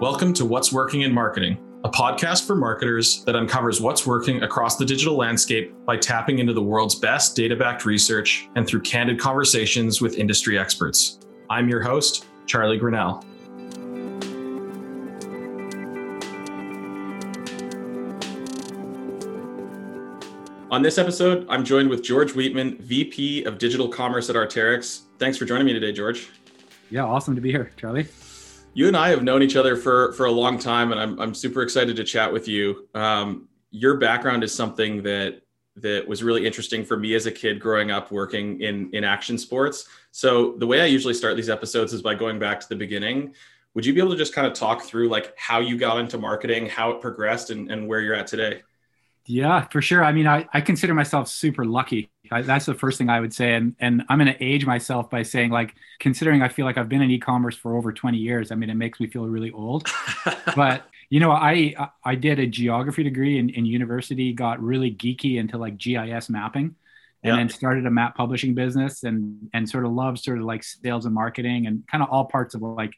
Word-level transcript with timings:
Welcome 0.00 0.34
to 0.34 0.44
What's 0.44 0.74
Working 0.74 1.00
in 1.00 1.14
Marketing, 1.14 1.56
a 1.82 1.88
podcast 1.88 2.46
for 2.46 2.54
marketers 2.54 3.24
that 3.24 3.34
uncovers 3.34 3.80
what's 3.80 4.06
working 4.06 4.42
across 4.42 4.76
the 4.76 4.84
digital 4.84 5.16
landscape 5.16 5.74
by 5.86 5.96
tapping 5.96 6.38
into 6.38 6.52
the 6.52 6.60
world's 6.60 6.94
best 6.96 7.34
data 7.34 7.56
backed 7.56 7.86
research 7.86 8.46
and 8.56 8.66
through 8.66 8.82
candid 8.82 9.18
conversations 9.18 10.02
with 10.02 10.18
industry 10.18 10.58
experts. 10.58 11.18
I'm 11.48 11.70
your 11.70 11.80
host, 11.80 12.26
Charlie 12.44 12.76
Grinnell. 12.76 13.24
On 20.70 20.82
this 20.82 20.98
episode, 20.98 21.46
I'm 21.48 21.64
joined 21.64 21.88
with 21.88 22.02
George 22.02 22.34
Wheatman, 22.34 22.80
VP 22.80 23.44
of 23.44 23.56
Digital 23.56 23.88
Commerce 23.88 24.28
at 24.28 24.36
Arc'teryx. 24.36 25.04
Thanks 25.18 25.38
for 25.38 25.46
joining 25.46 25.64
me 25.64 25.72
today, 25.72 25.92
George. 25.92 26.28
Yeah, 26.90 27.04
awesome 27.04 27.34
to 27.34 27.40
be 27.40 27.50
here, 27.50 27.70
Charlie. 27.78 28.06
You 28.76 28.88
and 28.88 28.96
I 28.96 29.08
have 29.08 29.22
known 29.22 29.42
each 29.42 29.56
other 29.56 29.74
for 29.74 30.12
for 30.12 30.26
a 30.26 30.30
long 30.30 30.58
time, 30.58 30.92
and 30.92 31.00
I'm 31.00 31.18
I'm 31.18 31.34
super 31.34 31.62
excited 31.62 31.96
to 31.96 32.04
chat 32.04 32.30
with 32.30 32.46
you. 32.46 32.86
Um, 32.94 33.48
your 33.70 33.96
background 33.96 34.44
is 34.44 34.54
something 34.54 35.02
that 35.02 35.40
that 35.76 36.06
was 36.06 36.22
really 36.22 36.46
interesting 36.46 36.84
for 36.84 36.98
me 36.98 37.14
as 37.14 37.24
a 37.24 37.32
kid 37.32 37.58
growing 37.58 37.90
up 37.90 38.12
working 38.12 38.60
in 38.60 38.90
in 38.92 39.02
action 39.02 39.38
sports. 39.38 39.88
So 40.10 40.56
the 40.58 40.66
way 40.66 40.82
I 40.82 40.84
usually 40.84 41.14
start 41.14 41.36
these 41.36 41.48
episodes 41.48 41.94
is 41.94 42.02
by 42.02 42.14
going 42.14 42.38
back 42.38 42.60
to 42.60 42.68
the 42.68 42.76
beginning. 42.76 43.34
Would 43.72 43.86
you 43.86 43.94
be 43.94 44.00
able 44.00 44.10
to 44.10 44.18
just 44.18 44.34
kind 44.34 44.46
of 44.46 44.52
talk 44.52 44.82
through 44.82 45.08
like 45.08 45.32
how 45.38 45.60
you 45.60 45.78
got 45.78 45.98
into 45.98 46.18
marketing, 46.18 46.66
how 46.66 46.90
it 46.90 47.00
progressed, 47.00 47.48
and, 47.48 47.72
and 47.72 47.88
where 47.88 48.02
you're 48.02 48.14
at 48.14 48.26
today? 48.26 48.60
Yeah, 49.26 49.66
for 49.68 49.82
sure. 49.82 50.04
I 50.04 50.12
mean, 50.12 50.26
I, 50.26 50.46
I 50.52 50.60
consider 50.60 50.94
myself 50.94 51.28
super 51.28 51.64
lucky. 51.64 52.10
I, 52.30 52.42
that's 52.42 52.66
the 52.66 52.74
first 52.74 52.98
thing 52.98 53.08
I 53.08 53.20
would 53.20 53.34
say. 53.34 53.54
And, 53.54 53.74
and 53.80 54.04
I'm 54.08 54.18
going 54.18 54.32
to 54.32 54.44
age 54.44 54.64
myself 54.64 55.10
by 55.10 55.22
saying, 55.22 55.50
like, 55.50 55.74
considering 55.98 56.42
I 56.42 56.48
feel 56.48 56.64
like 56.64 56.78
I've 56.78 56.88
been 56.88 57.02
in 57.02 57.10
e 57.10 57.18
commerce 57.18 57.56
for 57.56 57.76
over 57.76 57.92
20 57.92 58.18
years, 58.18 58.52
I 58.52 58.54
mean, 58.54 58.70
it 58.70 58.74
makes 58.74 59.00
me 59.00 59.08
feel 59.08 59.26
really 59.26 59.50
old. 59.50 59.88
but, 60.56 60.86
you 61.10 61.18
know, 61.18 61.32
I, 61.32 61.74
I 62.04 62.14
did 62.14 62.38
a 62.38 62.46
geography 62.46 63.02
degree 63.02 63.38
in, 63.38 63.50
in 63.50 63.66
university, 63.66 64.32
got 64.32 64.62
really 64.62 64.92
geeky 64.92 65.38
into 65.38 65.58
like 65.58 65.76
GIS 65.76 66.30
mapping 66.30 66.76
and 67.22 67.34
yeah. 67.34 67.36
then 67.36 67.48
started 67.48 67.86
a 67.86 67.90
map 67.90 68.16
publishing 68.16 68.54
business 68.54 69.02
and, 69.02 69.50
and 69.52 69.68
sort 69.68 69.84
of 69.84 69.92
loved 69.92 70.18
sort 70.18 70.38
of 70.38 70.44
like 70.44 70.62
sales 70.62 71.04
and 71.04 71.14
marketing 71.14 71.66
and 71.66 71.84
kind 71.88 72.02
of 72.02 72.08
all 72.10 72.26
parts 72.26 72.54
of 72.54 72.62
like 72.62 72.92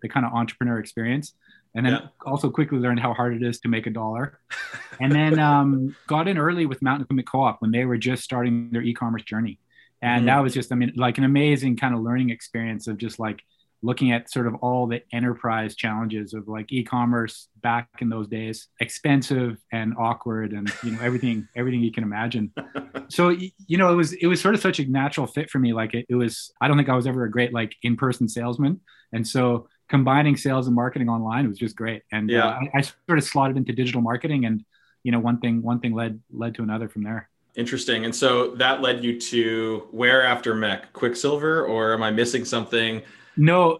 the 0.00 0.08
kind 0.08 0.24
of 0.24 0.32
entrepreneur 0.32 0.78
experience 0.78 1.34
and 1.74 1.84
then 1.84 1.92
yeah. 1.94 2.08
also 2.24 2.50
quickly 2.50 2.78
learned 2.78 3.00
how 3.00 3.12
hard 3.12 3.34
it 3.34 3.42
is 3.42 3.60
to 3.60 3.68
make 3.68 3.86
a 3.86 3.90
dollar. 3.90 4.38
and 5.00 5.12
then 5.12 5.38
um, 5.38 5.96
got 6.06 6.28
in 6.28 6.38
early 6.38 6.66
with 6.66 6.82
Mountain 6.82 7.04
Equipment 7.04 7.28
Co-op 7.28 7.60
when 7.60 7.70
they 7.70 7.84
were 7.84 7.98
just 7.98 8.22
starting 8.22 8.70
their 8.70 8.82
e-commerce 8.82 9.22
journey, 9.22 9.58
and 10.02 10.20
mm-hmm. 10.20 10.26
that 10.26 10.42
was 10.42 10.54
just 10.54 10.72
I 10.72 10.76
mean 10.76 10.92
like 10.96 11.18
an 11.18 11.24
amazing 11.24 11.76
kind 11.76 11.94
of 11.94 12.00
learning 12.00 12.30
experience 12.30 12.86
of 12.86 12.98
just 12.98 13.18
like 13.18 13.42
looking 13.84 14.12
at 14.12 14.30
sort 14.30 14.46
of 14.46 14.54
all 14.56 14.86
the 14.86 15.02
enterprise 15.12 15.76
challenges 15.76 16.32
of 16.32 16.48
like 16.48 16.72
e-commerce 16.72 17.48
back 17.60 17.88
in 18.00 18.08
those 18.08 18.26
days 18.26 18.68
expensive 18.80 19.58
and 19.72 19.92
awkward 19.98 20.52
and 20.52 20.72
you 20.82 20.90
know 20.90 20.98
everything 21.02 21.46
everything 21.56 21.82
you 21.82 21.92
can 21.92 22.02
imagine 22.02 22.50
so 23.08 23.28
you 23.28 23.76
know 23.76 23.92
it 23.92 23.94
was 23.94 24.14
it 24.14 24.26
was 24.26 24.40
sort 24.40 24.54
of 24.54 24.60
such 24.60 24.80
a 24.80 24.86
natural 24.86 25.26
fit 25.26 25.50
for 25.50 25.58
me 25.58 25.74
like 25.74 25.92
it, 25.92 26.06
it 26.08 26.14
was 26.14 26.50
i 26.62 26.66
don't 26.66 26.78
think 26.78 26.88
i 26.88 26.96
was 26.96 27.06
ever 27.06 27.24
a 27.24 27.30
great 27.30 27.52
like 27.52 27.76
in-person 27.82 28.26
salesman 28.26 28.80
and 29.12 29.28
so 29.28 29.68
combining 29.94 30.36
sales 30.36 30.66
and 30.66 30.74
marketing 30.74 31.08
online 31.08 31.48
was 31.48 31.56
just 31.56 31.76
great. 31.76 32.02
And 32.10 32.28
uh, 32.28 32.34
yeah, 32.34 32.48
uh, 32.48 32.58
I, 32.74 32.78
I, 32.78 32.80
sort 32.80 33.16
of 33.16 33.22
slotted 33.22 33.56
into 33.56 33.72
digital 33.72 34.00
marketing, 34.00 34.44
and 34.44 34.64
you 35.04 35.12
know, 35.12 35.20
one 35.20 35.38
thing 35.38 35.62
one 35.62 35.78
thing 35.78 35.94
led 35.94 36.20
led 36.32 36.56
to 36.56 36.64
another 36.64 36.88
from 36.88 37.04
there. 37.04 37.30
Interesting. 37.54 38.04
And 38.04 38.12
so 38.12 38.56
that 38.56 38.82
led 38.82 39.04
you 39.04 39.20
to 39.20 39.86
where 39.92 40.26
after 40.26 40.52
Mech? 40.52 40.92
Quiksilver, 40.92 41.64
or 41.64 41.94
am 41.94 42.02
I 42.02 42.10
missing 42.10 42.44
something? 42.44 43.02
No, 43.36 43.78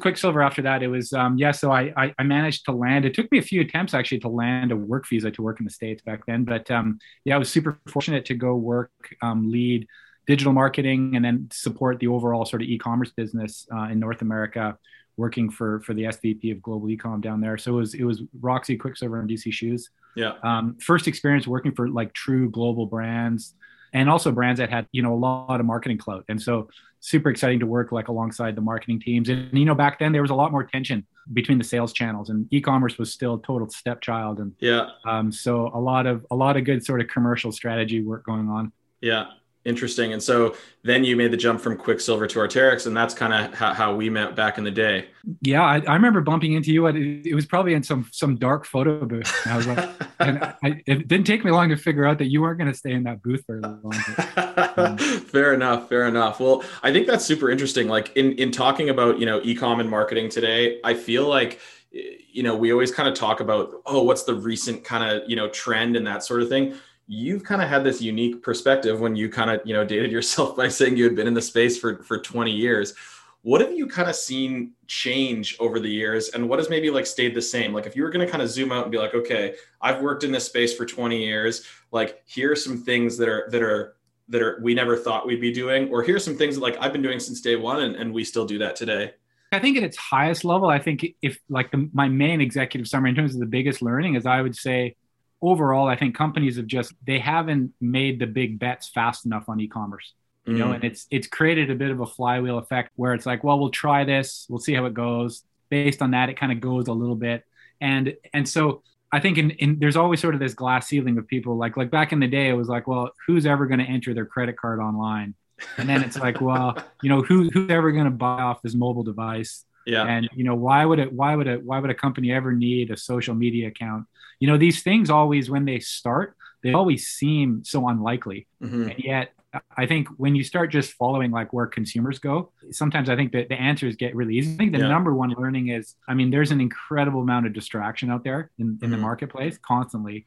Quiksilver 0.00 0.40
after 0.40 0.62
that. 0.62 0.82
It 0.82 0.88
was 0.88 1.12
um, 1.12 1.36
yeah. 1.36 1.50
So 1.50 1.70
I, 1.70 1.92
I, 1.94 2.14
I 2.18 2.22
managed 2.22 2.64
to 2.64 2.72
land. 2.72 3.04
It 3.04 3.12
took 3.12 3.30
me 3.30 3.36
a 3.36 3.42
few 3.42 3.60
attempts 3.60 3.92
actually 3.92 4.20
to 4.20 4.28
land 4.28 4.72
a 4.72 4.76
work 4.76 5.06
visa 5.10 5.30
to 5.30 5.42
work 5.42 5.60
in 5.60 5.66
the 5.66 5.70
states 5.70 6.00
back 6.00 6.24
then. 6.24 6.44
But 6.44 6.70
um, 6.70 6.98
yeah, 7.26 7.34
I 7.34 7.38
was 7.38 7.50
super 7.50 7.78
fortunate 7.86 8.24
to 8.26 8.34
go 8.34 8.54
work 8.56 8.92
um, 9.20 9.50
lead 9.50 9.86
digital 10.26 10.54
marketing 10.54 11.16
and 11.16 11.24
then 11.24 11.48
support 11.52 11.98
the 11.98 12.06
overall 12.06 12.46
sort 12.46 12.62
of 12.62 12.68
e-commerce 12.68 13.10
business 13.10 13.66
uh, 13.74 13.88
in 13.92 13.98
North 13.98 14.22
America 14.22 14.78
working 15.20 15.50
for 15.50 15.80
for 15.80 15.94
the 15.94 16.04
SVP 16.04 16.50
of 16.50 16.62
global 16.62 16.88
ecom 16.88 17.20
down 17.20 17.40
there. 17.40 17.58
So 17.58 17.72
it 17.72 17.76
was 17.76 17.94
it 17.94 18.04
was 18.04 18.22
Roxy, 18.40 18.76
Quiksilver, 18.76 19.20
and 19.20 19.28
DC 19.28 19.52
Shoes. 19.52 19.90
Yeah. 20.16 20.32
Um, 20.42 20.76
first 20.80 21.06
experience 21.06 21.46
working 21.46 21.72
for 21.72 21.88
like 21.88 22.12
true 22.14 22.50
global 22.50 22.86
brands, 22.86 23.54
and 23.92 24.08
also 24.08 24.32
brands 24.32 24.58
that 24.58 24.70
had 24.70 24.86
you 24.92 25.02
know 25.02 25.12
a 25.12 25.20
lot 25.28 25.60
of 25.60 25.66
marketing 25.66 25.98
clout. 25.98 26.24
And 26.28 26.40
so 26.40 26.68
super 27.00 27.30
exciting 27.30 27.60
to 27.60 27.66
work 27.66 27.92
like 27.92 28.08
alongside 28.08 28.56
the 28.56 28.60
marketing 28.60 29.00
teams. 29.00 29.28
And 29.28 29.56
you 29.56 29.64
know 29.64 29.74
back 29.74 29.98
then 29.98 30.12
there 30.12 30.22
was 30.22 30.30
a 30.30 30.34
lot 30.34 30.50
more 30.52 30.64
tension 30.64 31.06
between 31.32 31.58
the 31.58 31.64
sales 31.64 31.92
channels, 31.92 32.30
and 32.30 32.46
e-commerce 32.52 32.98
was 32.98 33.12
still 33.12 33.38
total 33.38 33.68
stepchild. 33.68 34.40
And 34.40 34.52
yeah. 34.58 34.88
Um, 35.04 35.30
so 35.30 35.70
a 35.74 35.80
lot 35.80 36.06
of 36.06 36.26
a 36.30 36.34
lot 36.34 36.56
of 36.56 36.64
good 36.64 36.84
sort 36.84 37.00
of 37.00 37.08
commercial 37.08 37.52
strategy 37.52 38.02
work 38.02 38.24
going 38.24 38.48
on. 38.48 38.72
Yeah. 39.00 39.26
Interesting. 39.66 40.14
And 40.14 40.22
so 40.22 40.56
then 40.84 41.04
you 41.04 41.16
made 41.16 41.30
the 41.30 41.36
jump 41.36 41.60
from 41.60 41.76
Quiksilver 41.76 42.26
to 42.26 42.38
Arc'teryx, 42.38 42.86
and 42.86 42.96
that's 42.96 43.12
kind 43.12 43.34
of 43.34 43.52
how, 43.52 43.74
how, 43.74 43.94
we 43.94 44.08
met 44.08 44.34
back 44.34 44.56
in 44.56 44.64
the 44.64 44.70
day. 44.70 45.08
Yeah, 45.42 45.62
I, 45.62 45.82
I 45.86 45.92
remember 45.92 46.22
bumping 46.22 46.54
into 46.54 46.72
you. 46.72 46.86
At, 46.86 46.96
it 46.96 47.34
was 47.34 47.44
probably 47.44 47.74
in 47.74 47.82
some 47.82 48.08
some 48.10 48.36
dark 48.36 48.64
photo 48.64 49.04
booth. 49.04 49.30
And 49.44 49.52
I 49.52 49.56
was 49.58 49.66
like, 49.66 49.90
and 50.20 50.42
I, 50.42 50.82
it 50.86 51.08
didn't 51.08 51.26
take 51.26 51.44
me 51.44 51.50
long 51.50 51.68
to 51.68 51.76
figure 51.76 52.06
out 52.06 52.16
that 52.18 52.30
you 52.30 52.40
weren't 52.40 52.58
going 52.58 52.72
to 52.72 52.76
stay 52.76 52.92
in 52.92 53.02
that 53.04 53.22
booth 53.22 53.44
very 53.46 53.60
long. 53.60 53.94
But, 54.16 54.78
um, 54.78 54.96
fair 54.96 55.52
enough. 55.52 55.90
Fair 55.90 56.08
enough. 56.08 56.40
Well, 56.40 56.64
I 56.82 56.90
think 56.90 57.06
that's 57.06 57.26
super 57.26 57.50
interesting. 57.50 57.86
Like 57.86 58.16
in 58.16 58.32
in 58.32 58.52
talking 58.52 58.88
about 58.88 59.18
you 59.18 59.26
know 59.26 59.40
ecom 59.40 59.78
and 59.78 59.90
marketing 59.90 60.30
today, 60.30 60.80
I 60.84 60.94
feel 60.94 61.28
like 61.28 61.60
you 61.92 62.42
know 62.42 62.56
we 62.56 62.72
always 62.72 62.92
kind 62.92 63.10
of 63.10 63.14
talk 63.14 63.40
about 63.40 63.82
oh 63.84 64.02
what's 64.04 64.22
the 64.22 64.34
recent 64.34 64.84
kind 64.84 65.10
of 65.10 65.28
you 65.28 65.36
know 65.36 65.48
trend 65.50 65.96
and 65.96 66.06
that 66.06 66.24
sort 66.24 66.40
of 66.40 66.48
thing 66.48 66.76
you've 67.12 67.42
kind 67.42 67.60
of 67.60 67.68
had 67.68 67.82
this 67.82 68.00
unique 68.00 68.40
perspective 68.40 69.00
when 69.00 69.16
you 69.16 69.28
kind 69.28 69.50
of 69.50 69.60
you 69.64 69.74
know 69.74 69.84
dated 69.84 70.12
yourself 70.12 70.56
by 70.62 70.68
saying 70.68 70.96
you 70.96 71.04
had 71.04 71.16
been 71.16 71.26
in 71.26 71.34
the 71.34 71.42
space 71.42 71.76
for 71.76 72.02
for 72.04 72.18
20 72.18 72.52
years. 72.52 72.94
What 73.42 73.62
have 73.62 73.72
you 73.72 73.86
kind 73.86 74.08
of 74.08 74.14
seen 74.14 74.72
change 74.86 75.56
over 75.58 75.80
the 75.80 75.88
years 75.88 76.28
and 76.28 76.46
what 76.48 76.58
has 76.58 76.68
maybe 76.68 76.90
like 76.90 77.06
stayed 77.06 77.34
the 77.34 77.42
same? 77.42 77.72
Like 77.72 77.86
if 77.86 77.96
you 77.96 78.02
were 78.02 78.10
going 78.10 78.24
to 78.24 78.30
kind 78.30 78.42
of 78.42 78.50
zoom 78.50 78.70
out 78.70 78.84
and 78.84 78.92
be 78.92 78.98
like 78.98 79.14
okay 79.14 79.54
i've 79.80 80.00
worked 80.00 80.24
in 80.24 80.30
this 80.30 80.46
space 80.46 80.74
for 80.74 80.86
20 80.86 81.24
years 81.24 81.66
like 81.90 82.22
here 82.26 82.52
are 82.52 82.56
some 82.56 82.78
things 82.78 83.16
that 83.16 83.28
are 83.28 83.48
that 83.50 83.62
are 83.62 83.96
that 84.28 84.42
are 84.42 84.60
we 84.62 84.74
never 84.74 84.96
thought 84.96 85.26
we'd 85.26 85.40
be 85.40 85.52
doing 85.52 85.88
or 85.88 86.02
here's 86.02 86.22
some 86.22 86.36
things 86.36 86.54
that 86.54 86.60
like 86.60 86.76
i've 86.80 86.92
been 86.92 87.02
doing 87.02 87.18
since 87.18 87.40
day 87.40 87.56
one 87.56 87.82
and, 87.82 87.96
and 87.96 88.12
we 88.12 88.22
still 88.24 88.44
do 88.44 88.58
that 88.58 88.76
today. 88.76 89.12
I 89.52 89.58
think 89.58 89.76
at 89.78 89.82
its 89.82 89.96
highest 89.96 90.44
level 90.44 90.68
i 90.68 90.78
think 90.78 91.04
if 91.22 91.38
like 91.48 91.72
the, 91.72 91.88
my 91.92 92.08
main 92.08 92.40
executive 92.40 92.86
summary 92.86 93.10
in 93.10 93.16
terms 93.16 93.34
of 93.34 93.40
the 93.40 93.46
biggest 93.46 93.82
learning 93.82 94.14
is 94.14 94.26
i 94.26 94.40
would 94.40 94.54
say 94.54 94.94
overall, 95.42 95.88
I 95.88 95.96
think 95.96 96.14
companies 96.14 96.56
have 96.56 96.66
just 96.66 96.92
they 97.06 97.18
haven't 97.18 97.72
made 97.80 98.18
the 98.18 98.26
big 98.26 98.58
bets 98.58 98.88
fast 98.88 99.26
enough 99.26 99.48
on 99.48 99.60
e-commerce. 99.60 100.12
You 100.46 100.54
know, 100.54 100.68
mm. 100.68 100.76
and 100.76 100.84
it's 100.84 101.06
it's 101.10 101.26
created 101.26 101.70
a 101.70 101.74
bit 101.74 101.90
of 101.90 102.00
a 102.00 102.06
flywheel 102.06 102.58
effect 102.58 102.92
where 102.96 103.14
it's 103.14 103.26
like, 103.26 103.44
well, 103.44 103.58
we'll 103.58 103.70
try 103.70 104.04
this, 104.04 104.46
we'll 104.48 104.58
see 104.58 104.74
how 104.74 104.86
it 104.86 104.94
goes. 104.94 105.44
Based 105.68 106.02
on 106.02 106.10
that, 106.12 106.28
it 106.28 106.34
kind 106.34 106.50
of 106.50 106.60
goes 106.60 106.88
a 106.88 106.92
little 106.92 107.14
bit, 107.14 107.44
and 107.80 108.14
and 108.32 108.48
so 108.48 108.82
I 109.12 109.20
think 109.20 109.38
in, 109.38 109.50
in 109.50 109.78
there's 109.78 109.96
always 109.96 110.20
sort 110.20 110.34
of 110.34 110.40
this 110.40 110.54
glass 110.54 110.88
ceiling 110.88 111.18
of 111.18 111.28
people 111.28 111.56
like 111.56 111.76
like 111.76 111.90
back 111.90 112.12
in 112.12 112.20
the 112.20 112.26
day, 112.26 112.48
it 112.48 112.54
was 112.54 112.68
like, 112.68 112.86
well, 112.86 113.10
who's 113.26 113.46
ever 113.46 113.66
going 113.66 113.80
to 113.80 113.84
enter 113.86 114.14
their 114.14 114.26
credit 114.26 114.56
card 114.56 114.80
online? 114.80 115.34
And 115.76 115.88
then 115.88 116.02
it's 116.02 116.18
like, 116.18 116.40
well, 116.40 116.82
you 117.02 117.08
know, 117.10 117.22
who 117.22 117.50
who's 117.50 117.70
ever 117.70 117.92
going 117.92 118.06
to 118.06 118.10
buy 118.10 118.40
off 118.40 118.62
this 118.62 118.74
mobile 118.74 119.02
device? 119.02 119.64
Yeah. 119.86 120.04
And 120.04 120.28
you 120.34 120.44
know, 120.44 120.54
why 120.54 120.84
would 120.84 120.98
it 120.98 121.12
why 121.12 121.34
would 121.34 121.46
it 121.46 121.64
why 121.64 121.78
would 121.80 121.90
a 121.90 121.94
company 121.94 122.32
ever 122.32 122.52
need 122.52 122.90
a 122.90 122.96
social 122.96 123.34
media 123.34 123.68
account? 123.68 124.06
You 124.40 124.48
know, 124.48 124.58
these 124.58 124.82
things 124.82 125.10
always 125.10 125.48
when 125.48 125.64
they 125.64 125.78
start, 125.78 126.36
they 126.62 126.72
always 126.72 127.06
seem 127.06 127.62
so 127.64 127.88
unlikely. 127.88 128.46
Mm-hmm. 128.62 128.90
And 128.90 128.98
yet 128.98 129.32
I 129.76 129.86
think 129.86 130.08
when 130.16 130.34
you 130.34 130.44
start 130.44 130.70
just 130.70 130.92
following 130.92 131.30
like 131.30 131.52
where 131.52 131.66
consumers 131.66 132.18
go, 132.18 132.52
sometimes 132.70 133.08
I 133.08 133.16
think 133.16 133.32
that 133.32 133.48
the 133.48 133.60
answers 133.60 133.96
get 133.96 134.14
really 134.14 134.36
easy. 134.36 134.54
I 134.54 134.56
think 134.56 134.72
the 134.72 134.78
yeah. 134.78 134.88
number 134.88 135.14
one 135.14 135.34
learning 135.36 135.68
is, 135.68 135.96
I 136.08 136.14
mean, 136.14 136.30
there's 136.30 136.52
an 136.52 136.60
incredible 136.60 137.20
amount 137.20 137.46
of 137.46 137.52
distraction 137.52 138.10
out 138.10 138.24
there 138.24 138.50
in, 138.58 138.66
in 138.66 138.76
mm-hmm. 138.76 138.90
the 138.92 138.98
marketplace 138.98 139.58
constantly. 139.58 140.26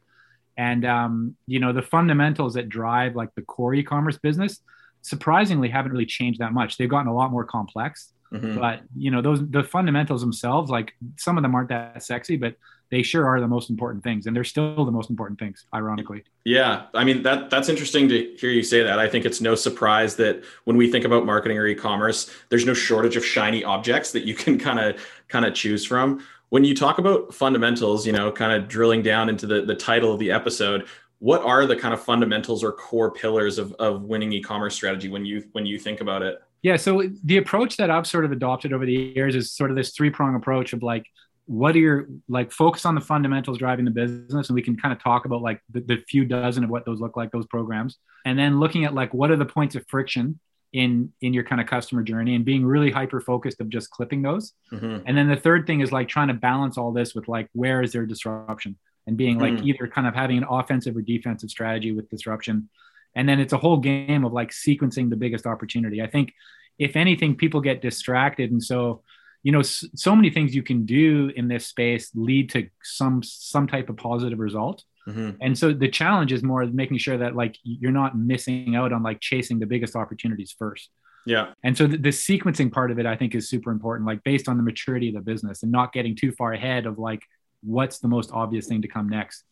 And 0.58 0.86
um, 0.86 1.36
you 1.48 1.60
know, 1.60 1.74
the 1.74 1.82
fundamentals 1.82 2.54
that 2.56 2.70
drive 2.70 3.16
like 3.16 3.34
the 3.36 3.42
core 3.42 3.74
e-commerce 3.74 4.18
business 4.18 4.60
surprisingly 5.02 5.70
haven't 5.70 5.92
really 5.92 6.06
changed 6.06 6.40
that 6.40 6.54
much. 6.54 6.78
They've 6.78 6.90
gotten 6.90 7.08
a 7.08 7.16
lot 7.16 7.32
more 7.32 7.46
complex. 7.46 8.12
Mm-hmm. 8.34 8.60
But 8.60 8.82
you 8.98 9.12
know, 9.12 9.22
those 9.22 9.48
the 9.50 9.64
fundamentals 9.64 10.22
themselves, 10.22 10.72
like 10.72 10.94
some 11.18 11.38
of 11.38 11.44
them 11.44 11.54
aren't 11.54 11.70
that 11.70 12.02
sexy, 12.04 12.36
but 12.36 12.56
they 12.90 13.04
sure 13.04 13.28
are 13.28 13.40
the 13.40 13.48
most 13.48 13.70
important 13.70 14.04
things, 14.04 14.26
and 14.26 14.36
they're 14.36 14.44
still 14.44 14.86
the 14.86 14.92
most 14.92 15.10
important 15.10 15.40
things, 15.40 15.66
ironically. 15.74 16.24
Yeah, 16.44 16.86
I 16.96 17.04
mean 17.04 17.22
that 17.24 17.52
that's 17.52 17.70
interesting 17.70 18.10
to 18.10 18.36
hear 18.38 18.50
you 18.50 18.64
say 18.64 18.82
that. 18.82 18.98
I 18.98 19.08
think 19.08 19.26
it's 19.26 19.40
no 19.40 19.54
surprise 19.54 20.16
that 20.16 20.44
when 20.64 20.78
we 20.78 20.92
think 20.92 21.06
about 21.06 21.26
marketing 21.26 21.58
or 21.60 21.68
e-commerce, 21.68 22.30
there's 22.50 22.66
no 22.66 22.74
shortage 22.74 23.16
of 23.16 23.24
shiny 23.26 23.64
objects 23.64 24.12
that 24.14 24.26
you 24.26 24.34
can 24.44 24.58
kind 24.58 24.80
of 24.80 25.06
kind 25.28 25.46
of 25.46 25.54
choose 25.54 25.86
from. 25.86 26.26
When 26.50 26.64
you 26.64 26.76
talk 26.76 26.98
about 26.98 27.34
fundamentals, 27.34 28.06
you 28.06 28.14
know, 28.14 28.32
kind 28.32 28.52
of 28.52 28.68
drilling 28.68 29.04
down 29.04 29.30
into 29.30 29.46
the 29.46 29.64
the 29.64 29.76
title 29.76 30.12
of 30.12 30.20
the 30.20 30.32
episode, 30.32 30.88
what 31.20 31.44
are 31.44 31.68
the 31.68 31.76
kind 31.76 31.94
of 31.94 32.02
fundamentals 32.02 32.64
or 32.64 32.72
core 32.72 33.12
pillars 33.12 33.60
of, 33.60 33.74
of 33.74 34.04
winning 34.04 34.34
e-commerce 34.34 34.74
strategy 34.74 35.08
when 35.08 35.24
you 35.24 35.44
when 35.52 35.68
you 35.68 35.78
think 35.78 36.02
about 36.02 36.24
it 36.24 36.42
yeah. 36.64 36.78
So 36.78 37.04
the 37.24 37.38
approach 37.38 37.78
that 37.78 37.92
I've 37.92 38.08
sort 38.08 38.26
of 38.26 38.32
adopted 38.32 38.74
over 38.74 38.86
the 38.86 38.94
years 38.94 39.36
is 39.36 39.52
sort 39.52 39.70
of 39.70 39.76
this 39.76 39.92
three 39.92 40.10
prong 40.10 40.34
approach 40.36 40.74
of 40.74 40.82
like 40.82 41.06
what 41.46 41.76
are 41.76 41.80
your 41.80 42.08
like 42.30 42.52
focus 42.52 42.86
on 42.86 42.96
the 42.96 43.02
fundamentals 43.02 43.58
driving 43.58 43.84
the 43.86 43.92
business 43.92 44.48
and 44.48 44.56
we 44.56 44.62
can 44.62 44.78
kind 44.78 44.94
of 44.94 45.04
talk 45.04 45.26
about 45.26 45.42
like 45.42 45.62
the, 45.70 45.82
the 45.82 45.98
few 46.08 46.24
dozen 46.24 46.64
of 46.64 46.70
what 46.70 46.86
those 46.86 47.02
look 47.02 47.18
like 47.18 47.32
those 47.32 47.46
programs 47.48 47.98
and 48.26 48.40
then 48.40 48.60
looking 48.60 48.86
at 48.86 48.94
like 48.94 49.14
what 49.14 49.30
are 49.30 49.36
the 49.36 49.46
points 49.46 49.76
of 49.76 49.86
friction 49.90 50.40
in 50.72 51.12
in 51.22 51.34
your 51.34 51.44
kind 51.44 51.60
of 51.60 51.68
customer 51.68 52.02
journey 52.02 52.36
and 52.36 52.46
being 52.46 52.66
really 52.66 52.90
hyper 52.90 53.20
focused 53.20 53.60
of 53.60 53.68
just 53.68 53.90
clipping 53.90 54.22
those 54.22 54.54
mm-hmm. 54.72 55.00
and 55.06 55.18
then 55.18 55.28
the 55.28 55.36
third 55.36 55.68
thing 55.68 55.82
is 55.82 55.92
like 55.92 56.08
trying 56.08 56.30
to 56.30 56.34
balance 56.34 56.78
all 56.78 56.94
this 56.94 57.14
with 57.14 57.28
like 57.28 57.50
where 57.52 57.82
is 57.82 57.92
there 57.92 58.06
disruption 58.06 58.78
and 59.06 59.18
being 59.18 59.38
like 59.38 59.54
mm. 59.54 59.66
either 59.66 59.86
kind 59.86 60.08
of 60.08 60.16
having 60.16 60.38
an 60.38 60.46
offensive 60.50 60.96
or 60.96 61.02
defensive 61.02 61.50
strategy 61.50 61.92
with 61.92 62.10
disruption 62.10 62.70
and 63.16 63.28
then 63.28 63.40
it's 63.40 63.54
a 63.54 63.58
whole 63.58 63.78
game 63.78 64.26
of 64.26 64.34
like 64.34 64.52
sequencing 64.52 65.10
the 65.10 65.16
biggest 65.16 65.46
opportunity. 65.46 66.02
I 66.02 66.08
think 66.08 66.34
if 66.80 66.96
anything 66.96 67.36
people 67.36 67.62
get 67.62 67.82
distracted. 67.82 68.52
And 68.52 68.64
so 68.64 69.04
you 69.44 69.52
know 69.52 69.62
so 69.62 70.16
many 70.16 70.30
things 70.30 70.56
you 70.56 70.64
can 70.64 70.86
do 70.86 71.32
in 71.36 71.50
this 71.50 71.68
space 71.68 72.10
lead 72.16 72.50
to 72.52 72.70
some 72.82 73.22
some 73.22 73.68
type 73.68 73.90
of 73.90 73.98
positive 73.98 74.40
result. 74.40 74.84
Mm-hmm. 75.06 75.32
and 75.42 75.58
so 75.58 75.74
the 75.74 75.90
challenge 75.90 76.32
is 76.32 76.44
more 76.44 76.66
making 76.66 76.98
sure 76.98 77.18
that 77.18 77.36
like 77.36 77.58
you're 77.64 77.92
not 77.92 78.18
missing 78.18 78.78
out 78.78 78.94
on 78.94 79.04
like 79.04 79.20
chasing 79.20 79.60
the 79.60 79.66
biggest 79.66 79.98
opportunities 79.98 80.56
first. 80.58 80.90
Yeah. 81.26 81.52
And 81.62 81.78
so 81.78 81.88
the, 81.88 81.98
the 81.98 82.10
sequencing 82.10 82.72
part 82.72 82.90
of 82.90 83.00
it 83.00 83.06
i 83.06 83.16
think 83.18 83.36
is 83.36 83.50
super 83.50 83.72
important 83.72 84.08
like 84.08 84.24
based 84.24 84.48
on 84.48 84.56
the 84.56 84.64
maturity 84.64 85.10
of 85.10 85.16
the 85.16 85.22
business 85.22 85.62
and 85.62 85.72
not 85.74 85.92
getting 85.92 86.16
too 86.16 86.32
far 86.32 86.54
ahead 86.54 86.86
of 86.86 87.00
like 87.00 87.22
what's 87.64 88.00
the 88.00 88.08
most 88.08 88.32
obvious 88.32 88.68
thing 88.68 88.82
to 88.82 88.88
come 88.88 89.10
next 89.10 89.44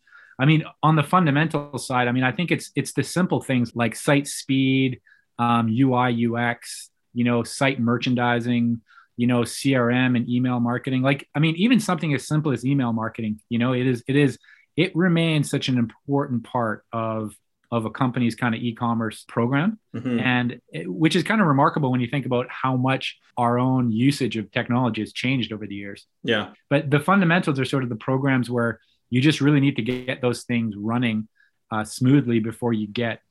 i 0.41 0.45
mean 0.45 0.63
on 0.83 0.95
the 0.95 1.03
fundamental 1.03 1.77
side 1.77 2.07
i 2.07 2.11
mean 2.11 2.23
i 2.23 2.31
think 2.31 2.51
it's 2.51 2.71
it's 2.75 2.93
the 2.93 3.03
simple 3.03 3.41
things 3.41 3.73
like 3.75 3.95
site 3.95 4.27
speed 4.27 4.99
um, 5.39 5.69
ui 5.69 6.25
ux 6.25 6.89
you 7.13 7.23
know 7.23 7.43
site 7.43 7.79
merchandising 7.79 8.81
you 9.17 9.27
know 9.27 9.41
crm 9.41 10.15
and 10.15 10.27
email 10.29 10.59
marketing. 10.59 11.01
Like 11.01 11.27
i 11.35 11.39
mean 11.39 11.55
even 11.55 11.79
something 11.79 12.13
as 12.13 12.27
simple 12.27 12.51
as 12.51 12.65
email 12.65 12.91
marketing 12.91 13.39
you 13.49 13.59
know 13.59 13.73
it 13.73 13.85
is 13.85 14.03
it 14.07 14.15
is 14.15 14.37
it 14.75 14.95
remains 14.95 15.49
such 15.49 15.69
an 15.69 15.77
important 15.77 16.43
part 16.43 16.85
of 16.91 17.33
of 17.71 17.85
a 17.85 17.89
company's 17.89 18.35
kind 18.35 18.53
of 18.53 18.61
e-commerce 18.61 19.23
program. 19.27 19.79
Mm-hmm. 19.95 20.19
and 20.19 20.61
it, 20.69 20.91
which 20.91 21.15
is 21.15 21.23
kind 21.23 21.39
of 21.41 21.47
remarkable 21.47 21.91
when 21.91 22.01
you 22.01 22.07
think 22.07 22.25
about 22.25 22.47
how 22.49 22.75
much 22.75 23.17
our 23.37 23.59
own 23.59 23.91
usage 23.91 24.37
of 24.37 24.51
technology 24.51 25.01
has 25.01 25.13
changed 25.13 25.53
over 25.53 25.67
the 25.67 25.75
years. 25.75 26.05
Yeah. 26.23 26.49
But 26.69 26.89
the 26.89 26.99
fundamentals 26.99 27.59
are 27.59 27.65
sort 27.65 27.83
of 27.83 27.89
the 27.89 27.95
programs 27.95 28.49
where 28.49 28.79
you 29.11 29.21
just 29.21 29.39
really 29.39 29.59
need 29.59 29.75
to 29.75 29.83
get 29.83 30.21
those 30.21 30.43
things 30.43 30.75
running 30.75 31.27
uh, 31.69 31.83
smoothly 31.83 32.39
before 32.39 32.73
you 32.73 32.87
get 32.87 33.21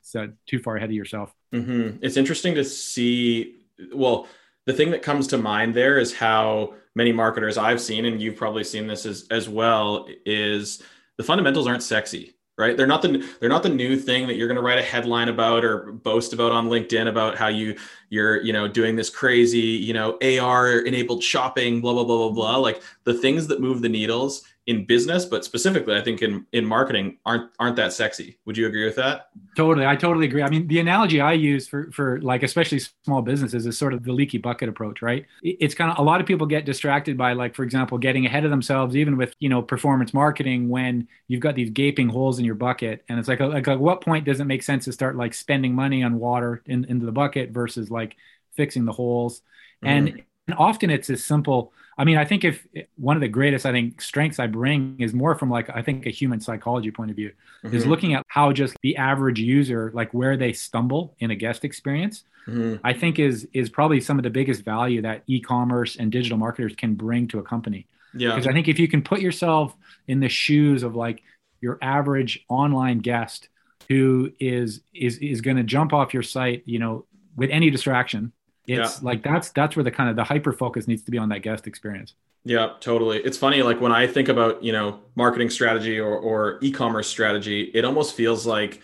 too 0.47 0.59
far 0.59 0.77
ahead 0.77 0.89
of 0.89 0.95
yourself 0.95 1.33
mm-hmm. 1.53 1.97
it's 2.01 2.15
interesting 2.15 2.55
to 2.55 2.63
see 2.63 3.57
well 3.93 4.27
the 4.65 4.73
thing 4.73 4.91
that 4.91 5.01
comes 5.01 5.27
to 5.27 5.37
mind 5.37 5.73
there 5.73 5.97
is 5.97 6.13
how 6.13 6.75
many 6.95 7.11
marketers 7.11 7.57
I've 7.57 7.81
seen, 7.81 8.05
and 8.05 8.21
you've 8.21 8.35
probably 8.35 8.63
seen 8.63 8.87
this 8.87 9.05
as, 9.05 9.25
as 9.31 9.49
well, 9.49 10.07
is 10.25 10.81
the 11.17 11.23
fundamentals 11.23 11.67
aren't 11.67 11.83
sexy, 11.83 12.35
right? 12.57 12.75
They're 12.75 12.87
not 12.87 13.01
the 13.01 13.27
they're 13.39 13.49
not 13.49 13.63
the 13.63 13.69
new 13.69 13.97
thing 13.97 14.27
that 14.27 14.35
you're 14.35 14.47
going 14.47 14.57
to 14.57 14.61
write 14.61 14.77
a 14.77 14.83
headline 14.83 15.29
about 15.29 15.63
or 15.63 15.91
boast 15.93 16.33
about 16.33 16.51
on 16.51 16.67
LinkedIn 16.67 17.07
about 17.07 17.37
how 17.37 17.47
you 17.47 17.77
you're 18.09 18.41
you 18.41 18.53
know 18.53 18.67
doing 18.67 18.95
this 18.95 19.09
crazy 19.09 19.59
you 19.59 19.93
know 19.93 20.17
AR 20.21 20.79
enabled 20.79 21.23
shopping, 21.23 21.81
blah 21.81 21.93
blah 21.93 22.03
blah 22.03 22.17
blah 22.17 22.31
blah. 22.31 22.57
Like 22.57 22.83
the 23.03 23.13
things 23.13 23.47
that 23.47 23.61
move 23.61 23.81
the 23.81 23.89
needles 23.89 24.43
in 24.67 24.85
business, 24.85 25.25
but 25.25 25.43
specifically, 25.43 25.95
I 25.95 26.01
think 26.01 26.21
in 26.21 26.45
in 26.51 26.65
marketing 26.65 27.17
aren't 27.25 27.49
aren't 27.59 27.75
that 27.77 27.93
sexy. 27.93 28.37
Would 28.45 28.57
you 28.57 28.67
agree 28.67 28.85
with 28.85 28.95
that? 28.95 29.29
Totally, 29.57 29.87
I 29.87 29.95
totally 29.95 30.27
agree. 30.27 30.43
I 30.43 30.49
mean, 30.49 30.67
the 30.67 30.79
analogy 30.79 31.19
I 31.19 31.33
use 31.33 31.67
for 31.67 31.91
for 31.91 32.21
like 32.21 32.43
especially 32.43 32.79
small 33.03 33.23
businesses 33.23 33.65
is 33.65 33.77
sort 33.77 33.93
of 33.93 34.03
the 34.03 34.13
leaky 34.13 34.37
bucket 34.37 34.69
approach, 34.69 35.01
right? 35.01 35.25
It's 35.41 35.73
kind 35.73 35.91
of 35.91 35.97
a 35.97 36.03
lot 36.03 36.21
of 36.21 36.27
people 36.27 36.45
get 36.45 36.65
distracted 36.65 37.17
by 37.17 37.33
like, 37.33 37.55
for 37.55 37.63
example, 37.63 37.97
getting 37.97 38.27
ahead 38.27 38.45
of 38.45 38.51
themselves, 38.51 38.95
even 38.95 39.17
with 39.17 39.33
you 39.39 39.49
know 39.49 39.63
performance 39.63 40.13
marketing, 40.13 40.69
when 40.69 41.07
you've 41.27 41.41
got 41.41 41.55
these 41.55 41.71
gaping 41.71 42.09
holes 42.09 42.37
in 42.37 42.45
your 42.45 42.55
bucket, 42.55 43.03
and 43.09 43.17
it's 43.17 43.27
like, 43.27 43.39
like, 43.39 43.65
like 43.65 43.79
what 43.79 44.01
point 44.01 44.25
does 44.25 44.39
it 44.39 44.45
make 44.45 44.61
sense 44.61 44.85
to 44.85 44.91
start 44.91 45.15
like 45.15 45.33
spending 45.33 45.73
money 45.73 46.03
on 46.03 46.19
water 46.19 46.61
in, 46.67 46.85
into 46.85 47.07
the 47.07 47.11
bucket 47.11 47.49
versus 47.49 47.89
like 47.89 48.15
fixing 48.55 48.85
the 48.85 48.91
holes? 48.91 49.41
Mm-hmm. 49.83 49.87
And 49.87 50.23
and 50.47 50.55
often 50.57 50.91
it's 50.91 51.09
as 51.09 51.23
simple 51.23 51.73
I 52.01 52.03
mean, 52.03 52.17
I 52.17 52.25
think 52.25 52.43
if 52.43 52.65
one 52.95 53.15
of 53.15 53.21
the 53.21 53.27
greatest, 53.27 53.63
I 53.63 53.71
think, 53.71 54.01
strengths 54.01 54.39
I 54.39 54.47
bring 54.47 54.95
is 54.99 55.13
more 55.13 55.35
from 55.35 55.51
like, 55.51 55.69
I 55.69 55.83
think 55.83 56.07
a 56.07 56.09
human 56.09 56.39
psychology 56.39 56.89
point 56.89 57.11
of 57.11 57.15
view 57.15 57.31
mm-hmm. 57.63 57.75
is 57.75 57.85
looking 57.85 58.15
at 58.15 58.25
how 58.27 58.51
just 58.53 58.75
the 58.81 58.97
average 58.97 59.39
user, 59.39 59.91
like 59.93 60.11
where 60.11 60.35
they 60.35 60.51
stumble 60.51 61.15
in 61.19 61.29
a 61.29 61.35
guest 61.35 61.63
experience. 61.63 62.23
Mm-hmm. 62.47 62.83
I 62.83 62.93
think 62.93 63.19
is 63.19 63.47
is 63.53 63.69
probably 63.69 64.01
some 64.01 64.17
of 64.17 64.23
the 64.23 64.31
biggest 64.31 64.65
value 64.65 65.03
that 65.03 65.21
e-commerce 65.27 65.95
and 65.95 66.11
digital 66.11 66.39
marketers 66.39 66.75
can 66.75 66.95
bring 66.95 67.27
to 67.27 67.37
a 67.37 67.43
company. 67.43 67.85
Yeah. 68.15 68.29
Because 68.29 68.47
I 68.47 68.51
think 68.51 68.67
if 68.67 68.79
you 68.79 68.87
can 68.87 69.03
put 69.03 69.21
yourself 69.21 69.75
in 70.07 70.21
the 70.21 70.29
shoes 70.29 70.81
of 70.81 70.95
like 70.95 71.21
your 71.61 71.77
average 71.83 72.43
online 72.49 72.97
guest 72.97 73.47
who 73.89 74.31
is 74.39 74.81
is 74.91 75.19
is 75.19 75.41
going 75.41 75.57
to 75.57 75.63
jump 75.63 75.93
off 75.93 76.15
your 76.15 76.23
site, 76.23 76.63
you 76.65 76.79
know, 76.79 77.05
with 77.35 77.51
any 77.51 77.69
distraction 77.69 78.31
it's 78.67 79.01
yeah. 79.01 79.07
like 79.07 79.23
that's 79.23 79.49
that's 79.51 79.75
where 79.75 79.83
the 79.83 79.91
kind 79.91 80.09
of 80.09 80.15
the 80.15 80.23
hyper 80.23 80.51
focus 80.53 80.87
needs 80.87 81.03
to 81.03 81.11
be 81.11 81.17
on 81.17 81.29
that 81.29 81.41
guest 81.41 81.67
experience. 81.67 82.13
Yeah 82.43 82.73
totally. 82.79 83.19
It's 83.19 83.37
funny 83.37 83.61
like 83.61 83.79
when 83.81 83.91
i 83.91 84.07
think 84.07 84.29
about 84.29 84.63
you 84.63 84.71
know 84.71 84.99
marketing 85.15 85.49
strategy 85.49 85.99
or, 85.99 86.17
or 86.17 86.59
e-commerce 86.61 87.07
strategy 87.07 87.71
it 87.73 87.85
almost 87.85 88.15
feels 88.15 88.45
like 88.45 88.81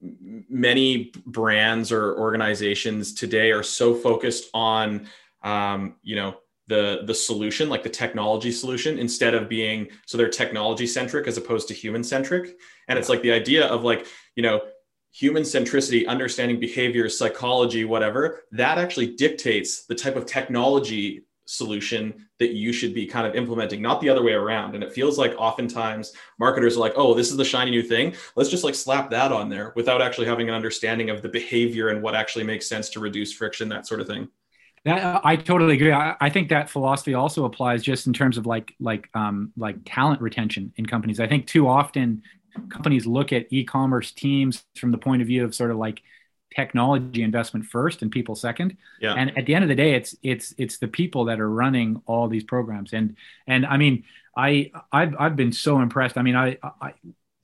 many 0.00 1.12
brands 1.26 1.92
or 1.92 2.18
organizations 2.18 3.14
today 3.14 3.50
are 3.50 3.62
so 3.62 3.94
focused 3.94 4.48
on 4.54 5.06
um, 5.42 5.96
you 6.02 6.16
know 6.16 6.36
the 6.68 7.02
the 7.04 7.14
solution 7.14 7.68
like 7.68 7.82
the 7.82 7.90
technology 7.90 8.52
solution 8.52 8.98
instead 8.98 9.34
of 9.34 9.48
being 9.48 9.88
so 10.06 10.16
they're 10.16 10.28
technology 10.28 10.86
centric 10.86 11.26
as 11.26 11.36
opposed 11.36 11.66
to 11.68 11.74
human 11.74 12.04
centric 12.04 12.56
and 12.88 12.98
it's 12.98 13.08
like 13.08 13.22
the 13.22 13.32
idea 13.32 13.66
of 13.66 13.82
like 13.82 14.06
you 14.36 14.42
know 14.42 14.60
human 15.12 15.42
centricity, 15.42 16.06
understanding 16.06 16.60
behavior, 16.60 17.08
psychology, 17.08 17.84
whatever, 17.84 18.42
that 18.52 18.78
actually 18.78 19.14
dictates 19.16 19.86
the 19.86 19.94
type 19.94 20.16
of 20.16 20.26
technology 20.26 21.24
solution 21.50 22.28
that 22.38 22.52
you 22.52 22.72
should 22.72 22.94
be 22.94 23.06
kind 23.06 23.26
of 23.26 23.34
implementing, 23.34 23.82
not 23.82 24.00
the 24.00 24.08
other 24.08 24.22
way 24.22 24.32
around. 24.32 24.74
And 24.76 24.84
it 24.84 24.92
feels 24.92 25.18
like 25.18 25.34
oftentimes 25.36 26.12
marketers 26.38 26.76
are 26.76 26.80
like, 26.80 26.92
oh, 26.94 27.12
this 27.12 27.30
is 27.30 27.36
the 27.36 27.44
shiny 27.44 27.72
new 27.72 27.82
thing. 27.82 28.14
Let's 28.36 28.50
just 28.50 28.62
like 28.62 28.76
slap 28.76 29.10
that 29.10 29.32
on 29.32 29.48
there 29.48 29.72
without 29.74 30.00
actually 30.00 30.28
having 30.28 30.48
an 30.48 30.54
understanding 30.54 31.10
of 31.10 31.22
the 31.22 31.28
behavior 31.28 31.88
and 31.88 32.02
what 32.02 32.14
actually 32.14 32.44
makes 32.44 32.68
sense 32.68 32.88
to 32.90 33.00
reduce 33.00 33.32
friction, 33.32 33.68
that 33.70 33.86
sort 33.86 34.00
of 34.00 34.06
thing. 34.06 34.28
That, 34.84 35.20
I 35.24 35.36
totally 35.36 35.74
agree. 35.74 35.92
I, 35.92 36.16
I, 36.20 36.30
think 36.30 36.48
that 36.48 36.70
philosophy 36.70 37.12
also 37.12 37.44
applies 37.44 37.82
just 37.82 38.06
in 38.06 38.14
terms 38.14 38.38
of 38.38 38.46
like 38.46 38.72
like 38.80 39.10
um, 39.12 39.52
like 39.54 39.76
talent 39.84 40.22
retention 40.22 40.72
in 40.76 40.86
companies. 40.86 41.20
I 41.20 41.26
think 41.26 41.46
too 41.46 41.68
often 41.68 42.22
companies 42.68 43.06
look 43.06 43.32
at 43.32 43.46
e-commerce 43.50 44.12
teams 44.12 44.64
from 44.76 44.90
the 44.90 44.98
point 44.98 45.22
of 45.22 45.28
view 45.28 45.44
of 45.44 45.54
sort 45.54 45.70
of 45.70 45.76
like 45.76 46.02
technology 46.54 47.22
investment 47.22 47.64
first 47.66 48.02
and 48.02 48.10
people 48.10 48.34
second. 48.34 48.76
Yeah. 49.00 49.14
and 49.14 49.36
at 49.38 49.46
the 49.46 49.54
end 49.54 49.64
of 49.64 49.68
the 49.68 49.74
day 49.74 49.94
it's 49.94 50.16
it's 50.22 50.54
it's 50.58 50.78
the 50.78 50.88
people 50.88 51.26
that 51.26 51.40
are 51.40 51.48
running 51.48 52.02
all 52.06 52.28
these 52.28 52.44
programs. 52.44 52.92
And 52.92 53.16
and 53.46 53.64
i 53.66 53.76
mean 53.76 54.04
i 54.36 54.70
i've, 54.92 55.14
I've 55.18 55.36
been 55.36 55.52
so 55.52 55.80
impressed. 55.80 56.18
I 56.18 56.22
mean 56.22 56.36
I, 56.36 56.58
I 56.80 56.92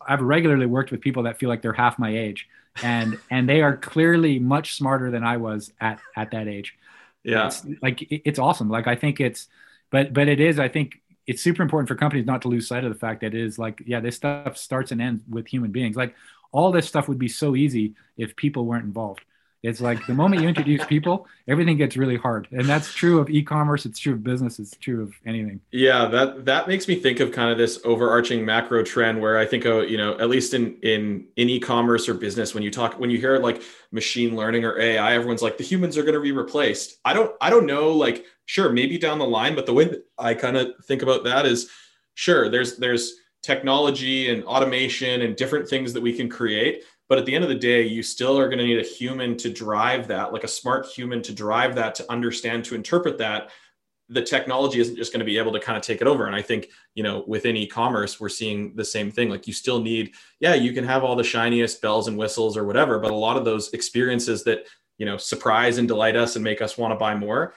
i've 0.07 0.21
regularly 0.21 0.67
worked 0.67 0.91
with 0.91 1.01
people 1.01 1.25
that 1.25 1.39
feel 1.39 1.49
like 1.49 1.63
they're 1.63 1.73
half 1.73 1.99
my 1.99 2.17
age 2.17 2.49
and 2.83 3.19
and 3.31 3.49
they 3.49 3.63
are 3.63 3.77
clearly 3.77 4.39
much 4.39 4.77
smarter 4.77 5.11
than 5.11 5.25
i 5.25 5.37
was 5.37 5.73
at 5.81 6.01
at 6.17 6.33
that 6.33 6.49
age. 6.49 6.77
Yeah. 7.23 7.47
It's 7.47 7.65
like 7.83 8.07
it's 8.11 8.39
awesome. 8.39 8.69
Like 8.69 8.87
i 8.87 8.97
think 8.97 9.21
it's 9.21 9.49
but 9.91 10.13
but 10.13 10.29
it 10.29 10.41
is 10.41 10.59
i 10.59 10.69
think 10.69 11.01
it's 11.26 11.42
super 11.42 11.62
important 11.62 11.88
for 11.88 11.95
companies 11.95 12.26
not 12.26 12.42
to 12.42 12.49
lose 12.49 12.68
sight 12.68 12.85
of 12.85 12.92
the 12.92 12.99
fact 12.99 13.21
that 13.21 13.35
it 13.35 13.40
is 13.40 13.59
like, 13.59 13.83
yeah, 13.87 14.00
this 14.00 14.16
stuff 14.16 14.56
starts 14.56 14.92
and 14.92 15.02
ends 15.02 15.23
with 15.28 15.47
human 15.47 15.73
beings. 15.73 15.97
Like 15.97 16.14
all 16.52 16.71
this 16.71 16.87
stuff 16.87 17.09
would 17.09 17.18
be 17.18 17.28
so 17.28 17.56
easy 17.56 17.95
if 18.16 18.37
people 18.37 18.64
weren't 18.64 18.85
involved. 18.85 19.23
It's 19.66 19.80
like 19.80 20.06
the 20.06 20.14
moment 20.14 20.42
you 20.42 20.49
introduce 20.49 20.85
people, 20.85 21.26
everything 21.49 21.76
gets 21.76 21.96
really 21.96 22.16
hard, 22.16 22.46
and 22.52 22.66
that's 22.66 22.94
true 22.94 23.18
of 23.18 23.28
e-commerce. 23.28 23.85
It's 23.85 23.99
true 23.99 24.12
of 24.12 24.23
business. 24.23 24.61
It's 24.61 24.76
true 24.76 25.02
of 25.02 25.12
anything. 25.26 25.61
Yeah, 25.73 26.06
that 26.06 26.44
that 26.44 26.68
makes 26.68 26.87
me 26.87 26.94
think 26.94 27.18
of 27.18 27.32
kind 27.32 27.50
of 27.50 27.58
this 27.58 27.80
overarching 27.85 28.44
macro 28.44 28.85
trend 28.85 29.20
where 29.20 29.37
I 29.37 29.44
think, 29.44 29.66
oh, 29.66 29.80
you 29.80 29.99
know, 29.99 30.16
at 30.20 30.28
least 30.28 30.54
in 30.54 30.76
in 30.82 31.26
in 31.35 31.49
e-commerce 31.49 32.08
or 32.08 32.14
business, 32.14 32.54
when 32.54 32.62
you 32.62 32.70
talk, 32.70 33.00
when 33.00 33.11
you 33.11 33.18
hear 33.18 33.38
like 33.38 33.61
machine 33.90 34.37
learning 34.37 34.64
or 34.64 34.78
AI, 34.78 35.14
everyone's 35.14 35.42
like 35.42 35.58
the 35.58 35.64
humans 35.64 35.99
are 35.99 36.02
going 36.02 36.14
to 36.14 36.20
be 36.20 36.30
replaced. 36.30 36.99
I 37.04 37.12
don't, 37.12 37.35
I 37.40 37.50
don't 37.50 37.66
know, 37.66 37.90
like 37.90 38.25
sure, 38.44 38.70
maybe 38.70 38.99
down 38.99 39.18
the 39.18 39.26
line, 39.26 39.56
but 39.56 39.66
the 39.66 39.73
way 39.73 39.90
I 40.16 40.35
kind 40.35 40.56
of 40.56 40.75
think 40.85 41.02
about 41.02 41.25
that 41.25 41.44
is, 41.44 41.68
sure, 42.14 42.49
there's 42.49 42.76
there's 42.76 43.14
technology 43.42 44.30
and 44.30 44.44
automation 44.44 45.23
and 45.23 45.35
different 45.35 45.68
things 45.68 45.92
that 45.92 46.02
we 46.02 46.12
can 46.12 46.28
create 46.28 46.85
but 47.09 47.19
at 47.19 47.27
the 47.27 47.35
end 47.35 47.45
of 47.45 47.51
the 47.51 47.57
day, 47.57 47.87
you 47.87 48.03
still 48.03 48.39
are 48.39 48.49
going 48.49 48.59
to 48.59 48.65
need 48.65 48.79
a 48.79 48.83
human 48.83 49.37
to 49.39 49.51
drive 49.51 50.09
that, 50.09 50.33
like 50.33 50.45
a 50.45 50.49
smart 50.49 50.87
human 50.87 51.23
to 51.23 51.33
drive 51.33 51.75
that, 51.77 51.95
to 51.97 52.11
understand, 52.11 52.65
to 52.65 52.75
interpret 52.75 53.19
that. 53.19 53.51
The 54.09 54.23
technology 54.23 54.81
isn't 54.81 54.97
just 54.97 55.13
going 55.13 55.21
to 55.21 55.27
be 55.27 55.39
able 55.39 55.53
to 55.53 55.61
kind 55.61 55.77
of 55.77 55.83
take 55.83 56.01
it 56.01 56.07
over. 56.07 56.27
And 56.27 56.37
I 56.37 56.43
think, 56.43 56.69
you 56.95 57.03
know, 57.03 57.25
within 57.27 57.57
e-commerce, 57.57 58.21
we're 58.21 58.29
seeing 58.29 58.75
the 58.77 58.85
same 58.85 59.11
thing. 59.11 59.31
Like 59.31 59.47
you 59.47 59.53
still 59.53 59.81
need, 59.81 60.15
yeah, 60.41 60.55
you 60.55 60.73
can 60.73 60.85
have 60.85 61.03
all 61.03 61.17
the 61.17 61.25
shiniest 61.25 61.83
bells 61.83 62.07
and 62.07 62.17
whistles 62.17 62.57
or 62.57 62.65
whatever, 62.65 62.99
but 62.99 63.11
a 63.11 63.17
lot 63.17 63.37
of 63.37 63.45
those 63.45 63.73
experiences 63.73 64.45
that, 64.45 64.67
you 64.99 65.07
know, 65.07 65.17
surprise 65.17 65.79
and 65.79 65.89
delight 65.89 66.17
us 66.17 66.37
and 66.37 66.45
make 66.45 66.63
us 66.63 66.79
want 66.79 66.93
to 66.93 66.99
buy 66.99 67.15
more, 67.15 67.55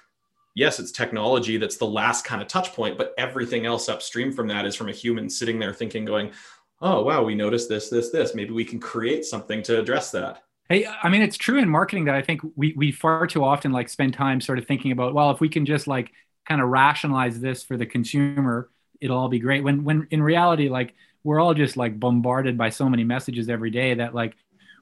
yes, 0.55 0.79
it's 0.79 0.91
technology 0.91 1.57
that's 1.57 1.77
the 1.77 1.85
last 1.85 2.25
kind 2.25 2.41
of 2.41 2.47
touch 2.47 2.73
point, 2.73 2.97
but 2.97 3.13
everything 3.17 3.65
else 3.65 3.87
upstream 3.87 4.33
from 4.33 4.47
that 4.47 4.65
is 4.65 4.75
from 4.75 4.89
a 4.89 4.91
human 4.91 5.29
sitting 5.29 5.59
there 5.59 5.73
thinking, 5.73 6.03
going, 6.03 6.31
oh, 6.81 7.03
wow, 7.03 7.23
we 7.23 7.35
noticed 7.35 7.69
this, 7.69 7.89
this, 7.89 8.09
this. 8.09 8.35
Maybe 8.35 8.51
we 8.51 8.65
can 8.65 8.79
create 8.79 9.25
something 9.25 9.61
to 9.63 9.79
address 9.79 10.11
that. 10.11 10.43
Hey, 10.69 10.85
I 10.85 11.09
mean, 11.09 11.21
it's 11.21 11.37
true 11.37 11.59
in 11.59 11.67
marketing 11.67 12.05
that 12.05 12.15
I 12.15 12.21
think 12.21 12.41
we, 12.55 12.73
we 12.77 12.91
far 12.91 13.25
too 13.25 13.43
often 13.43 13.71
like 13.71 13.89
spend 13.89 14.13
time 14.13 14.39
sort 14.39 14.59
of 14.59 14.67
thinking 14.67 14.91
about, 14.91 15.13
well, 15.13 15.31
if 15.31 15.39
we 15.39 15.49
can 15.49 15.65
just 15.65 15.87
like 15.87 16.11
kind 16.47 16.61
of 16.61 16.69
rationalize 16.69 17.39
this 17.39 17.63
for 17.63 17.75
the 17.75 17.85
consumer, 17.85 18.69
it'll 19.01 19.17
all 19.17 19.29
be 19.29 19.39
great. 19.39 19.63
When, 19.63 19.83
when 19.83 20.07
in 20.11 20.21
reality, 20.21 20.69
like 20.69 20.93
we're 21.23 21.39
all 21.39 21.53
just 21.53 21.75
like 21.75 21.99
bombarded 21.99 22.57
by 22.57 22.69
so 22.69 22.87
many 22.87 23.03
messages 23.03 23.49
every 23.49 23.71
day 23.71 23.95
that 23.95 24.13
like 24.13 24.35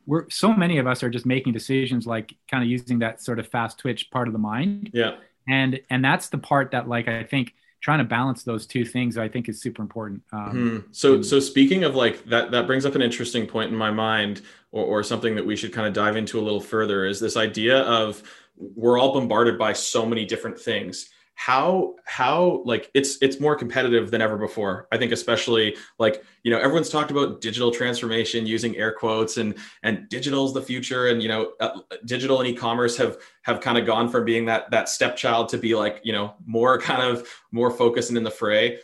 we're 0.05 0.29
so 0.29 0.53
many 0.53 0.77
of 0.77 0.87
us 0.87 1.03
are 1.03 1.09
just 1.09 1.25
making 1.25 1.53
decisions 1.53 2.05
like 2.05 2.33
kind 2.49 2.63
of 2.63 2.69
using 2.69 2.99
that 2.99 3.21
sort 3.21 3.39
of 3.39 3.47
fast 3.47 3.79
twitch 3.79 4.11
part 4.11 4.27
of 4.27 4.33
the 4.33 4.39
mind. 4.39 4.91
Yeah 4.93 5.15
and 5.47 5.79
and 5.89 6.03
that's 6.03 6.29
the 6.29 6.37
part 6.37 6.71
that 6.71 6.87
like 6.87 7.07
i 7.07 7.23
think 7.23 7.53
trying 7.79 7.99
to 7.99 8.03
balance 8.03 8.43
those 8.43 8.65
two 8.65 8.85
things 8.85 9.17
i 9.17 9.27
think 9.27 9.47
is 9.49 9.61
super 9.61 9.81
important 9.81 10.21
um, 10.31 10.39
mm-hmm. 10.39 10.77
so 10.91 11.21
so 11.21 11.39
speaking 11.39 11.83
of 11.83 11.95
like 11.95 12.23
that 12.25 12.51
that 12.51 12.67
brings 12.67 12.85
up 12.85 12.95
an 12.95 13.01
interesting 13.01 13.45
point 13.45 13.71
in 13.71 13.77
my 13.77 13.91
mind 13.91 14.41
or, 14.71 14.83
or 14.83 15.03
something 15.03 15.35
that 15.35 15.45
we 15.45 15.55
should 15.55 15.73
kind 15.73 15.87
of 15.87 15.93
dive 15.93 16.15
into 16.15 16.39
a 16.39 16.41
little 16.41 16.61
further 16.61 17.05
is 17.05 17.19
this 17.19 17.37
idea 17.37 17.81
of 17.81 18.23
we're 18.55 18.97
all 18.97 19.13
bombarded 19.13 19.57
by 19.57 19.73
so 19.73 20.05
many 20.05 20.25
different 20.25 20.59
things 20.59 21.09
how 21.39 21.93
how 22.05 22.63
like 22.65 22.89
it's 22.95 23.19
it's 23.21 23.39
more 23.39 23.55
competitive 23.55 24.09
than 24.09 24.23
ever 24.23 24.37
before. 24.37 24.87
I 24.91 24.97
think 24.97 25.11
especially 25.11 25.77
like 25.99 26.23
you 26.41 26.49
know 26.49 26.57
everyone's 26.57 26.89
talked 26.89 27.11
about 27.11 27.41
digital 27.41 27.69
transformation 27.69 28.47
using 28.47 28.75
air 28.75 28.91
quotes 28.91 29.37
and 29.37 29.55
and 29.83 30.09
digital's 30.09 30.55
the 30.55 30.63
future 30.63 31.09
and 31.09 31.21
you 31.21 31.29
know 31.29 31.51
uh, 31.59 31.81
digital 32.05 32.39
and 32.39 32.49
e-commerce 32.49 32.97
have 32.97 33.17
have 33.43 33.61
kind 33.61 33.77
of 33.77 33.85
gone 33.85 34.09
from 34.09 34.25
being 34.25 34.45
that 34.45 34.71
that 34.71 34.89
stepchild 34.89 35.47
to 35.49 35.59
be 35.59 35.75
like 35.75 36.01
you 36.03 36.11
know 36.11 36.33
more 36.47 36.79
kind 36.81 37.03
of 37.03 37.27
more 37.51 37.69
focused 37.69 38.09
and 38.09 38.17
in 38.17 38.23
the 38.23 38.31
fray. 38.31 38.79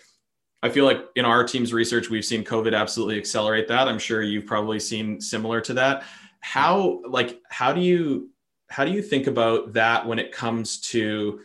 I 0.62 0.70
feel 0.70 0.86
like 0.86 1.00
in 1.16 1.26
our 1.26 1.44
team's 1.44 1.74
research 1.74 2.12
we've 2.12 2.24
seen 2.24 2.44
covid 2.44 2.78
absolutely 2.78 3.18
accelerate 3.18 3.68
that. 3.70 3.88
I'm 3.88 4.00
sure 4.00 4.22
you've 4.22 4.46
probably 4.46 4.80
seen 4.80 5.20
similar 5.20 5.60
to 5.62 5.74
that. 5.74 6.04
How 6.42 7.02
like 7.10 7.42
how 7.50 7.74
do 7.74 7.82
you 7.82 8.30
how 8.70 8.86
do 8.86 8.92
you 8.92 9.02
think 9.02 9.26
about 9.26 9.74
that 9.74 10.06
when 10.06 10.20
it 10.20 10.32
comes 10.32 10.80
to 10.82 11.40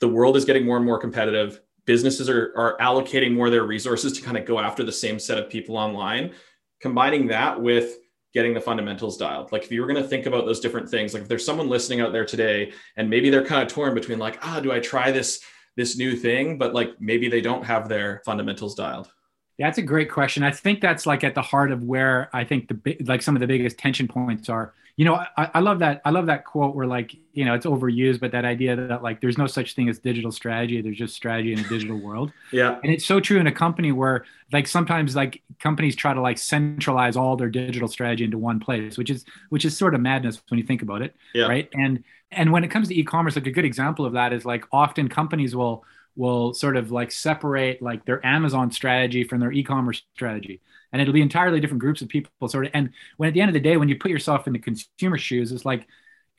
the 0.00 0.08
world 0.08 0.36
is 0.36 0.44
getting 0.44 0.64
more 0.64 0.76
and 0.76 0.86
more 0.86 0.98
competitive. 0.98 1.60
Businesses 1.86 2.28
are, 2.28 2.52
are 2.56 2.76
allocating 2.78 3.34
more 3.34 3.46
of 3.46 3.52
their 3.52 3.64
resources 3.64 4.12
to 4.14 4.22
kind 4.22 4.36
of 4.36 4.44
go 4.44 4.58
after 4.58 4.82
the 4.82 4.92
same 4.92 5.18
set 5.18 5.38
of 5.38 5.48
people 5.48 5.76
online. 5.76 6.32
Combining 6.80 7.26
that 7.28 7.60
with 7.60 7.96
getting 8.32 8.54
the 8.54 8.60
fundamentals 8.60 9.16
dialed. 9.16 9.50
Like 9.52 9.64
if 9.64 9.72
you 9.72 9.80
were 9.80 9.86
going 9.86 10.02
to 10.02 10.08
think 10.08 10.26
about 10.26 10.46
those 10.46 10.60
different 10.60 10.88
things, 10.88 11.12
like 11.12 11.22
if 11.22 11.28
there's 11.28 11.44
someone 11.44 11.68
listening 11.68 12.00
out 12.00 12.12
there 12.12 12.24
today 12.24 12.72
and 12.96 13.10
maybe 13.10 13.28
they're 13.28 13.44
kind 13.44 13.62
of 13.62 13.68
torn 13.68 13.94
between 13.94 14.18
like, 14.18 14.38
ah, 14.42 14.60
do 14.60 14.72
I 14.72 14.80
try 14.80 15.10
this 15.10 15.40
this 15.76 15.96
new 15.96 16.16
thing, 16.16 16.58
but 16.58 16.74
like 16.74 17.00
maybe 17.00 17.28
they 17.28 17.40
don't 17.40 17.64
have 17.64 17.88
their 17.88 18.22
fundamentals 18.24 18.74
dialed. 18.74 19.10
Yeah, 19.56 19.66
that's 19.66 19.78
a 19.78 19.82
great 19.82 20.10
question. 20.10 20.42
I 20.42 20.50
think 20.50 20.80
that's 20.80 21.06
like 21.06 21.22
at 21.22 21.34
the 21.34 21.42
heart 21.42 21.70
of 21.70 21.84
where 21.84 22.30
I 22.32 22.44
think 22.44 22.68
the 22.68 22.96
like 23.04 23.22
some 23.22 23.36
of 23.36 23.40
the 23.40 23.46
biggest 23.46 23.78
tension 23.78 24.08
points 24.08 24.48
are 24.48 24.74
you 25.00 25.06
know 25.06 25.14
I, 25.14 25.50
I, 25.54 25.60
love 25.60 25.78
that 25.78 26.02
i 26.04 26.10
love 26.10 26.26
that 26.26 26.44
quote 26.44 26.74
where 26.74 26.86
like 26.86 27.16
you 27.32 27.46
know 27.46 27.54
it's 27.54 27.64
overused 27.64 28.20
but 28.20 28.32
that 28.32 28.44
idea 28.44 28.76
that 28.76 29.02
like 29.02 29.22
there's 29.22 29.38
no 29.38 29.46
such 29.46 29.74
thing 29.74 29.88
as 29.88 29.98
digital 29.98 30.30
strategy 30.30 30.82
there's 30.82 30.98
just 30.98 31.14
strategy 31.14 31.54
in 31.54 31.58
a 31.58 31.68
digital 31.68 31.98
world. 32.06 32.32
Yeah. 32.52 32.78
And 32.82 32.92
it's 32.92 33.06
so 33.06 33.18
true 33.18 33.38
in 33.38 33.46
a 33.46 33.52
company 33.52 33.92
where 33.92 34.26
like 34.52 34.66
sometimes 34.66 35.16
like 35.16 35.42
companies 35.58 35.96
try 35.96 36.12
to 36.12 36.20
like 36.20 36.36
centralize 36.36 37.16
all 37.16 37.34
their 37.34 37.48
digital 37.48 37.88
strategy 37.88 38.24
into 38.24 38.36
one 38.36 38.60
place 38.60 38.98
which 38.98 39.08
is 39.08 39.24
which 39.48 39.64
is 39.64 39.74
sort 39.74 39.94
of 39.94 40.02
madness 40.02 40.42
when 40.50 40.58
you 40.60 40.66
think 40.66 40.82
about 40.82 41.00
it 41.00 41.16
yeah. 41.34 41.46
right? 41.46 41.70
And 41.72 42.04
and 42.30 42.52
when 42.52 42.62
it 42.62 42.68
comes 42.68 42.88
to 42.88 42.94
e-commerce 42.94 43.36
like 43.36 43.46
a 43.46 43.50
good 43.50 43.64
example 43.64 44.04
of 44.04 44.12
that 44.12 44.34
is 44.34 44.44
like 44.44 44.66
often 44.70 45.08
companies 45.08 45.56
will 45.56 45.82
will 46.14 46.52
sort 46.52 46.76
of 46.76 46.92
like 46.92 47.10
separate 47.10 47.80
like 47.80 48.04
their 48.04 48.24
amazon 48.26 48.70
strategy 48.70 49.24
from 49.24 49.40
their 49.40 49.52
e-commerce 49.52 50.02
strategy 50.14 50.60
and 50.92 51.00
it'll 51.00 51.14
be 51.14 51.22
entirely 51.22 51.60
different 51.60 51.80
groups 51.80 52.02
of 52.02 52.08
people 52.08 52.48
sort 52.48 52.66
of 52.66 52.72
and 52.74 52.90
when 53.16 53.28
at 53.28 53.34
the 53.34 53.40
end 53.40 53.48
of 53.48 53.54
the 53.54 53.60
day 53.60 53.76
when 53.76 53.88
you 53.88 53.96
put 53.96 54.10
yourself 54.10 54.46
in 54.46 54.52
the 54.52 54.58
consumer 54.58 55.18
shoes 55.18 55.52
it's 55.52 55.64
like 55.64 55.86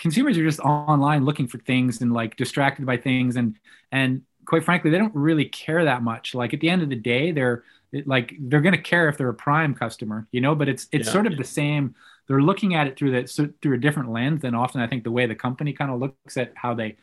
consumers 0.02 0.36
are 0.36 0.44
just 0.44 0.60
online 0.60 1.24
looking 1.24 1.48
for 1.48 1.60
things 1.60 2.02
and 2.02 2.12
like 2.12 2.36
distracted 2.36 2.86
by 2.86 2.98
things. 2.98 3.36
And 3.36 3.56
and 3.92 4.24
quite 4.46 4.66
frankly 4.66 4.90
they 4.90 4.98
don't 4.98 5.16
really 5.16 5.46
care 5.46 5.86
that 5.86 6.02
much. 6.02 6.34
Like 6.34 6.54
at 6.54 6.60
the 6.60 6.70
end 6.70 6.82
of 6.82 6.90
the 6.90 6.96
day 6.96 7.32
they're 7.32 7.64
like 8.06 8.34
they're 8.40 8.62
going 8.62 8.76
to 8.76 8.82
care 8.82 9.10
if 9.10 9.18
they're 9.18 9.30
a 9.30 9.34
prime 9.34 9.76
customer 9.76 10.28
you 10.32 10.42
know? 10.42 10.56
But 10.56 10.68
it's 10.68 10.88
it's 10.92 11.08
yeah. 11.08 11.14
sort 11.14 11.28
of 11.28 11.38
the 11.38 11.44
same. 11.44 11.96
They're 12.28 12.42
looking 12.42 12.76
at 12.76 12.88
it 12.88 12.98
through 12.98 13.12
that 13.12 13.30
so, 13.30 13.50
through 13.62 13.76
a 13.76 13.80
different 13.80 14.12
lens 14.12 14.42
than 14.42 14.56
often 14.56 14.80
i 14.80 14.88
think 14.88 15.04
the 15.04 15.12
way 15.12 15.26
the 15.26 15.36
company 15.36 15.74
kind 15.74 15.92
of 15.92 16.00
looks 16.00 16.38
at 16.38 16.54
how 16.56 16.74
they 16.74 16.96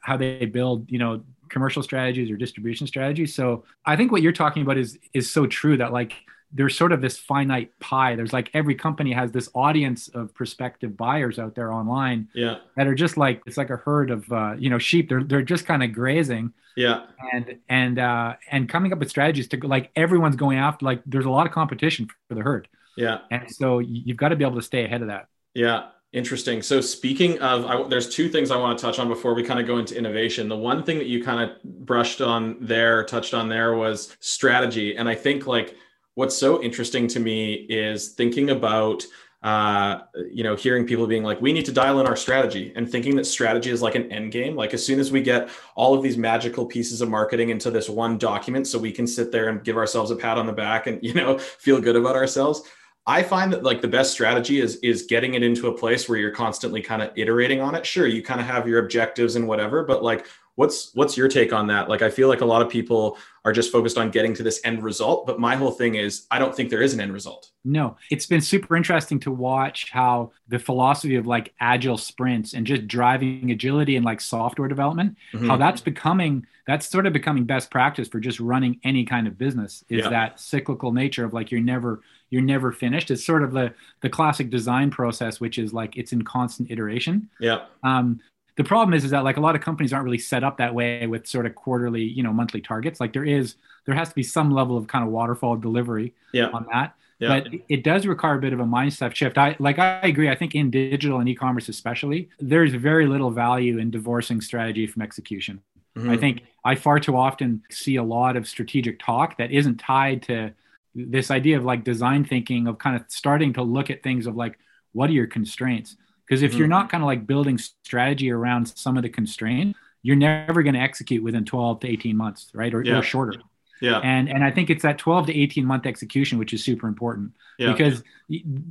how 0.00 0.16
they 0.16 0.46
build 0.46 0.90
you 0.90 0.98
know 0.98 1.22
commercial 1.48 1.82
strategies 1.82 2.30
or 2.30 2.36
distribution 2.36 2.86
strategies. 2.86 3.34
So 3.34 3.64
i 3.84 3.96
think 3.96 4.12
what 4.12 4.22
you're 4.22 4.32
talking 4.32 4.62
about 4.62 4.78
is 4.78 4.98
is 5.12 5.30
so 5.30 5.46
true 5.46 5.76
that 5.76 5.92
like 5.92 6.14
there's 6.52 6.76
sort 6.76 6.92
of 6.92 7.00
this 7.00 7.18
finite 7.18 7.78
pie. 7.78 8.16
There's 8.16 8.32
like 8.32 8.50
every 8.54 8.74
company 8.74 9.12
has 9.12 9.30
this 9.30 9.48
audience 9.54 10.08
of 10.08 10.34
prospective 10.34 10.96
buyers 10.96 11.38
out 11.38 11.54
there 11.54 11.72
online 11.72 12.28
yeah. 12.34 12.58
that 12.76 12.86
are 12.86 12.94
just 12.94 13.16
like 13.16 13.42
it's 13.46 13.56
like 13.56 13.70
a 13.70 13.76
herd 13.76 14.10
of 14.10 14.30
uh, 14.32 14.54
you 14.58 14.70
know 14.70 14.78
sheep. 14.78 15.08
They're 15.08 15.22
they're 15.22 15.42
just 15.42 15.66
kind 15.66 15.82
of 15.82 15.92
grazing. 15.92 16.52
Yeah. 16.76 17.06
And 17.32 17.58
and 17.68 17.98
uh, 17.98 18.34
and 18.50 18.68
coming 18.68 18.92
up 18.92 18.98
with 18.98 19.10
strategies 19.10 19.48
to 19.48 19.58
like 19.66 19.90
everyone's 19.94 20.36
going 20.36 20.58
after 20.58 20.84
like 20.84 21.02
there's 21.06 21.26
a 21.26 21.30
lot 21.30 21.46
of 21.46 21.52
competition 21.52 22.08
for 22.28 22.34
the 22.34 22.42
herd. 22.42 22.68
Yeah. 22.96 23.18
And 23.30 23.50
so 23.50 23.78
you've 23.78 24.16
got 24.16 24.28
to 24.30 24.36
be 24.36 24.44
able 24.44 24.56
to 24.56 24.62
stay 24.62 24.84
ahead 24.84 25.02
of 25.02 25.08
that. 25.08 25.28
Yeah. 25.54 25.88
Interesting. 26.12 26.60
So 26.60 26.80
speaking 26.80 27.38
of, 27.38 27.64
I, 27.66 27.86
there's 27.88 28.12
two 28.12 28.28
things 28.28 28.50
I 28.50 28.56
want 28.56 28.76
to 28.76 28.84
touch 28.84 28.98
on 28.98 29.06
before 29.06 29.32
we 29.32 29.44
kind 29.44 29.60
of 29.60 29.66
go 29.68 29.78
into 29.78 29.96
innovation. 29.96 30.48
The 30.48 30.56
one 30.56 30.82
thing 30.82 30.98
that 30.98 31.06
you 31.06 31.22
kind 31.22 31.48
of 31.48 31.62
brushed 31.62 32.20
on 32.20 32.56
there, 32.60 33.04
touched 33.04 33.32
on 33.32 33.48
there, 33.48 33.76
was 33.76 34.16
strategy, 34.18 34.96
and 34.96 35.08
I 35.08 35.14
think 35.14 35.46
like 35.46 35.76
what's 36.14 36.36
so 36.36 36.62
interesting 36.62 37.06
to 37.08 37.20
me 37.20 37.54
is 37.54 38.10
thinking 38.10 38.50
about 38.50 39.04
uh, 39.42 40.00
you 40.30 40.44
know, 40.44 40.54
hearing 40.54 40.86
people 40.86 41.06
being 41.06 41.22
like, 41.22 41.40
we 41.40 41.52
need 41.52 41.64
to 41.64 41.72
dial 41.72 41.98
in 41.98 42.06
our 42.06 42.16
strategy 42.16 42.72
and 42.76 42.90
thinking 42.90 43.16
that 43.16 43.24
strategy 43.24 43.70
is 43.70 43.80
like 43.80 43.94
an 43.94 44.10
end 44.12 44.32
game. 44.32 44.54
Like 44.54 44.74
as 44.74 44.84
soon 44.84 45.00
as 45.00 45.10
we 45.10 45.22
get 45.22 45.48
all 45.74 45.94
of 45.94 46.02
these 46.02 46.18
magical 46.18 46.66
pieces 46.66 47.00
of 47.00 47.08
marketing 47.08 47.48
into 47.48 47.70
this 47.70 47.88
one 47.88 48.18
document, 48.18 48.66
so 48.66 48.78
we 48.78 48.92
can 48.92 49.06
sit 49.06 49.32
there 49.32 49.48
and 49.48 49.64
give 49.64 49.78
ourselves 49.78 50.10
a 50.10 50.16
pat 50.16 50.36
on 50.36 50.46
the 50.46 50.52
back 50.52 50.86
and, 50.86 50.98
you 51.02 51.14
know, 51.14 51.38
feel 51.38 51.80
good 51.80 51.96
about 51.96 52.16
ourselves. 52.16 52.62
I 53.06 53.22
find 53.22 53.50
that 53.54 53.62
like 53.62 53.80
the 53.80 53.88
best 53.88 54.12
strategy 54.12 54.60
is 54.60 54.76
is 54.76 55.04
getting 55.04 55.32
it 55.32 55.42
into 55.42 55.68
a 55.68 55.76
place 55.76 56.06
where 56.06 56.18
you're 56.18 56.30
constantly 56.30 56.82
kind 56.82 57.00
of 57.00 57.10
iterating 57.16 57.60
on 57.62 57.74
it. 57.74 57.86
Sure, 57.86 58.06
you 58.06 58.22
kind 58.22 58.40
of 58.40 58.46
have 58.46 58.68
your 58.68 58.84
objectives 58.84 59.36
and 59.36 59.48
whatever, 59.48 59.84
but 59.84 60.04
like 60.04 60.26
what's 60.60 60.94
what's 60.94 61.16
your 61.16 61.26
take 61.26 61.54
on 61.54 61.66
that? 61.68 61.88
Like 61.88 62.02
i 62.02 62.10
feel 62.10 62.28
like 62.28 62.42
a 62.42 62.44
lot 62.44 62.60
of 62.60 62.68
people 62.68 63.16
are 63.46 63.52
just 63.52 63.72
focused 63.72 63.96
on 63.96 64.10
getting 64.10 64.34
to 64.34 64.42
this 64.42 64.60
end 64.62 64.82
result 64.82 65.26
but 65.26 65.40
my 65.40 65.56
whole 65.56 65.70
thing 65.70 65.94
is 65.94 66.26
i 66.30 66.38
don't 66.38 66.54
think 66.54 66.68
there 66.68 66.82
is 66.82 66.92
an 66.92 67.00
end 67.00 67.14
result. 67.14 67.50
No 67.64 67.96
it's 68.10 68.26
been 68.26 68.42
super 68.42 68.76
interesting 68.76 69.18
to 69.20 69.30
watch 69.30 69.90
how 69.90 70.32
the 70.48 70.58
philosophy 70.58 71.16
of 71.16 71.26
like 71.26 71.54
agile 71.60 71.96
sprints 71.96 72.52
and 72.52 72.66
just 72.66 72.86
driving 72.86 73.50
agility 73.50 73.96
and 73.96 74.04
like 74.04 74.20
software 74.20 74.68
development 74.68 75.16
mm-hmm. 75.32 75.48
how 75.48 75.56
that's 75.56 75.80
becoming 75.80 76.46
that's 76.66 76.86
sort 76.86 77.06
of 77.06 77.12
becoming 77.12 77.44
best 77.44 77.70
practice 77.70 78.06
for 78.06 78.20
just 78.20 78.38
running 78.38 78.78
any 78.84 79.04
kind 79.04 79.26
of 79.26 79.38
business 79.38 79.82
is 79.88 80.04
yeah. 80.04 80.10
that 80.10 80.38
cyclical 80.38 80.92
nature 80.92 81.24
of 81.24 81.32
like 81.32 81.50
you're 81.50 81.60
never 81.60 82.02
you're 82.30 82.42
never 82.42 82.70
finished. 82.70 83.10
It's 83.10 83.24
sort 83.24 83.42
of 83.42 83.52
the 83.52 83.74
the 84.02 84.08
classic 84.08 84.50
design 84.50 84.90
process 84.90 85.40
which 85.40 85.58
is 85.58 85.72
like 85.72 85.96
it's 85.96 86.12
in 86.12 86.22
constant 86.22 86.70
iteration. 86.70 87.28
Yeah. 87.40 87.64
Um 87.82 88.20
the 88.60 88.64
problem 88.68 88.92
is 88.92 89.04
is 89.04 89.10
that 89.12 89.24
like 89.24 89.38
a 89.38 89.40
lot 89.40 89.54
of 89.54 89.62
companies 89.62 89.90
aren't 89.90 90.04
really 90.04 90.18
set 90.18 90.44
up 90.44 90.58
that 90.58 90.74
way 90.74 91.06
with 91.06 91.26
sort 91.26 91.46
of 91.46 91.54
quarterly 91.54 92.02
you 92.02 92.22
know 92.22 92.30
monthly 92.30 92.60
targets 92.60 93.00
like 93.00 93.14
there 93.14 93.24
is 93.24 93.54
there 93.86 93.94
has 93.94 94.10
to 94.10 94.14
be 94.14 94.22
some 94.22 94.50
level 94.50 94.76
of 94.76 94.86
kind 94.86 95.02
of 95.02 95.10
waterfall 95.10 95.56
delivery 95.56 96.12
yeah. 96.34 96.48
on 96.48 96.66
that 96.70 96.94
yeah. 97.20 97.40
but 97.40 97.48
it 97.70 97.82
does 97.82 98.06
require 98.06 98.34
a 98.34 98.38
bit 98.38 98.52
of 98.52 98.60
a 98.60 98.64
mindset 98.64 99.14
shift 99.14 99.38
i 99.38 99.56
like 99.60 99.78
i 99.78 100.00
agree 100.02 100.28
i 100.28 100.34
think 100.34 100.54
in 100.54 100.70
digital 100.70 101.20
and 101.20 101.28
e-commerce 101.30 101.70
especially 101.70 102.28
there's 102.38 102.74
very 102.74 103.06
little 103.06 103.30
value 103.30 103.78
in 103.78 103.90
divorcing 103.90 104.42
strategy 104.42 104.86
from 104.86 105.00
execution 105.00 105.62
mm-hmm. 105.96 106.10
i 106.10 106.16
think 106.18 106.42
i 106.62 106.74
far 106.74 107.00
too 107.00 107.16
often 107.16 107.62
see 107.70 107.96
a 107.96 108.02
lot 108.02 108.36
of 108.36 108.46
strategic 108.46 109.00
talk 109.00 109.38
that 109.38 109.50
isn't 109.50 109.78
tied 109.78 110.22
to 110.22 110.52
this 110.94 111.30
idea 111.30 111.56
of 111.56 111.64
like 111.64 111.82
design 111.82 112.26
thinking 112.26 112.66
of 112.66 112.76
kind 112.76 112.94
of 112.94 113.02
starting 113.08 113.54
to 113.54 113.62
look 113.62 113.88
at 113.88 114.02
things 114.02 114.26
of 114.26 114.36
like 114.36 114.58
what 114.92 115.08
are 115.08 115.14
your 115.14 115.26
constraints 115.26 115.96
because 116.30 116.44
if 116.44 116.52
mm-hmm. 116.52 116.58
you're 116.60 116.68
not 116.68 116.88
kind 116.88 117.02
of 117.02 117.08
like 117.08 117.26
building 117.26 117.58
strategy 117.58 118.30
around 118.30 118.66
some 118.78 118.96
of 118.96 119.02
the 119.02 119.08
constraint, 119.08 119.74
you're 120.02 120.14
never 120.14 120.62
going 120.62 120.76
to 120.76 120.80
execute 120.80 121.24
within 121.24 121.44
12 121.44 121.80
to 121.80 121.88
18 121.88 122.16
months, 122.16 122.52
right? 122.54 122.72
Or, 122.72 122.84
yeah. 122.84 122.98
or 122.98 123.02
shorter. 123.02 123.40
Yeah. 123.80 123.98
And 123.98 124.28
and 124.28 124.44
I 124.44 124.50
think 124.52 124.70
it's 124.70 124.82
that 124.84 124.98
12 124.98 125.26
to 125.26 125.36
18 125.36 125.64
month 125.64 125.86
execution 125.86 126.38
which 126.38 126.52
is 126.52 126.62
super 126.62 126.86
important 126.86 127.32
yeah. 127.58 127.72
because 127.72 128.02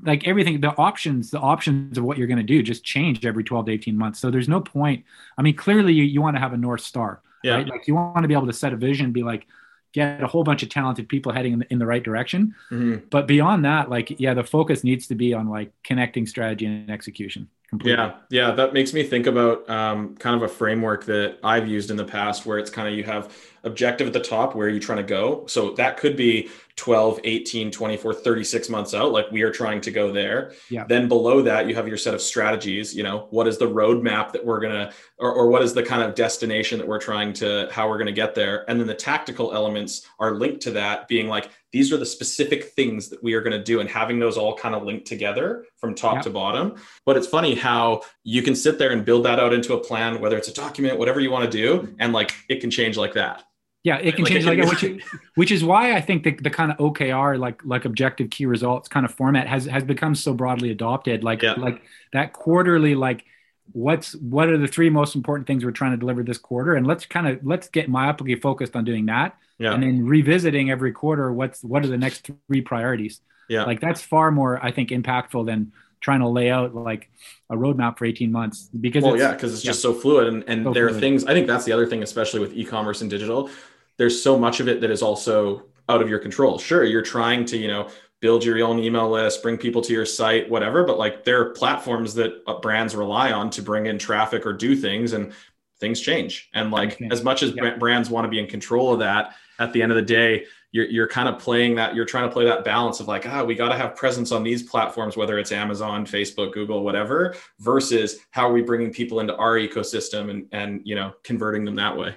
like 0.03 0.27
everything 0.27 0.61
the 0.61 0.69
options 0.77 1.31
the 1.31 1.39
options 1.39 1.97
of 1.97 2.03
what 2.03 2.19
you're 2.19 2.27
going 2.27 2.37
to 2.37 2.43
do 2.43 2.61
just 2.61 2.83
change 2.83 3.25
every 3.25 3.43
12 3.43 3.65
to 3.65 3.71
18 3.71 3.97
months. 3.97 4.19
So 4.19 4.29
there's 4.29 4.47
no 4.47 4.61
point. 4.61 5.03
I 5.35 5.41
mean 5.41 5.55
clearly 5.55 5.93
you, 5.93 6.03
you 6.03 6.21
want 6.21 6.35
to 6.35 6.39
have 6.39 6.53
a 6.53 6.57
north 6.57 6.81
star, 6.81 7.23
yeah. 7.43 7.55
right? 7.55 7.67
Like 7.67 7.87
you 7.87 7.95
want 7.95 8.21
to 8.21 8.27
be 8.27 8.35
able 8.35 8.47
to 8.47 8.53
set 8.53 8.71
a 8.71 8.77
vision 8.77 9.11
be 9.11 9.23
like 9.23 9.47
get 9.93 10.21
a 10.21 10.27
whole 10.27 10.43
bunch 10.43 10.63
of 10.63 10.69
talented 10.69 11.09
people 11.09 11.31
heading 11.31 11.53
in 11.53 11.59
the, 11.59 11.71
in 11.71 11.79
the 11.79 11.85
right 11.85 12.03
direction. 12.03 12.55
Mm-hmm. 12.71 13.05
But 13.09 13.27
beyond 13.27 13.65
that, 13.65 13.89
like, 13.89 14.19
yeah, 14.19 14.33
the 14.33 14.43
focus 14.43 14.83
needs 14.83 15.07
to 15.07 15.15
be 15.15 15.33
on 15.33 15.49
like 15.49 15.71
connecting 15.83 16.27
strategy 16.27 16.65
and 16.65 16.89
execution. 16.89 17.49
completely. 17.69 18.03
Yeah, 18.03 18.15
yeah, 18.29 18.51
that 18.51 18.73
makes 18.73 18.93
me 18.93 19.03
think 19.03 19.27
about 19.27 19.69
um, 19.69 20.15
kind 20.15 20.35
of 20.35 20.41
a 20.41 20.47
framework 20.47 21.05
that 21.05 21.37
I've 21.43 21.67
used 21.67 21.91
in 21.91 21.97
the 21.97 22.05
past 22.05 22.45
where 22.45 22.57
it's 22.57 22.69
kind 22.69 22.87
of 22.87 22.95
you 22.95 23.03
have 23.03 23.35
objective 23.63 24.07
at 24.07 24.13
the 24.13 24.19
top 24.19 24.55
where 24.55 24.69
you're 24.69 24.79
trying 24.79 24.97
to 24.97 25.03
go. 25.03 25.45
So 25.47 25.71
that 25.71 25.97
could 25.97 26.15
be 26.15 26.49
12, 26.79 27.19
18, 27.25 27.71
24, 27.71 28.13
36 28.13 28.69
months 28.69 28.93
out. 28.93 29.11
Like 29.11 29.29
we 29.31 29.41
are 29.41 29.51
trying 29.51 29.81
to 29.81 29.91
go 29.91 30.13
there. 30.13 30.53
Yeah. 30.69 30.85
Then 30.87 31.09
below 31.09 31.41
that, 31.41 31.67
you 31.67 31.75
have 31.75 31.89
your 31.89 31.97
set 31.97 32.13
of 32.13 32.21
strategies. 32.21 32.95
You 32.95 33.03
know, 33.03 33.27
what 33.31 33.47
is 33.49 33.57
the 33.57 33.65
roadmap 33.67 34.31
that 34.31 34.45
we're 34.45 34.61
going 34.61 34.73
to, 34.73 34.93
or, 35.17 35.33
or 35.33 35.47
what 35.49 35.61
is 35.61 35.73
the 35.73 35.83
kind 35.83 36.01
of 36.01 36.15
destination 36.15 36.79
that 36.79 36.87
we're 36.87 36.97
trying 37.01 37.33
to, 37.33 37.67
how 37.69 37.89
we're 37.89 37.97
going 37.97 38.07
to 38.07 38.13
get 38.13 38.33
there. 38.33 38.63
And 38.69 38.79
then 38.79 38.87
the 38.87 38.95
tactical 38.95 39.53
elements 39.53 40.07
are 40.19 40.35
linked 40.35 40.61
to 40.61 40.71
that 40.71 41.09
being 41.09 41.27
like, 41.27 41.51
these 41.73 41.91
are 41.91 41.97
the 41.97 42.05
specific 42.05 42.63
things 42.71 43.09
that 43.09 43.21
we 43.21 43.33
are 43.33 43.41
going 43.41 43.57
to 43.57 43.63
do 43.63 43.81
and 43.81 43.89
having 43.89 44.17
those 44.17 44.37
all 44.37 44.55
kind 44.55 44.73
of 44.73 44.83
linked 44.83 45.05
together 45.05 45.65
from 45.81 45.93
top 45.93 46.15
Yeah. 46.15 46.21
to 46.21 46.29
bottom. 46.29 46.75
But 47.05 47.17
it's 47.17 47.27
funny 47.27 47.55
how 47.55 48.03
you 48.23 48.41
can 48.41 48.55
sit 48.55 48.79
there 48.79 48.91
and 48.91 49.03
build 49.03 49.25
that 49.25 49.39
out 49.39 49.51
into 49.53 49.73
a 49.73 49.83
plan, 49.83 50.21
whether 50.21 50.37
it's 50.37 50.47
a 50.47 50.53
document, 50.53 50.97
whatever 50.97 51.19
you 51.19 51.29
want 51.29 51.43
to 51.43 51.51
do. 51.51 51.93
And 51.99 52.13
like, 52.13 52.33
it 52.47 52.61
can 52.61 52.71
change 52.71 52.95
like 52.95 53.13
that. 53.15 53.43
Yeah, 53.83 53.97
it 53.97 54.15
can 54.15 54.25
Like, 54.25 54.33
change 54.33 54.45
like 54.45 54.59
can 54.59 54.67
that, 54.67 54.81
be- 54.81 54.93
which, 54.95 55.03
which 55.35 55.51
is 55.51 55.63
why 55.63 55.93
I 55.95 56.01
think 56.01 56.23
the, 56.23 56.31
the 56.31 56.49
kind 56.49 56.71
of 56.71 56.77
OKR, 56.77 57.39
like 57.39 57.63
like 57.63 57.85
objective 57.85 58.29
key 58.29 58.45
results 58.45 58.89
kind 58.89 59.05
of 59.05 59.13
format 59.13 59.47
has 59.47 59.65
has 59.65 59.83
become 59.83 60.15
so 60.15 60.33
broadly 60.33 60.69
adopted. 60.71 61.23
Like 61.23 61.41
Yeah. 61.41 61.53
like 61.53 61.81
that 62.11 62.33
quarterly, 62.33 62.93
like 62.95 63.23
what's 63.71 64.15
what 64.15 64.49
are 64.49 64.57
the 64.57 64.67
three 64.67 64.89
most 64.89 65.15
important 65.15 65.47
things 65.47 65.63
we're 65.63 65.71
trying 65.71 65.91
to 65.91 65.97
deliver 65.97 66.23
this 66.23 66.37
quarter, 66.37 66.73
and 66.75 66.85
let's 66.85 67.05
kind 67.05 67.27
of 67.27 67.39
let's 67.45 67.69
get 67.69 67.89
myopically 67.89 68.39
focused 68.41 68.75
on 68.75 68.83
doing 68.83 69.05
that, 69.05 69.37
Yeah. 69.59 69.73
and 69.73 69.81
then 69.81 70.05
revisiting 70.05 70.69
every 70.69 70.91
quarter 70.91 71.31
what's 71.31 71.63
what 71.63 71.85
are 71.85 71.87
the 71.87 71.97
next 71.97 72.29
three 72.47 72.61
priorities. 72.61 73.21
Yeah. 73.47 73.63
Like 73.63 73.79
that's 73.79 74.01
far 74.01 74.29
more 74.29 74.63
I 74.63 74.71
think 74.71 74.89
impactful 74.89 75.45
than 75.45 75.71
trying 75.99 76.21
to 76.21 76.27
lay 76.27 76.49
out 76.49 76.73
like 76.75 77.09
a 77.49 77.55
roadmap 77.55 77.97
for 77.97 78.05
18 78.05 78.31
months 78.31 78.69
because 78.79 79.03
well, 79.03 79.13
it's, 79.13 79.21
yeah, 79.21 79.33
because 79.33 79.53
it's 79.53 79.63
just 79.63 79.81
so 79.81 79.93
fluid. 79.93 80.27
And, 80.27 80.43
and 80.47 80.65
So 80.65 80.73
there 80.73 80.87
are 80.87 80.93
things, 80.93 81.25
I 81.25 81.33
think 81.33 81.47
that's 81.47 81.65
the 81.65 81.71
other 81.71 81.85
thing, 81.85 82.03
especially 82.03 82.39
with 82.39 82.53
e-commerce 82.53 83.01
and 83.01 83.09
digital, 83.09 83.49
there's 83.97 84.21
so 84.21 84.37
much 84.37 84.59
of 84.59 84.67
it 84.67 84.81
that 84.81 84.91
is 84.91 85.01
also 85.01 85.65
out 85.89 86.01
of 86.01 86.09
your 86.09 86.19
control. 86.19 86.57
Sure, 86.57 86.83
you're 86.83 87.01
trying 87.01 87.45
to, 87.45 87.57
you 87.57 87.67
know, 87.67 87.89
build 88.21 88.43
your 88.43 88.61
own 88.65 88.79
email 88.79 89.09
list, 89.09 89.41
bring 89.41 89.57
people 89.57 89.81
to 89.81 89.93
your 89.93 90.05
site, 90.05 90.49
whatever, 90.49 90.83
but 90.83 90.97
like 90.97 91.23
there 91.23 91.41
are 91.41 91.51
platforms 91.51 92.13
that 92.15 92.43
uh, 92.47 92.59
brands 92.59 92.95
rely 92.95 93.31
on 93.31 93.49
to 93.49 93.61
bring 93.61 93.85
in 93.85 93.97
traffic 93.97 94.45
or 94.45 94.53
do 94.53 94.75
things 94.75 95.13
and 95.13 95.33
things 95.79 96.01
change. 96.01 96.49
And 96.53 96.71
like 96.71 97.01
as 97.11 97.23
much 97.23 97.43
as 97.43 97.53
Yeah. 97.55 97.77
brands 97.77 98.09
want 98.09 98.25
to 98.25 98.29
be 98.29 98.39
in 98.39 98.47
control 98.47 98.93
of 98.93 98.99
that, 98.99 99.35
at 99.57 99.73
the 99.73 99.81
end 99.81 99.91
of 99.91 99.95
the 99.95 100.01
day, 100.01 100.45
you're, 100.71 100.85
you're 100.85 101.07
kind 101.07 101.27
of 101.27 101.39
playing 101.39 101.75
that, 101.75 101.95
you're 101.95 102.05
trying 102.05 102.27
to 102.29 102.33
play 102.33 102.45
that 102.45 102.63
balance 102.63 102.99
of 102.99 103.07
like, 103.07 103.27
ah, 103.27 103.43
we 103.43 103.55
got 103.55 103.69
to 103.69 103.75
have 103.75 103.95
presence 103.95 104.31
on 104.31 104.43
these 104.43 104.63
platforms, 104.63 105.17
whether 105.17 105.39
it's 105.39 105.51
Amazon, 105.51 106.05
Facebook, 106.05 106.53
Google, 106.53 106.83
whatever, 106.83 107.35
versus 107.59 108.19
how 108.31 108.47
are 108.47 108.53
we 108.53 108.61
bringing 108.61 108.91
people 108.91 109.19
into 109.19 109.35
our 109.35 109.55
ecosystem 109.55 110.29
and, 110.29 110.47
and, 110.51 110.81
you 110.83 110.95
know, 110.95 111.13
converting 111.23 111.65
them 111.65 111.75
that 111.75 111.97
way. 111.97 112.15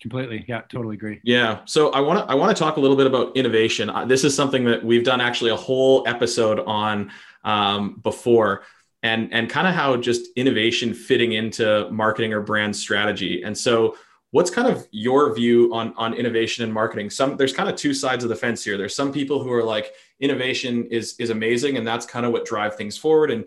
completely 0.00 0.44
yeah 0.48 0.62
totally 0.68 0.96
agree 0.96 1.20
Yeah. 1.22 1.60
So 1.64 1.90
I 1.90 2.00
want 2.00 2.18
to 2.18 2.32
I 2.32 2.34
want 2.34 2.56
to 2.56 2.60
talk 2.60 2.76
a 2.76 2.80
little 2.80 2.96
bit 2.96 3.06
about 3.06 3.36
innovation. 3.36 3.88
Uh, 3.88 4.04
This 4.04 4.24
is 4.24 4.34
something 4.34 4.64
that 4.64 4.82
we've 4.84 5.04
done 5.04 5.20
actually 5.20 5.52
a 5.52 5.56
whole 5.56 6.02
episode 6.08 6.58
on 6.60 7.12
um, 7.44 8.00
before, 8.02 8.64
and 9.02 9.32
and 9.32 9.48
kind 9.48 9.66
of 9.68 9.74
how 9.74 9.96
just 9.96 10.22
innovation 10.34 10.92
fitting 10.94 11.32
into 11.32 11.88
marketing 11.90 12.32
or 12.32 12.40
brand 12.40 12.74
strategy. 12.74 13.42
And 13.44 13.56
so, 13.56 13.96
what's 14.32 14.50
kind 14.50 14.66
of 14.66 14.88
your 14.90 15.32
view 15.34 15.72
on 15.72 15.94
on 15.96 16.14
innovation 16.14 16.64
and 16.64 16.72
marketing? 16.72 17.08
Some 17.08 17.36
there's 17.36 17.52
kind 17.52 17.68
of 17.68 17.76
two 17.76 17.94
sides 17.94 18.24
of 18.24 18.30
the 18.30 18.36
fence 18.36 18.64
here. 18.64 18.76
There's 18.76 18.94
some 18.94 19.12
people 19.12 19.42
who 19.42 19.52
are 19.52 19.62
like 19.62 19.94
innovation 20.18 20.86
is 20.86 21.14
is 21.18 21.30
amazing, 21.30 21.76
and 21.76 21.86
that's 21.86 22.04
kind 22.04 22.26
of 22.26 22.32
what 22.32 22.44
drive 22.44 22.74
things 22.74 22.98
forward. 22.98 23.30
And 23.30 23.46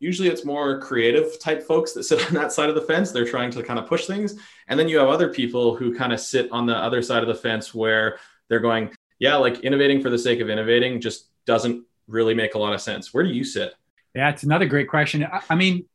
usually 0.00 0.28
it's 0.28 0.44
more 0.44 0.80
creative 0.80 1.40
type 1.40 1.62
folks 1.62 1.92
that 1.92 2.04
sit 2.04 2.26
on 2.26 2.34
that 2.34 2.52
side 2.52 2.68
of 2.68 2.74
the 2.74 2.82
fence. 2.82 3.10
They're 3.10 3.26
trying 3.26 3.50
to 3.52 3.62
kind 3.62 3.78
of 3.78 3.86
push 3.86 4.06
things. 4.06 4.34
And 4.68 4.78
then 4.78 4.88
you 4.88 4.98
have 4.98 5.08
other 5.08 5.32
people 5.32 5.74
who 5.74 5.94
kind 5.94 6.12
of 6.12 6.20
sit 6.20 6.50
on 6.52 6.66
the 6.66 6.76
other 6.76 7.00
side 7.00 7.22
of 7.22 7.28
the 7.28 7.34
fence 7.34 7.74
where 7.74 8.18
they're 8.48 8.60
going, 8.60 8.90
yeah, 9.18 9.36
like 9.36 9.60
innovating 9.60 10.02
for 10.02 10.10
the 10.10 10.18
sake 10.18 10.40
of 10.40 10.50
innovating 10.50 11.00
just 11.00 11.28
doesn't 11.46 11.84
really 12.06 12.34
make 12.34 12.54
a 12.54 12.58
lot 12.58 12.74
of 12.74 12.80
sense. 12.80 13.14
Where 13.14 13.24
do 13.24 13.30
you 13.30 13.44
sit? 13.44 13.74
Yeah, 14.14 14.30
it's 14.30 14.42
another 14.42 14.66
great 14.66 14.88
question. 14.88 15.24
I, 15.24 15.42
I 15.48 15.54
mean, 15.54 15.86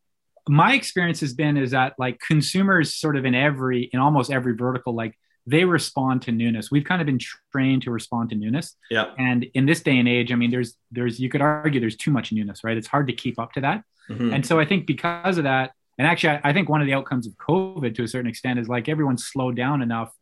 my 0.47 0.73
experience 0.73 1.19
has 1.21 1.33
been 1.33 1.57
is 1.57 1.71
that 1.71 1.93
like 1.97 2.19
consumers 2.19 2.95
sort 2.95 3.15
of 3.17 3.25
in 3.25 3.35
every 3.35 3.89
in 3.93 3.99
almost 3.99 4.31
every 4.31 4.55
vertical 4.55 4.93
like 4.93 5.17
they 5.45 5.65
respond 5.65 6.21
to 6.23 6.31
newness. 6.31 6.69
We've 6.69 6.83
kind 6.83 7.01
of 7.01 7.05
been 7.07 7.19
trained 7.51 7.81
to 7.83 7.91
respond 7.91 8.29
to 8.29 8.35
newness. 8.35 8.75
Yeah. 8.91 9.13
And 9.17 9.47
in 9.53 9.65
this 9.65 9.81
day 9.81 9.97
and 9.97 10.07
age, 10.07 10.31
I 10.31 10.35
mean 10.35 10.51
there's 10.51 10.75
there's 10.91 11.19
you 11.19 11.29
could 11.29 11.41
argue 11.41 11.79
there's 11.79 11.97
too 11.97 12.11
much 12.11 12.31
newness, 12.31 12.63
right? 12.63 12.77
It's 12.77 12.87
hard 12.87 13.07
to 13.07 13.13
keep 13.13 13.39
up 13.39 13.53
to 13.53 13.61
that. 13.61 13.83
Mhm. 14.09 14.33
And 14.33 14.45
so 14.45 14.59
I 14.59 14.65
think 14.65 14.85
because 14.85 15.37
of 15.37 15.43
that, 15.45 15.71
and 15.97 16.07
actually 16.07 16.37
I, 16.37 16.41
I 16.45 16.53
think 16.53 16.69
one 16.69 16.81
of 16.81 16.87
the 16.87 16.93
outcomes 16.93 17.25
of 17.25 17.33
COVID 17.37 17.95
to 17.95 18.03
a 18.03 18.07
certain 18.07 18.29
extent 18.29 18.59
is 18.59 18.67
like 18.69 18.87
everyone 18.89 19.17
slowed 19.17 19.55
down 19.55 19.81
enough 19.81 20.13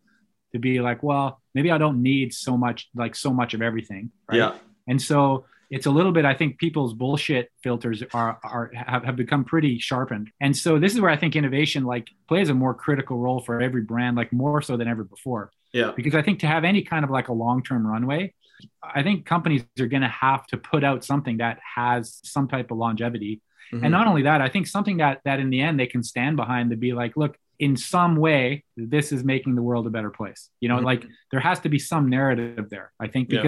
to 0.53 0.59
be 0.59 0.79
like, 0.79 1.03
well, 1.03 1.41
maybe 1.53 1.71
I 1.71 1.77
don't 1.77 2.01
need 2.01 2.33
so 2.33 2.57
much 2.57 2.87
like 2.95 3.15
so 3.15 3.33
much 3.33 3.53
of 3.53 3.61
everything. 3.61 4.11
Right. 4.29 4.37
Yeah. 4.37 4.55
And 4.87 5.01
so 5.01 5.45
it's 5.69 5.85
a 5.85 5.91
little 5.91 6.11
bit, 6.11 6.23
I 6.25 6.33
think 6.33 6.59
people's 6.59 6.93
bullshit 6.93 7.51
filters 7.61 8.01
are, 8.13 8.39
are 8.43 8.71
have, 8.73 9.03
have 9.03 9.15
become 9.15 9.43
pretty 9.43 9.79
sharpened. 9.79 10.29
And 10.39 10.55
so 10.55 10.79
this 10.79 10.93
is 10.93 11.01
where 11.01 11.11
I 11.11 11.17
think 11.17 11.35
innovation 11.35 11.83
like 11.83 12.07
plays 12.27 12.49
a 12.49 12.53
more 12.53 12.73
critical 12.73 13.17
role 13.17 13.41
for 13.41 13.61
every 13.61 13.81
brand, 13.81 14.15
like 14.15 14.31
more 14.31 14.61
so 14.61 14.77
than 14.77 14.87
ever 14.87 15.03
before. 15.03 15.51
Yeah. 15.73 15.91
Because 15.95 16.15
I 16.15 16.21
think 16.21 16.39
to 16.39 16.47
have 16.47 16.63
any 16.63 16.83
kind 16.83 17.03
of 17.03 17.11
like 17.11 17.27
a 17.27 17.33
long-term 17.33 17.85
runway, 17.85 18.33
I 18.81 19.03
think 19.03 19.25
companies 19.25 19.63
are 19.79 19.87
going 19.87 20.01
to 20.01 20.07
have 20.07 20.47
to 20.47 20.57
put 20.57 20.83
out 20.83 21.03
something 21.03 21.37
that 21.37 21.59
has 21.75 22.19
some 22.23 22.47
type 22.47 22.71
of 22.71 22.77
longevity. 22.77 23.41
Mhm. 23.73 23.83
And 23.83 23.91
not 23.91 24.07
only 24.07 24.21
that, 24.21 24.41
I 24.41 24.47
think 24.47 24.65
something 24.67 24.97
that 24.97 25.19
that 25.25 25.39
in 25.41 25.49
the 25.49 25.59
end 25.59 25.77
they 25.79 25.87
can 25.87 26.01
stand 26.01 26.37
behind 26.37 26.69
to 26.69 26.77
be 26.77 26.93
like, 26.93 27.17
look, 27.17 27.37
in 27.59 27.75
some 27.75 28.15
way, 28.15 28.63
this 28.77 29.11
is 29.11 29.23
making 29.23 29.55
the 29.55 29.61
world 29.61 29.85
a 29.85 29.89
better 29.89 30.09
place. 30.11 30.49
You 30.61 30.69
know, 30.69 30.77
Mhm. 30.77 30.85
like 30.85 31.05
there 31.31 31.39
has 31.41 31.59
to 31.61 31.69
be 31.69 31.77
some 31.79 32.07
narrative 32.09 32.69
there. 32.69 32.93
I 32.99 33.07
think 33.07 33.29
Yeah. 33.31 33.39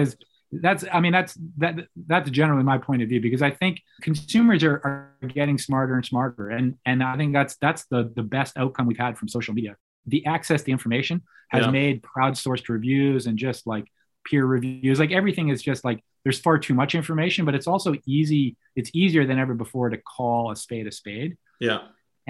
That's 0.52 0.84
I 0.92 1.00
mean 1.00 1.12
that's 1.12 1.34
that 1.58 1.86
that's 2.06 2.28
generally 2.30 2.64
my 2.64 2.78
point 2.78 3.02
of 3.02 3.08
view 3.08 3.20
because 3.20 3.42
I 3.42 3.50
think 3.50 3.80
consumers 4.02 4.64
are, 4.64 4.74
are 5.22 5.28
getting 5.28 5.58
smarter 5.58 5.94
and 5.94 6.04
smarter 6.04 6.48
and 6.50 6.76
and 6.84 7.02
I 7.02 7.16
think 7.16 7.32
that's 7.32 7.56
that's 7.56 7.84
the 7.86 8.12
the 8.16 8.22
best 8.22 8.56
outcome 8.56 8.86
we've 8.86 8.98
had 8.98 9.16
from 9.16 9.28
social 9.28 9.54
media. 9.54 9.76
The 10.06 10.26
access 10.26 10.62
to 10.62 10.70
information 10.72 11.22
has 11.50 11.66
Yeah. 11.66 11.70
made 11.70 12.02
crowdsourced 12.02 12.68
reviews 12.68 13.26
and 13.26 13.38
just 13.38 13.66
like 13.66 13.84
peer 14.24 14.44
reviews 14.44 14.98
like 14.98 15.12
everything 15.12 15.48
is 15.48 15.62
just 15.62 15.84
like 15.84 16.02
there's 16.24 16.38
far 16.38 16.58
too 16.58 16.74
much 16.74 16.94
information 16.94 17.44
but 17.44 17.54
it's 17.54 17.66
also 17.66 17.94
easy 18.06 18.56
it's 18.76 18.90
easier 18.92 19.24
than 19.26 19.38
ever 19.38 19.54
before 19.54 19.88
to 19.88 19.96
call 19.98 20.50
a 20.50 20.56
spade 20.56 20.86
a 20.86 20.92
spade 20.92 21.36
yeah. 21.60 21.78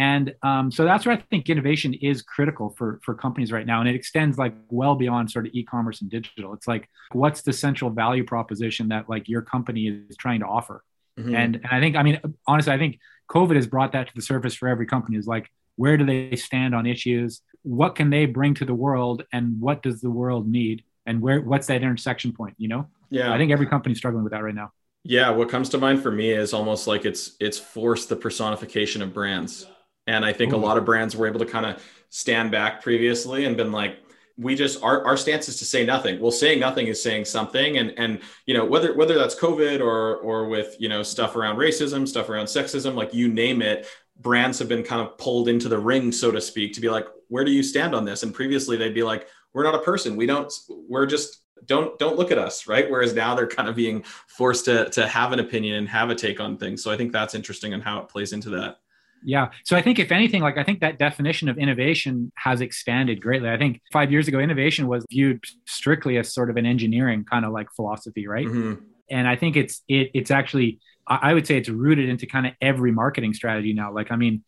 And 0.01 0.35
um, 0.43 0.73
so 0.73 0.85
that's 0.85 1.05
where 1.05 1.15
I 1.15 1.21
think 1.29 1.51
innovation 1.51 1.93
is 1.93 2.23
critical 2.23 2.75
for 2.79 3.01
for 3.05 3.15
companies 3.15 3.53
right 3.53 3.67
now, 3.67 3.81
and 3.81 3.89
it 3.89 3.95
extends 3.95 4.39
like 4.39 4.55
well 4.71 4.95
beyond 4.95 5.31
sort 5.31 5.47
of 5.47 5.53
e-commerce 5.53 6.01
and 6.01 6.11
digital. 6.11 6.55
It's 6.55 6.67
like 6.67 6.89
what's 7.13 7.43
the 7.43 7.53
central 7.53 7.91
value 7.91 8.25
proposition 8.25 8.89
that 8.89 9.11
like 9.11 9.29
your 9.29 9.43
company 9.43 9.89
is 10.09 10.17
trying 10.17 10.41
to 10.41 10.47
offer? 10.47 10.83
Mhm. 11.19 11.37
And 11.37 11.57
and 11.57 11.67
I 11.71 11.81
think 11.81 11.97
I 11.97 12.03
mean 12.03 12.19
honestly, 12.47 12.73
I 12.73 12.79
think 12.79 12.99
COVID 13.31 13.57
has 13.57 13.67
brought 13.67 13.93
that 13.93 14.09
to 14.09 14.15
the 14.15 14.23
surface 14.23 14.55
for 14.55 14.69
every 14.69 14.87
company. 14.87 15.19
Is 15.19 15.27
like 15.27 15.51
where 15.77 15.99
do 15.99 16.07
they 16.07 16.35
stand 16.35 16.75
on 16.75 16.87
issues? 16.87 17.43
What 17.61 17.95
can 17.95 18.09
they 18.09 18.25
bring 18.25 18.55
to 18.55 18.65
the 18.65 18.75
world, 18.75 19.25
and 19.35 19.61
what 19.61 19.83
does 19.83 20.01
the 20.01 20.11
world 20.11 20.49
need? 20.49 20.83
And 21.05 21.21
where 21.21 21.43
what's 21.43 21.67
that 21.67 21.83
intersection 21.83 22.33
point? 22.33 22.55
You 22.57 22.69
know, 22.69 22.87
yeah. 23.11 23.35
I 23.35 23.37
think 23.37 23.53
every 23.53 23.67
company's 23.67 23.99
struggling 23.99 24.25
with 24.25 24.33
that 24.33 24.43
right 24.43 24.55
now. 24.55 24.73
Yeah, 25.05 25.29
what 25.29 25.51
comes 25.51 25.69
to 25.71 25.79
mind 25.79 26.03
for 26.03 26.11
me 26.11 26.31
is 26.31 26.55
almost 26.55 26.87
like 26.87 27.05
it's 27.05 27.37
it's 27.39 27.59
forced 27.59 28.09
the 28.09 28.17
personification 28.17 29.03
of 29.03 29.13
brands. 29.13 29.67
And 30.07 30.25
I 30.25 30.33
think 30.33 30.53
a 30.53 30.57
lot 30.57 30.77
of 30.77 30.85
brands 30.85 31.15
were 31.15 31.27
able 31.27 31.41
to 31.41 31.47
kind 31.47 31.67
of 31.67 31.83
stand 32.09 32.51
back 32.51 32.83
previously 32.83 33.45
and 33.45 33.57
been 33.57 33.73
like, 33.73 33.99
we 34.37 34.55
just 34.55 34.83
our, 34.83 35.05
our 35.05 35.17
stance 35.17 35.49
is 35.49 35.59
to 35.59 35.67
say 35.67 35.85
nothing. 35.85 36.19
Well, 36.19 36.31
saying 36.31 36.61
nothing 36.61 36.87
is 36.87 37.03
saying 37.03 37.27
something. 37.27 37.77
And 37.77 37.93
and 37.99 38.21
you 38.47 38.55
know, 38.55 38.65
whether 38.65 38.95
whether 38.95 39.15
that's 39.15 39.35
COVID 39.35 39.81
or 39.81 40.17
or 40.17 40.49
with, 40.49 40.77
you 40.79 40.89
know, 40.89 41.03
stuff 41.03 41.37
around 41.37 41.57
racism, 41.57 42.09
stuff 42.09 42.31
around 42.31 42.47
sexism, 42.47 42.95
like 42.95 43.13
you 43.13 43.29
name 43.29 43.61
it, 43.61 43.87
brands 44.19 44.59
have 44.59 44.69
been 44.69 44.83
kind 44.83 45.03
of 45.03 45.19
pulled 45.19 45.49
into 45.49 45.69
the 45.69 45.79
ring, 45.79 46.11
so 46.11 46.31
to 46.31 46.41
speak, 46.41 46.73
to 46.75 46.81
be 46.81 46.89
like, 46.89 47.07
where 47.29 47.45
do 47.45 47.51
you 47.51 47.63
stand 47.63 47.95
on 47.95 48.05
this? 48.05 48.23
And 48.23 48.35
previously 48.35 48.77
they'd 48.77 48.95
be 48.95 49.03
like, 49.03 49.29
we're 49.53 49.65
not 49.65 49.75
a 49.75 49.81
person. 49.81 50.17
We 50.17 50.27
don't, 50.27 50.53
we're 50.89 51.07
just 51.07 51.43
don't 51.67 51.99
don't 51.99 52.17
look 52.17 52.31
at 52.31 52.39
us 52.39 52.67
right 52.67 52.91
whereas 52.91 53.13
now 53.13 53.35
they're 53.35 53.47
kind 53.47 53.69
of 53.69 53.77
being 53.77 54.03
forced 54.27 54.65
to 54.65 54.89
to 54.91 55.07
have 55.07 55.33
an 55.33 55.41
opinion 55.41 55.77
and 55.77 55.89
have 55.89 56.09
a 56.09 56.15
take 56.15 56.41
on 56.41 56.57
things 56.57 56.83
so 56.83 56.91
i 56.91 56.97
think 56.97 57.13
that's 57.13 57.35
interesting 57.35 57.75
and 57.75 57.83
how 57.83 57.99
it 57.99 58.09
plays 58.09 58.33
into 58.33 58.49
that 58.49 58.79
Yeah. 59.25 59.51
So 59.65 59.77
I 59.77 59.83
think 59.83 59.99
if 59.99 60.13
anything, 60.13 60.43
like 60.43 60.59
I 60.59 60.65
think 60.65 60.81
that 60.81 60.99
definition 60.99 61.49
of 61.49 61.59
innovation 61.59 62.33
has 62.37 62.61
expanded 62.61 63.21
greatly. 63.21 63.51
I 63.51 63.59
think 63.59 63.81
five 63.93 64.11
years 64.11 64.29
ago, 64.29 64.39
innovation 64.39 64.87
was 64.89 65.05
viewed 65.11 65.45
strictly 65.67 66.19
as 66.19 66.33
sort 66.33 66.51
of 66.51 66.57
an 66.57 66.67
engineering 66.67 67.25
kind 67.25 67.45
of 67.45 67.53
like 67.53 67.71
philosophy, 67.75 68.27
right? 68.27 68.47
Mhm. 68.47 68.81
And 69.11 69.29
I 69.29 69.37
think 69.37 69.57
it's 69.57 69.83
it 69.89 70.11
it's 70.15 70.31
actually 70.31 70.79
I 71.07 71.31
I 71.31 71.35
would 71.35 71.47
say 71.47 71.57
it's 71.57 71.69
rooted 71.69 72.09
into 72.09 72.27
kind 72.27 72.47
of 72.47 72.53
every 72.61 72.93
marketing 72.93 73.35
strategy 73.35 73.73
now. 73.73 73.93
Like 73.93 74.11
I 74.11 74.17
mean, 74.17 74.43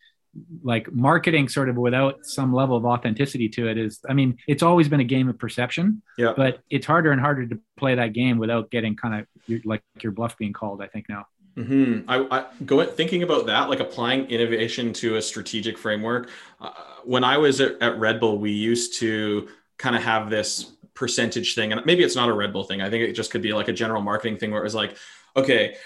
like 0.63 0.91
marketing 0.91 1.49
sort 1.49 1.69
of 1.69 1.77
without 1.77 2.25
some 2.25 2.55
level 2.55 2.77
of 2.77 2.87
authenticity 2.87 3.49
to 3.51 3.69
it 3.69 3.77
is 3.77 4.01
I 4.09 4.15
mean, 4.15 4.39
it's 4.49 4.63
always 4.63 4.89
been 4.89 5.01
a 5.01 5.05
game 5.05 5.29
of 5.29 5.39
perception, 5.39 6.01
yeah 6.17 6.33
but 6.37 6.61
it's 6.71 6.87
harder 6.87 7.11
and 7.13 7.21
harder 7.21 7.47
to 7.47 7.61
play 7.77 7.95
that 7.97 8.13
game 8.15 8.39
without 8.39 8.71
getting 8.71 8.97
kind 8.97 9.15
of 9.21 9.61
like 9.67 9.83
your 10.01 10.13
bluff 10.13 10.39
being 10.39 10.53
called, 10.55 10.81
I 10.81 10.87
think 10.87 11.09
now. 11.09 11.27
Mm-hmm. 11.57 12.09
I, 12.09 12.39
I 12.39 12.47
go 12.65 12.85
thinking 12.85 13.23
about 13.23 13.47
that, 13.47 13.69
like 13.69 13.81
applying 13.81 14.27
innovation 14.31 14.93
to 14.95 15.17
a 15.17 15.23
strategic 15.23 15.77
framework. 15.77 16.31
Uh, 16.61 16.71
when 17.05 17.25
I 17.25 17.37
was 17.37 17.61
at, 17.61 17.81
at 17.83 17.99
Red 17.99 18.21
Bull, 18.21 18.39
we 18.39 18.53
used 18.53 18.99
to 19.01 19.49
kind 19.77 19.95
of 19.95 20.03
have 20.03 20.31
this 20.31 20.73
percentage 20.95 21.55
thing, 21.55 21.73
and 21.73 21.85
maybe 21.85 22.03
it's 22.05 22.17
not 22.17 22.29
a 22.29 22.33
Red 22.33 22.53
Bull 22.53 22.65
thing. 22.65 22.81
I 22.81 22.89
think 22.89 23.09
it 23.09 23.13
just 23.13 23.31
could 23.31 23.43
be 23.43 23.53
like 23.53 23.69
a 23.69 23.73
general 23.73 24.01
marketing 24.01 24.39
thing 24.39 24.51
where 24.51 24.61
it 24.61 24.65
was 24.65 24.75
like, 24.75 24.97
okay, 25.37 25.77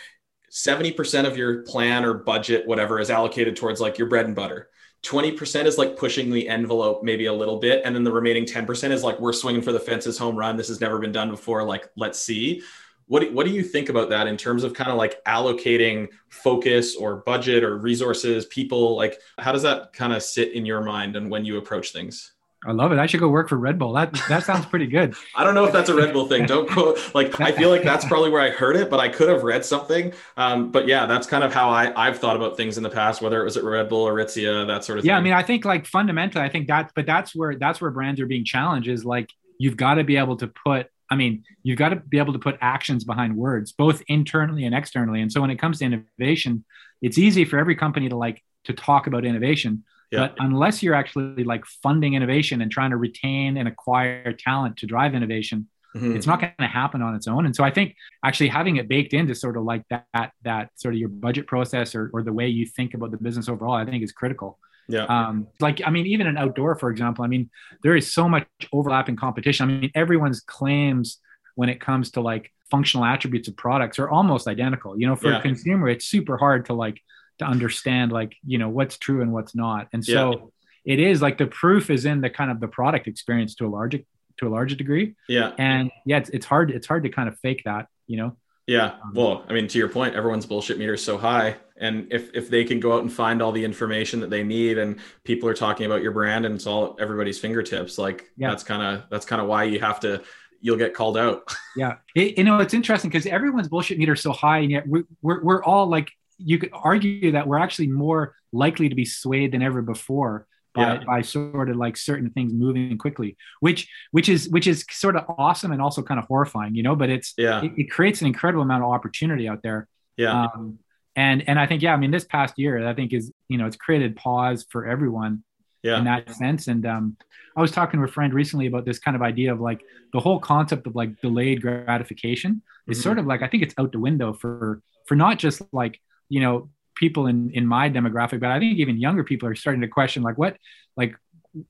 70% 0.50 1.26
of 1.26 1.36
your 1.36 1.62
plan 1.62 2.04
or 2.04 2.14
budget, 2.14 2.66
whatever, 2.66 3.00
is 3.00 3.10
allocated 3.10 3.56
towards 3.56 3.80
like 3.80 3.98
your 3.98 4.08
bread 4.08 4.26
and 4.26 4.36
butter. 4.36 4.68
20% 5.02 5.66
is 5.66 5.78
like 5.78 5.96
pushing 5.96 6.30
the 6.30 6.48
envelope 6.48 7.02
maybe 7.02 7.26
a 7.26 7.32
little 7.32 7.58
bit. 7.58 7.82
And 7.84 7.94
then 7.94 8.04
the 8.04 8.12
remaining 8.12 8.44
10% 8.44 8.90
is 8.90 9.04
like, 9.04 9.20
we're 9.20 9.32
swinging 9.32 9.62
for 9.62 9.72
the 9.72 9.78
fences 9.80 10.18
home 10.18 10.36
run. 10.36 10.56
This 10.56 10.68
has 10.68 10.80
never 10.80 10.98
been 10.98 11.12
done 11.12 11.30
before. 11.30 11.62
Like, 11.62 11.90
let's 11.96 12.18
see. 12.18 12.62
What 13.08 13.20
do, 13.20 13.32
what 13.32 13.46
do 13.46 13.52
you 13.52 13.62
think 13.62 13.88
about 13.88 14.08
that 14.10 14.26
in 14.26 14.36
terms 14.36 14.64
of 14.64 14.74
kind 14.74 14.90
of 14.90 14.96
like 14.96 15.22
allocating 15.24 16.08
focus 16.28 16.96
or 16.96 17.18
budget 17.18 17.62
or 17.62 17.78
resources, 17.78 18.46
people? 18.46 18.96
Like, 18.96 19.20
how 19.38 19.52
does 19.52 19.62
that 19.62 19.92
kind 19.92 20.12
of 20.12 20.22
sit 20.22 20.52
in 20.52 20.66
your 20.66 20.82
mind 20.82 21.14
and 21.16 21.30
when 21.30 21.44
you 21.44 21.56
approach 21.58 21.92
things? 21.92 22.32
I 22.66 22.72
love 22.72 22.90
it. 22.90 22.98
I 22.98 23.06
should 23.06 23.20
go 23.20 23.28
work 23.28 23.48
for 23.48 23.56
Red 23.56 23.78
Bull. 23.78 23.92
That 23.92 24.12
that 24.28 24.44
sounds 24.44 24.66
pretty 24.66 24.86
good. 24.86 25.14
I 25.36 25.44
don't 25.44 25.54
know 25.54 25.64
if 25.64 25.72
that's 25.72 25.88
a 25.88 25.94
Red 25.94 26.12
Bull 26.12 26.26
thing. 26.26 26.46
Don't 26.46 26.68
quote. 26.68 26.98
Like 27.14 27.40
I 27.40 27.52
feel 27.52 27.70
like 27.70 27.84
that's 27.84 28.04
probably 28.04 28.30
where 28.30 28.40
I 28.40 28.50
heard 28.50 28.76
it, 28.76 28.90
but 28.90 28.98
I 28.98 29.08
could 29.08 29.28
have 29.28 29.44
read 29.44 29.64
something. 29.64 30.12
Um, 30.36 30.72
but 30.72 30.88
yeah, 30.88 31.06
that's 31.06 31.26
kind 31.28 31.44
of 31.44 31.54
how 31.54 31.70
I 31.70 31.92
I've 31.94 32.18
thought 32.18 32.34
about 32.34 32.56
things 32.56 32.76
in 32.76 32.82
the 32.82 32.90
past, 32.90 33.22
whether 33.22 33.40
it 33.40 33.44
was 33.44 33.56
at 33.56 33.62
Red 33.62 33.88
Bull 33.88 34.02
or 34.02 34.14
Aritzia, 34.14 34.66
that 34.66 34.84
sort 34.84 34.98
of 34.98 35.04
thing. 35.04 35.10
yeah, 35.10 35.14
thing. 35.14 35.20
I 35.20 35.24
mean, 35.24 35.32
I 35.34 35.42
think 35.42 35.64
like 35.64 35.86
fundamentally, 35.86 36.44
I 36.44 36.48
think 36.48 36.66
that, 36.66 36.90
but 36.94 37.06
that's 37.06 37.36
where 37.36 37.54
that's 37.54 37.80
where 37.80 37.90
brands 37.90 38.20
are 38.20 38.26
being 38.26 38.44
challenged. 38.44 38.88
Is 38.88 39.04
like 39.04 39.30
you've 39.58 39.76
got 39.76 39.94
to 39.94 40.04
be 40.04 40.16
able 40.16 40.36
to 40.38 40.48
put. 40.48 40.88
I 41.10 41.16
mean, 41.16 41.44
you've 41.62 41.78
got 41.78 41.90
to 41.90 41.96
be 41.96 42.18
able 42.18 42.32
to 42.32 42.38
put 42.38 42.58
actions 42.60 43.04
behind 43.04 43.36
words, 43.36 43.72
both 43.72 44.02
internally 44.08 44.64
and 44.64 44.74
externally. 44.74 45.20
And 45.20 45.30
so 45.30 45.40
when 45.40 45.50
it 45.50 45.56
comes 45.56 45.78
to 45.78 45.84
innovation, 45.84 46.64
it's 47.00 47.18
easy 47.18 47.44
for 47.44 47.58
every 47.58 47.76
company 47.76 48.08
to 48.08 48.16
like 48.16 48.42
to 48.64 48.72
talk 48.72 49.06
about 49.06 49.24
innovation 49.24 49.84
yeah. 50.10 50.20
But 50.20 50.34
unless 50.38 50.82
you're 50.82 50.94
actually 50.94 51.44
like 51.44 51.64
funding 51.66 52.14
innovation 52.14 52.60
and 52.62 52.70
trying 52.70 52.90
to 52.90 52.96
retain 52.96 53.56
and 53.56 53.66
acquire 53.66 54.32
talent 54.32 54.76
to 54.78 54.86
drive 54.86 55.14
innovation, 55.14 55.68
mm-hmm. 55.94 56.14
it's 56.14 56.26
not 56.26 56.40
going 56.40 56.52
to 56.60 56.66
happen 56.66 57.02
on 57.02 57.14
its 57.14 57.26
own. 57.26 57.44
And 57.46 57.54
so 57.54 57.64
I 57.64 57.70
think 57.70 57.96
actually 58.24 58.48
having 58.48 58.76
it 58.76 58.88
baked 58.88 59.14
into 59.14 59.34
sort 59.34 59.56
of 59.56 59.64
like 59.64 59.82
that 59.90 60.32
that 60.42 60.70
sort 60.76 60.94
of 60.94 61.00
your 61.00 61.08
budget 61.08 61.46
process 61.46 61.94
or, 61.94 62.10
or 62.12 62.22
the 62.22 62.32
way 62.32 62.46
you 62.46 62.66
think 62.66 62.94
about 62.94 63.10
the 63.10 63.16
business 63.16 63.48
overall, 63.48 63.74
I 63.74 63.84
think 63.84 64.02
is 64.02 64.12
critical. 64.12 64.58
Yeah. 64.88 65.04
Um, 65.04 65.48
like 65.60 65.80
I 65.84 65.90
mean, 65.90 66.06
even 66.06 66.26
in 66.26 66.36
outdoor, 66.36 66.76
for 66.76 66.90
example, 66.90 67.24
I 67.24 67.28
mean, 67.28 67.50
there 67.82 67.96
is 67.96 68.12
so 68.12 68.28
much 68.28 68.46
overlapping 68.72 69.16
competition. 69.16 69.68
I 69.68 69.72
mean, 69.72 69.90
everyone's 69.94 70.40
claims 70.40 71.18
when 71.54 71.68
it 71.68 71.80
comes 71.80 72.12
to 72.12 72.20
like 72.20 72.52
functional 72.70 73.04
attributes 73.04 73.48
of 73.48 73.56
products 73.56 73.98
are 73.98 74.08
almost 74.08 74.46
identical. 74.46 74.98
You 74.98 75.08
know, 75.08 75.16
for 75.16 75.30
yeah. 75.30 75.38
a 75.38 75.42
consumer, 75.42 75.88
it's 75.88 76.04
super 76.04 76.36
hard 76.36 76.66
to 76.66 76.74
like 76.74 77.00
to 77.38 77.44
understand 77.44 78.12
like 78.12 78.36
you 78.46 78.58
know 78.58 78.68
what's 78.68 78.96
true 78.96 79.22
and 79.22 79.32
what's 79.32 79.54
not 79.54 79.88
and 79.92 80.04
so 80.04 80.50
yeah. 80.84 80.94
it 80.94 81.00
is 81.00 81.20
like 81.20 81.38
the 81.38 81.46
proof 81.46 81.90
is 81.90 82.04
in 82.04 82.20
the 82.20 82.30
kind 82.30 82.50
of 82.50 82.60
the 82.60 82.68
product 82.68 83.06
experience 83.06 83.54
to 83.54 83.66
a 83.66 83.68
larger 83.68 83.98
to 84.38 84.48
a 84.48 84.50
larger 84.50 84.74
degree 84.74 85.14
yeah 85.28 85.52
and 85.58 85.90
yeah 86.04 86.18
it's, 86.18 86.30
it's 86.30 86.46
hard 86.46 86.70
it's 86.70 86.86
hard 86.86 87.02
to 87.02 87.08
kind 87.08 87.28
of 87.28 87.38
fake 87.40 87.62
that 87.64 87.86
you 88.06 88.16
know 88.16 88.36
yeah 88.66 88.94
um, 89.02 89.12
well 89.14 89.44
i 89.48 89.52
mean 89.52 89.68
to 89.68 89.78
your 89.78 89.88
point 89.88 90.14
everyone's 90.14 90.46
bullshit 90.46 90.78
meter 90.78 90.94
is 90.94 91.02
so 91.02 91.18
high 91.18 91.56
and 91.78 92.12
if 92.12 92.34
if 92.34 92.48
they 92.48 92.64
can 92.64 92.80
go 92.80 92.94
out 92.94 93.02
and 93.02 93.12
find 93.12 93.42
all 93.42 93.52
the 93.52 93.64
information 93.64 94.20
that 94.20 94.30
they 94.30 94.42
need 94.42 94.78
and 94.78 94.98
people 95.24 95.48
are 95.48 95.54
talking 95.54 95.86
about 95.86 96.02
your 96.02 96.12
brand 96.12 96.46
and 96.46 96.54
it's 96.54 96.66
all 96.66 96.96
everybody's 97.00 97.38
fingertips 97.38 97.98
like 97.98 98.30
yeah. 98.36 98.48
that's 98.48 98.62
kind 98.62 98.82
of 98.82 99.04
that's 99.10 99.26
kind 99.26 99.40
of 99.42 99.48
why 99.48 99.64
you 99.64 99.80
have 99.80 100.00
to 100.00 100.22
you'll 100.60 100.76
get 100.76 100.94
called 100.94 101.16
out. 101.16 101.54
Yeah. 101.76 101.96
It, 102.14 102.38
you 102.38 102.44
know 102.44 102.58
it's 102.60 102.72
interesting 102.72 103.10
because 103.10 103.26
everyone's 103.26 103.68
bullshit 103.68 103.98
meter 103.98 104.14
is 104.14 104.22
so 104.22 104.32
high 104.32 104.60
and 104.60 104.70
yet 104.70 104.88
we, 104.88 105.02
we're, 105.20 105.44
we're 105.44 105.62
all 105.62 105.86
like 105.86 106.10
you 106.38 106.58
could 106.58 106.70
argue 106.72 107.32
that 107.32 107.46
we're 107.46 107.58
actually 107.58 107.88
more 107.88 108.34
likely 108.50 108.88
to 108.88 108.94
be 108.94 109.04
swayed 109.04 109.52
than 109.52 109.60
ever 109.60 109.82
before 109.82 110.46
by, 110.74 110.94
yeah. 110.94 111.04
by 111.04 111.20
sort 111.20 111.68
of 111.68 111.76
like 111.76 111.98
certain 111.98 112.30
things 112.30 112.54
moving 112.54 112.96
quickly 112.96 113.36
which 113.60 113.90
which 114.10 114.30
is 114.30 114.48
which 114.48 114.66
is 114.66 114.86
sort 114.90 115.16
of 115.16 115.26
awesome 115.36 115.70
and 115.70 115.82
also 115.82 116.02
kind 116.02 116.18
of 116.18 116.24
horrifying 116.28 116.74
you 116.74 116.82
know 116.82 116.96
but 116.96 117.10
it's 117.10 117.34
yeah. 117.36 117.62
it, 117.62 117.72
it 117.76 117.90
creates 117.90 118.22
an 118.22 118.26
incredible 118.26 118.62
amount 118.62 118.82
of 118.82 118.90
opportunity 118.90 119.46
out 119.46 119.62
there. 119.62 119.86
Yeah. 120.16 120.46
Um, 120.46 120.78
and 121.16 121.48
and 121.48 121.58
i 121.58 121.66
think 121.66 121.82
yeah 121.82 121.92
i 121.92 121.96
mean 121.96 122.10
this 122.10 122.24
past 122.24 122.54
year 122.58 122.86
i 122.86 122.94
think 122.94 123.12
is 123.12 123.32
you 123.48 123.58
know 123.58 123.66
it's 123.66 123.76
created 123.76 124.14
pause 124.14 124.66
for 124.70 124.86
everyone 124.86 125.42
yeah. 125.82 125.98
in 125.98 126.04
that 126.04 126.32
sense 126.34 126.68
and 126.68 126.86
um 126.86 127.16
i 127.56 127.60
was 127.60 127.72
talking 127.72 127.98
to 127.98 128.04
a 128.04 128.08
friend 128.08 128.34
recently 128.34 128.66
about 128.66 128.84
this 128.84 128.98
kind 128.98 129.16
of 129.16 129.22
idea 129.22 129.52
of 129.52 129.60
like 129.60 129.82
the 130.12 130.20
whole 130.20 130.38
concept 130.38 130.86
of 130.86 130.94
like 130.94 131.20
delayed 131.20 131.60
gratification 131.60 132.62
is 132.86 132.98
mm-hmm. 132.98 133.02
sort 133.02 133.18
of 133.18 133.26
like 133.26 133.42
i 133.42 133.48
think 133.48 133.62
it's 133.62 133.74
out 133.78 133.90
the 133.92 133.98
window 133.98 134.32
for 134.32 134.82
for 135.06 135.16
not 135.16 135.38
just 135.38 135.62
like 135.72 135.98
you 136.28 136.40
know 136.40 136.68
people 136.94 137.26
in 137.26 137.50
in 137.52 137.66
my 137.66 137.88
demographic 137.90 138.40
but 138.40 138.50
i 138.50 138.58
think 138.58 138.78
even 138.78 138.98
younger 138.98 139.24
people 139.24 139.48
are 139.48 139.54
starting 139.54 139.80
to 139.80 139.88
question 139.88 140.22
like 140.22 140.38
what 140.38 140.56
like 140.96 141.14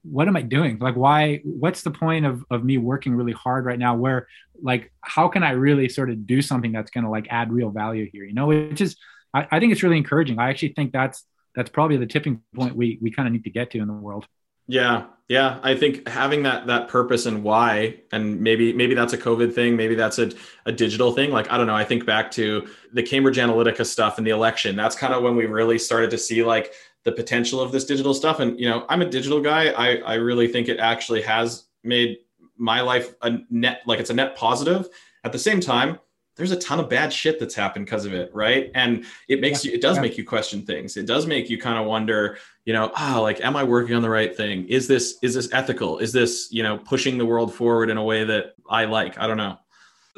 what 0.02 0.26
am 0.26 0.36
i 0.36 0.42
doing 0.42 0.78
like 0.78 0.96
why 0.96 1.40
what's 1.44 1.82
the 1.82 1.90
point 1.90 2.26
of 2.26 2.44
of 2.50 2.64
me 2.64 2.76
working 2.76 3.14
really 3.14 3.32
hard 3.32 3.64
right 3.64 3.78
now 3.78 3.94
where 3.94 4.26
like 4.60 4.92
how 5.00 5.28
can 5.28 5.42
i 5.42 5.50
really 5.50 5.88
sort 5.88 6.10
of 6.10 6.26
do 6.26 6.42
something 6.42 6.72
that's 6.72 6.90
going 6.90 7.04
to 7.04 7.10
like 7.10 7.26
add 7.30 7.52
real 7.52 7.70
value 7.70 8.08
here 8.12 8.24
you 8.24 8.34
know 8.34 8.46
which 8.46 8.80
is 8.80 8.96
I, 9.36 9.48
I 9.50 9.60
think 9.60 9.72
it's 9.72 9.82
really 9.82 9.96
encouraging. 9.96 10.38
I 10.38 10.50
actually 10.50 10.70
think 10.70 10.92
that's 10.92 11.24
that's 11.54 11.70
probably 11.70 11.96
the 11.96 12.06
tipping 12.06 12.42
point 12.54 12.76
we 12.76 12.98
we 13.00 13.10
kind 13.10 13.26
of 13.26 13.32
need 13.32 13.44
to 13.44 13.50
get 13.50 13.70
to 13.72 13.78
in 13.78 13.86
the 13.86 13.94
world. 13.94 14.26
Yeah 14.66 15.06
yeah. 15.28 15.58
I 15.62 15.74
think 15.74 16.08
having 16.08 16.44
that 16.44 16.68
that 16.68 16.88
purpose 16.88 17.26
and 17.26 17.42
why 17.42 17.96
and 18.12 18.40
maybe 18.40 18.72
maybe 18.72 18.94
that's 18.94 19.12
a 19.12 19.18
covid 19.18 19.52
thing 19.54 19.74
maybe 19.74 19.96
that's 19.96 20.18
a, 20.18 20.30
a 20.66 20.72
digital 20.72 21.12
thing. 21.12 21.30
Like 21.32 21.50
i 21.50 21.56
don't 21.56 21.66
know 21.66 21.74
i 21.74 21.84
think 21.84 22.06
back 22.06 22.30
to 22.32 22.68
the 22.92 23.02
cambridge 23.02 23.36
analytica 23.36 23.84
stuff 23.84 24.18
and 24.18 24.26
the 24.26 24.30
election. 24.30 24.76
That's 24.76 24.94
kind 24.94 25.12
of 25.12 25.22
when 25.22 25.34
we 25.34 25.46
really 25.46 25.78
started 25.78 26.10
to 26.10 26.18
see 26.18 26.44
like 26.44 26.72
the 27.04 27.12
potential 27.12 27.60
of 27.60 27.72
this 27.72 27.84
digital 27.84 28.14
stuff. 28.14 28.40
And 28.40 28.58
you 28.58 28.68
know 28.68 28.86
i'm 28.88 29.02
a 29.02 29.10
digital 29.10 29.40
guy. 29.40 29.70
I 29.70 29.96
i 29.96 30.14
really 30.14 30.48
think 30.48 30.68
it 30.68 30.78
actually 30.78 31.22
has 31.22 31.64
made 31.82 32.18
my 32.56 32.80
life 32.80 33.14
a 33.22 33.38
net 33.50 33.82
like 33.86 33.98
it's 33.98 34.10
a 34.10 34.14
net 34.14 34.36
positive. 34.36 34.88
At 35.24 35.32
the 35.32 35.40
same 35.40 35.60
time 35.60 35.98
there's 36.36 36.50
a 36.50 36.56
ton 36.56 36.78
of 36.78 36.88
bad 36.88 37.12
shit 37.12 37.40
that's 37.40 37.54
happened 37.54 37.86
because 37.86 38.04
of 38.04 38.12
it 38.12 38.30
right? 38.34 38.70
And 38.74 39.04
it 39.28 39.40
makes 39.40 39.64
yeah, 39.64 39.70
you 39.70 39.76
it 39.76 39.80
does 39.80 39.96
yeah. 39.96 40.02
make 40.02 40.18
you 40.18 40.24
question 40.24 40.62
things. 40.62 40.96
It 40.96 41.06
does 41.06 41.26
make 41.26 41.50
you 41.50 41.58
kind 41.58 41.78
of 41.78 41.86
wonder 41.86 42.38
you 42.64 42.72
know 42.72 42.92
ah 42.94 43.18
oh, 43.18 43.22
like 43.22 43.40
am 43.40 43.56
i 43.56 43.64
working 43.64 43.94
on 43.94 44.02
the 44.02 44.10
right 44.10 44.36
thing? 44.36 44.66
Is 44.68 44.86
this 44.86 45.18
is 45.22 45.34
this 45.34 45.48
ethical? 45.52 45.98
Is 45.98 46.12
this 46.12 46.48
you 46.50 46.62
know 46.62 46.78
pushing 46.78 47.18
the 47.18 47.26
world 47.26 47.54
forward 47.54 47.90
in 47.90 47.96
a 47.96 48.04
way 48.04 48.24
that 48.24 48.54
i 48.68 48.84
like? 48.84 49.18
I 49.18 49.26
don't 49.26 49.38
know. 49.38 49.58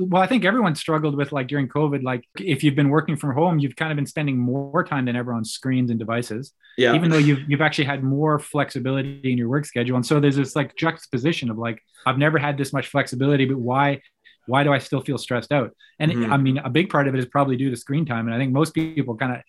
Well 0.01 0.23
i 0.23 0.27
think 0.27 0.45
everyone 0.45 0.77
struggled 0.77 1.17
with 1.17 1.33
like 1.33 1.49
during 1.49 1.67
covid 1.67 2.05
like 2.05 2.23
if 2.39 2.63
you've 2.63 2.77
been 2.77 2.89
working 2.89 3.17
from 3.17 3.35
home 3.35 3.59
you've 3.59 3.75
kind 3.75 3.91
of 3.91 3.97
been 3.97 4.07
spending 4.07 4.39
more 4.39 4.85
time 4.85 5.07
than 5.07 5.17
ever 5.17 5.33
on 5.33 5.45
screens 5.45 5.91
and 5.91 5.99
devices 5.99 6.53
yeah. 6.79 6.95
even 6.95 7.11
though 7.11 7.19
you've, 7.19 7.41
you've 7.49 7.61
actually 7.61 7.85
had 7.85 8.05
more 8.05 8.39
flexibility 8.39 9.21
in 9.25 9.37
your 9.37 9.49
work 9.49 9.67
schedule. 9.67 9.97
And 9.97 10.07
so 10.07 10.21
there's 10.21 10.37
this 10.37 10.55
like 10.55 10.77
juxtaposition 10.77 11.51
of 11.51 11.59
like 11.59 11.83
i've 12.07 12.17
never 12.17 12.39
had 12.39 12.57
this 12.57 12.73
much 12.73 12.87
flexibility 12.87 13.45
but 13.45 13.59
why 13.59 14.01
why 14.49 14.65
do 14.65 14.73
I 14.73 14.79
still 14.79 15.01
feel 15.01 15.19
stressed 15.19 15.53
out? 15.53 15.75
And 15.99 16.11
mm-hmm. 16.11 16.33
I 16.33 16.37
mean, 16.37 16.59
a 16.59 16.71
big 16.71 16.91
part 16.91 17.07
of 17.07 17.15
it 17.15 17.19
is 17.19 17.27
probably 17.27 17.57
due 17.57 17.71
to 17.71 17.77
screen 17.77 18.07
time. 18.07 18.27
And 18.27 18.35
I 18.35 18.39
think 18.39 18.53
most 18.53 18.75
people 18.75 19.17
kind 19.17 19.33
of, 19.33 19.43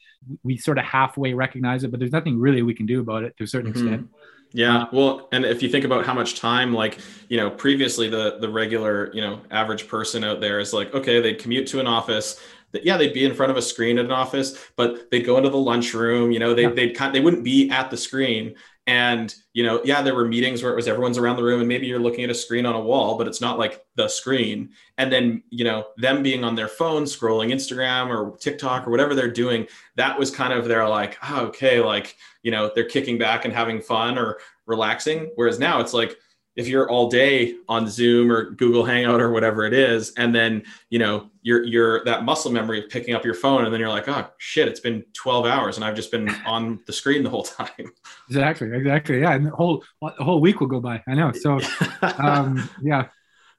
we 0.44 0.58
sort 0.58 0.78
of 0.78 0.86
halfway 0.86 1.34
recognize 1.34 1.84
it, 1.84 1.92
but 1.92 2.00
there's 2.00 2.12
nothing 2.12 2.40
really 2.40 2.62
we 2.62 2.74
can 2.74 2.86
do 2.86 3.00
about 3.00 3.24
it 3.24 3.36
to 3.38 3.46
a 3.46 3.48
certain 3.48 3.72
mm-hmm. 3.72 3.88
extent. 3.88 4.10
Yeah. 4.52 4.86
Well, 4.92 5.30
and 5.32 5.46
if 5.46 5.62
you 5.62 5.70
think 5.70 5.86
about 5.86 6.06
how 6.06 6.14
much 6.14 6.40
time, 6.40 6.74
like, 6.74 6.98
you 7.30 7.38
know, 7.38 7.50
previously 7.50 8.10
the, 8.10 8.40
the 8.40 8.50
regular, 8.50 9.14
you 9.14 9.22
know, 9.22 9.42
average 9.52 9.88
person 9.88 10.24
out 10.24 10.42
there 10.42 10.60
is 10.60 10.74
like, 10.74 10.94
okay, 10.94 11.22
they'd 11.22 11.40
commute 11.40 11.68
to 11.68 11.80
an 11.80 11.88
office, 11.88 12.42
that 12.72 12.86
yeah 12.86 12.98
they'd 12.98 13.14
be 13.14 13.26
in 13.26 13.34
front 13.34 13.52
of 13.52 13.58
a 13.58 13.62
screen 13.62 13.98
at 13.98 14.06
an 14.06 14.12
office 14.12 14.68
but 14.76 15.10
they'd 15.10 15.26
go 15.26 15.38
into 15.38 15.50
the 15.50 15.58
lunchroom 15.58 16.32
you 16.32 16.40
know 16.40 16.54
they, 16.54 16.64
yeah. 16.64 16.70
they'd 16.70 16.96
kind 16.96 17.14
they 17.14 17.20
wouldn't 17.20 17.44
be 17.44 17.70
at 17.72 17.90
the 17.90 17.98
screen 17.98 18.54
and 18.90 19.36
you 19.54 19.62
know 19.62 19.80
yeah 19.84 20.02
there 20.02 20.16
were 20.16 20.26
meetings 20.26 20.64
where 20.64 20.72
it 20.72 20.76
was 20.76 20.88
everyone's 20.88 21.20
around 21.20 21.36
the 21.36 21.44
room 21.44 21.60
and 21.60 21.68
maybe 21.68 21.86
you're 21.86 22.00
looking 22.00 22.24
at 22.24 22.32
a 22.32 22.34
screen 22.34 22.66
on 22.66 22.74
a 22.74 22.82
wall 22.82 23.20
but 23.20 23.28
it's 23.28 23.40
not 23.40 23.60
like 23.60 23.86
the 23.96 24.08
screen. 24.08 24.70
And 24.98 25.14
then 25.14 25.44
you 25.52 25.64
know 25.64 25.86
them 25.98 26.24
being 26.24 26.44
on 26.44 26.56
their 26.56 26.68
phone 26.68 27.04
scrolling 27.04 27.54
instagram 27.54 28.08
or 28.08 28.36
tiktok 28.38 28.88
or 28.88 28.92
whatever 28.92 29.14
they're 29.14 29.32
doing 29.32 29.68
that 29.96 30.18
was 30.18 30.32
kind 30.32 30.54
of 30.54 30.66
their 30.66 30.88
like 30.88 31.18
oh, 31.24 31.46
okay 31.48 31.80
like 31.80 32.16
you 32.42 32.50
know 32.50 32.72
they're 32.74 32.90
kicking 32.90 33.20
back 33.20 33.46
and 33.46 33.54
having 33.54 33.80
fun 33.80 34.18
or 34.18 34.40
relaxing. 34.66 35.32
Whereas 35.36 35.60
now 35.60 35.82
it's 35.82 35.94
like 35.94 36.18
if 36.60 36.68
you're 36.68 36.90
all 36.90 37.10
day 37.10 37.56
on 37.70 37.88
Zoom 37.88 38.30
or 38.30 38.52
Google 38.52 38.84
Hangout 38.84 39.22
or 39.22 39.32
whatever 39.32 39.66
it 39.66 39.74
is, 39.74 40.12
and 40.18 40.36
then 40.36 40.62
you 40.90 41.00
know 41.00 41.30
you're 41.42 41.64
you're 41.64 42.04
that 42.04 42.26
muscle 42.26 42.52
memory 42.52 42.84
of 42.84 42.90
picking 42.90 43.16
up 43.16 43.24
your 43.24 43.34
phone, 43.34 43.64
and 43.64 43.74
then 43.74 43.80
you're 43.80 43.90
like, 43.90 44.10
oh 44.10 44.30
shit, 44.40 44.68
it's 44.68 44.82
been 44.82 45.06
12 45.14 45.46
hours 45.46 45.78
and 45.78 45.86
I've 45.86 45.96
just 45.96 46.12
been 46.12 46.30
on 46.46 46.82
the 46.86 46.92
screen 46.92 47.24
the 47.24 47.30
whole 47.30 47.44
time. 47.44 47.94
Exactly, 48.28 48.70
exactly. 48.74 49.22
Yeah, 49.22 49.36
and 49.36 49.46
the 49.46 49.52
whole 49.52 49.86
the 50.02 50.24
whole 50.24 50.42
week 50.42 50.60
will 50.60 50.68
go 50.68 50.82
by. 50.82 51.02
I 51.08 51.14
know. 51.14 51.32
So, 51.32 51.62
um, 52.18 52.70
yeah, 52.82 53.06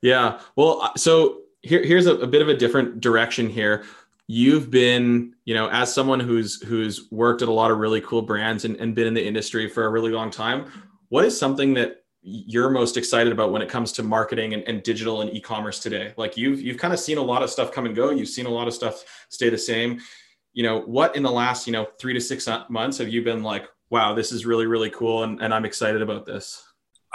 yeah. 0.03 0.41
Well, 0.55 0.83
uh, 0.83 0.91
so 0.99 1.39
here 1.63 1.83
here's 1.83 2.05
a, 2.05 2.17
a 2.17 2.27
bit 2.27 2.43
of 2.43 2.51
a 2.51 2.55
different 2.55 3.01
direction 3.01 3.49
here 3.49 3.85
you've 4.27 4.71
been 4.71 5.35
you 5.45 5.55
know 5.55 5.69
as 5.71 5.93
someone 5.93 6.21
who's 6.21 6.63
who's 6.63 7.11
worked 7.11 7.43
at 7.43 7.49
a 7.49 7.53
lot 7.53 7.73
of 7.73 7.79
really 7.79 8.01
cool 8.03 8.23
brands 8.23 8.65
and, 8.65 8.77
and 8.77 8.95
been 8.95 9.09
in 9.09 9.13
the 9.13 9.27
industry 9.27 9.69
for 9.69 9.87
a 9.87 9.89
really 9.89 10.13
long 10.13 10.31
time 10.31 10.71
what 11.09 11.25
is 11.25 11.37
something 11.37 11.75
that 11.75 12.00
you're 12.23 12.69
most 12.69 12.97
excited 12.97 13.33
about 13.33 13.51
when 13.51 13.63
it 13.63 13.69
comes 13.69 13.93
to 13.93 14.03
marketing 14.03 14.53
and, 14.53 14.63
and 14.65 14.83
digital 14.83 15.23
and 15.23 15.35
e-commerce 15.35 15.81
today 15.81 16.13
like 16.19 16.37
you've 16.37 16.61
you've 16.61 16.77
kind 16.77 16.93
of 16.93 17.01
seen 17.01 17.17
a 17.17 17.23
lot 17.23 17.43
of 17.43 17.49
stuff 17.49 17.73
come 17.73 17.87
and 17.87 17.97
go 17.97 18.11
you've 18.11 18.29
seen 18.29 18.47
a 18.47 18.51
lot 18.51 18.69
of 18.69 18.75
stuff 18.75 19.05
stay 19.31 19.49
the 19.49 19.57
same 19.57 19.99
you 20.53 20.63
know, 20.63 20.81
what 20.81 21.17
in 21.17 21.23
the 21.23 21.31
last, 21.31 21.67
you 21.67 21.73
know, 21.73 21.87
three 22.01 22.13
to 22.15 22.21
six 22.21 22.49
months 22.69 22.99
have 22.99 23.09
you 23.09 23.23
been 23.23 23.43
like, 23.43 23.67
wow, 23.89 24.15
this 24.15 24.33
is 24.33 24.47
really, 24.47 24.67
really 24.67 24.91
cool. 24.91 25.23
And, 25.23 25.41
and 25.41 25.55
I'm 25.55 25.65
excited 25.65 26.03
about 26.03 26.27
this. 26.27 26.63